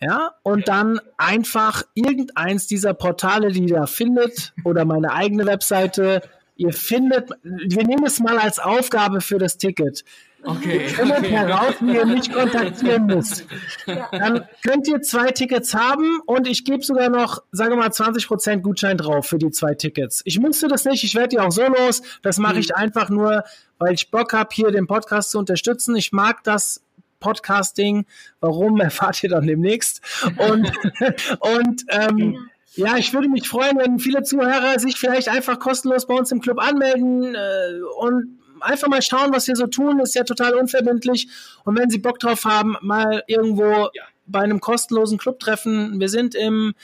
Ja, 0.00 0.32
und 0.42 0.68
dann 0.68 1.00
einfach 1.16 1.82
irgendeins 1.94 2.66
dieser 2.66 2.92
Portale, 2.92 3.50
die 3.50 3.62
ihr 3.62 3.76
da 3.76 3.86
findet, 3.86 4.52
oder 4.62 4.84
meine 4.84 5.12
eigene 5.12 5.46
Webseite 5.46 6.20
ihr 6.56 6.72
findet, 6.72 7.30
wir 7.42 7.84
nehmen 7.84 8.04
es 8.04 8.20
mal 8.20 8.38
als 8.38 8.58
Aufgabe 8.58 9.20
für 9.20 9.38
das 9.38 9.58
Ticket. 9.58 10.04
Okay. 10.42 10.82
Ihr 10.84 10.88
findet 10.90 11.18
okay. 11.18 11.30
heraus, 11.30 11.74
wie 11.80 11.96
ihr 11.96 12.06
mich 12.06 12.32
kontaktieren 12.32 13.06
müsst. 13.06 13.46
Ja. 13.86 14.08
Dann 14.12 14.44
könnt 14.62 14.86
ihr 14.86 15.02
zwei 15.02 15.32
Tickets 15.32 15.74
haben 15.74 16.20
und 16.26 16.46
ich 16.46 16.64
gebe 16.64 16.84
sogar 16.84 17.08
noch, 17.08 17.42
sage 17.50 17.74
mal, 17.74 17.88
20% 17.88 18.60
Gutschein 18.60 18.96
drauf 18.96 19.26
für 19.26 19.38
die 19.38 19.50
zwei 19.50 19.74
Tickets. 19.74 20.22
Ich 20.24 20.38
musste 20.38 20.68
das 20.68 20.84
nicht, 20.84 21.02
ich 21.02 21.14
werde 21.14 21.28
die 21.28 21.40
auch 21.40 21.50
so 21.50 21.66
los. 21.66 22.02
Das 22.22 22.38
mache 22.38 22.60
ich 22.60 22.68
mhm. 22.68 22.76
einfach 22.76 23.08
nur, 23.08 23.42
weil 23.78 23.94
ich 23.94 24.10
Bock 24.10 24.32
habe, 24.32 24.50
hier 24.52 24.70
den 24.70 24.86
Podcast 24.86 25.32
zu 25.32 25.38
unterstützen. 25.38 25.96
Ich 25.96 26.12
mag 26.12 26.44
das 26.44 26.82
Podcasting. 27.18 28.06
Warum, 28.40 28.80
erfahrt 28.80 29.22
ihr 29.24 29.30
dann 29.30 29.46
demnächst. 29.46 30.00
Und, 30.36 30.72
und 31.40 31.84
ähm, 31.88 32.48
ja, 32.76 32.96
ich 32.96 33.12
würde 33.12 33.28
mich 33.28 33.48
freuen, 33.48 33.78
wenn 33.78 33.98
viele 33.98 34.22
Zuhörer 34.22 34.78
sich 34.78 34.96
vielleicht 34.96 35.28
einfach 35.28 35.58
kostenlos 35.58 36.06
bei 36.06 36.14
uns 36.14 36.30
im 36.30 36.40
Club 36.40 36.60
anmelden 36.60 37.34
äh, 37.34 37.80
und 37.98 38.38
einfach 38.60 38.88
mal 38.88 39.02
schauen, 39.02 39.32
was 39.32 39.48
wir 39.48 39.56
so 39.56 39.66
tun. 39.66 40.00
Ist 40.00 40.14
ja 40.14 40.24
total 40.24 40.54
unverbindlich. 40.54 41.28
Und 41.64 41.78
wenn 41.78 41.90
Sie 41.90 41.98
Bock 41.98 42.18
drauf 42.18 42.44
haben, 42.44 42.76
mal 42.80 43.22
irgendwo 43.26 43.90
ja. 43.92 44.02
bei 44.26 44.40
einem 44.40 44.60
kostenlosen 44.60 45.18
Club 45.18 45.38
treffen. 45.40 45.98
Wir 46.00 46.08
sind 46.08 46.34
im 46.34 46.74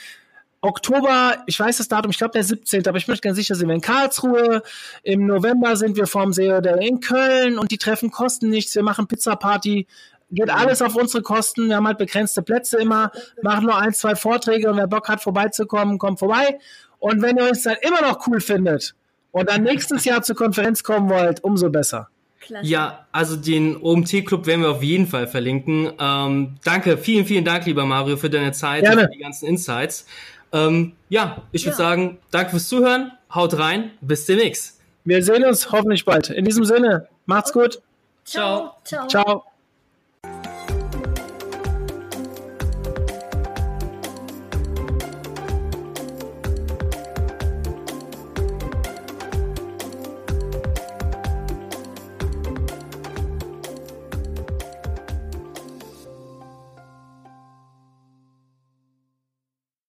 Oktober, 0.61 1.43
ich 1.45 1.59
weiß 1.59 1.77
das 1.77 1.89
Datum, 1.89 2.11
ich 2.11 2.17
glaube 2.17 2.31
der 2.31 2.43
17., 2.43 2.87
aber 2.87 2.97
ich 2.97 3.09
möchte 3.09 3.27
ganz 3.27 3.35
sicher 3.35 3.53
sind 3.53 3.67
wir 3.67 3.75
in 3.75 3.81
Karlsruhe. 3.81 4.63
Im 5.03 5.25
November 5.25 5.75
sind 5.75 5.97
wir 5.97 6.07
vorm 6.07 6.31
Seehotel 6.31 6.81
in 6.81 7.01
Köln 7.01 7.59
und 7.59 7.71
die 7.71 7.77
Treffen 7.77 8.11
kosten 8.11 8.49
nichts. 8.49 8.73
Wir 8.73 8.83
machen 8.83 9.07
Pizza-Party. 9.07 9.87
Geht 10.33 10.49
alles 10.49 10.81
auf 10.81 10.95
unsere 10.95 11.23
Kosten. 11.23 11.69
Wir 11.69 11.77
haben 11.77 11.87
halt 11.87 11.97
begrenzte 11.97 12.41
Plätze 12.41 12.77
immer, 12.77 13.11
machen 13.41 13.65
nur 13.65 13.77
ein, 13.77 13.93
zwei 13.93 14.15
Vorträge 14.15 14.69
und 14.69 14.77
wer 14.77 14.87
Bock 14.87 15.07
hat, 15.07 15.21
vorbeizukommen, 15.21 15.97
kommt 15.97 16.19
vorbei. 16.19 16.59
Und 16.99 17.21
wenn 17.21 17.37
ihr 17.37 17.49
uns 17.49 17.63
dann 17.63 17.75
immer 17.81 18.01
noch 18.01 18.27
cool 18.27 18.39
findet 18.39 18.95
und 19.31 19.49
dann 19.49 19.63
nächstes 19.63 20.05
Jahr 20.05 20.21
zur 20.21 20.35
Konferenz 20.35 20.83
kommen 20.83 21.09
wollt, 21.09 21.43
umso 21.43 21.69
besser. 21.69 22.09
Klasse. 22.39 22.67
Ja, 22.67 23.05
also 23.11 23.35
den 23.35 23.77
OMT-Club 23.77 24.45
werden 24.45 24.61
wir 24.61 24.71
auf 24.71 24.83
jeden 24.83 25.07
Fall 25.07 25.27
verlinken. 25.27 25.93
Ähm, 25.99 26.55
danke, 26.63 26.97
vielen, 26.97 27.25
vielen 27.25 27.45
Dank, 27.45 27.65
lieber 27.65 27.85
Mario, 27.85 28.17
für 28.17 28.29
deine 28.29 28.51
Zeit 28.51 28.83
Gerne. 28.83 29.01
und 29.01 29.07
für 29.07 29.13
die 29.13 29.19
ganzen 29.19 29.47
Insights. 29.47 30.05
Ähm, 30.51 30.93
ja, 31.09 31.41
ich 31.51 31.63
würde 31.63 31.71
ja. 31.71 31.77
sagen, 31.77 32.19
danke 32.31 32.51
fürs 32.51 32.67
Zuhören, 32.67 33.11
haut 33.33 33.57
rein, 33.57 33.91
bis 34.01 34.25
demnächst. 34.25 34.79
Wir 35.05 35.23
sehen 35.23 35.43
uns 35.43 35.71
hoffentlich 35.71 36.05
bald. 36.05 36.29
In 36.29 36.45
diesem 36.45 36.65
Sinne, 36.65 37.07
macht's 37.25 37.51
gut. 37.51 37.81
Ciao. 38.23 38.75
Ciao. 38.83 39.07
Ciao. 39.07 39.52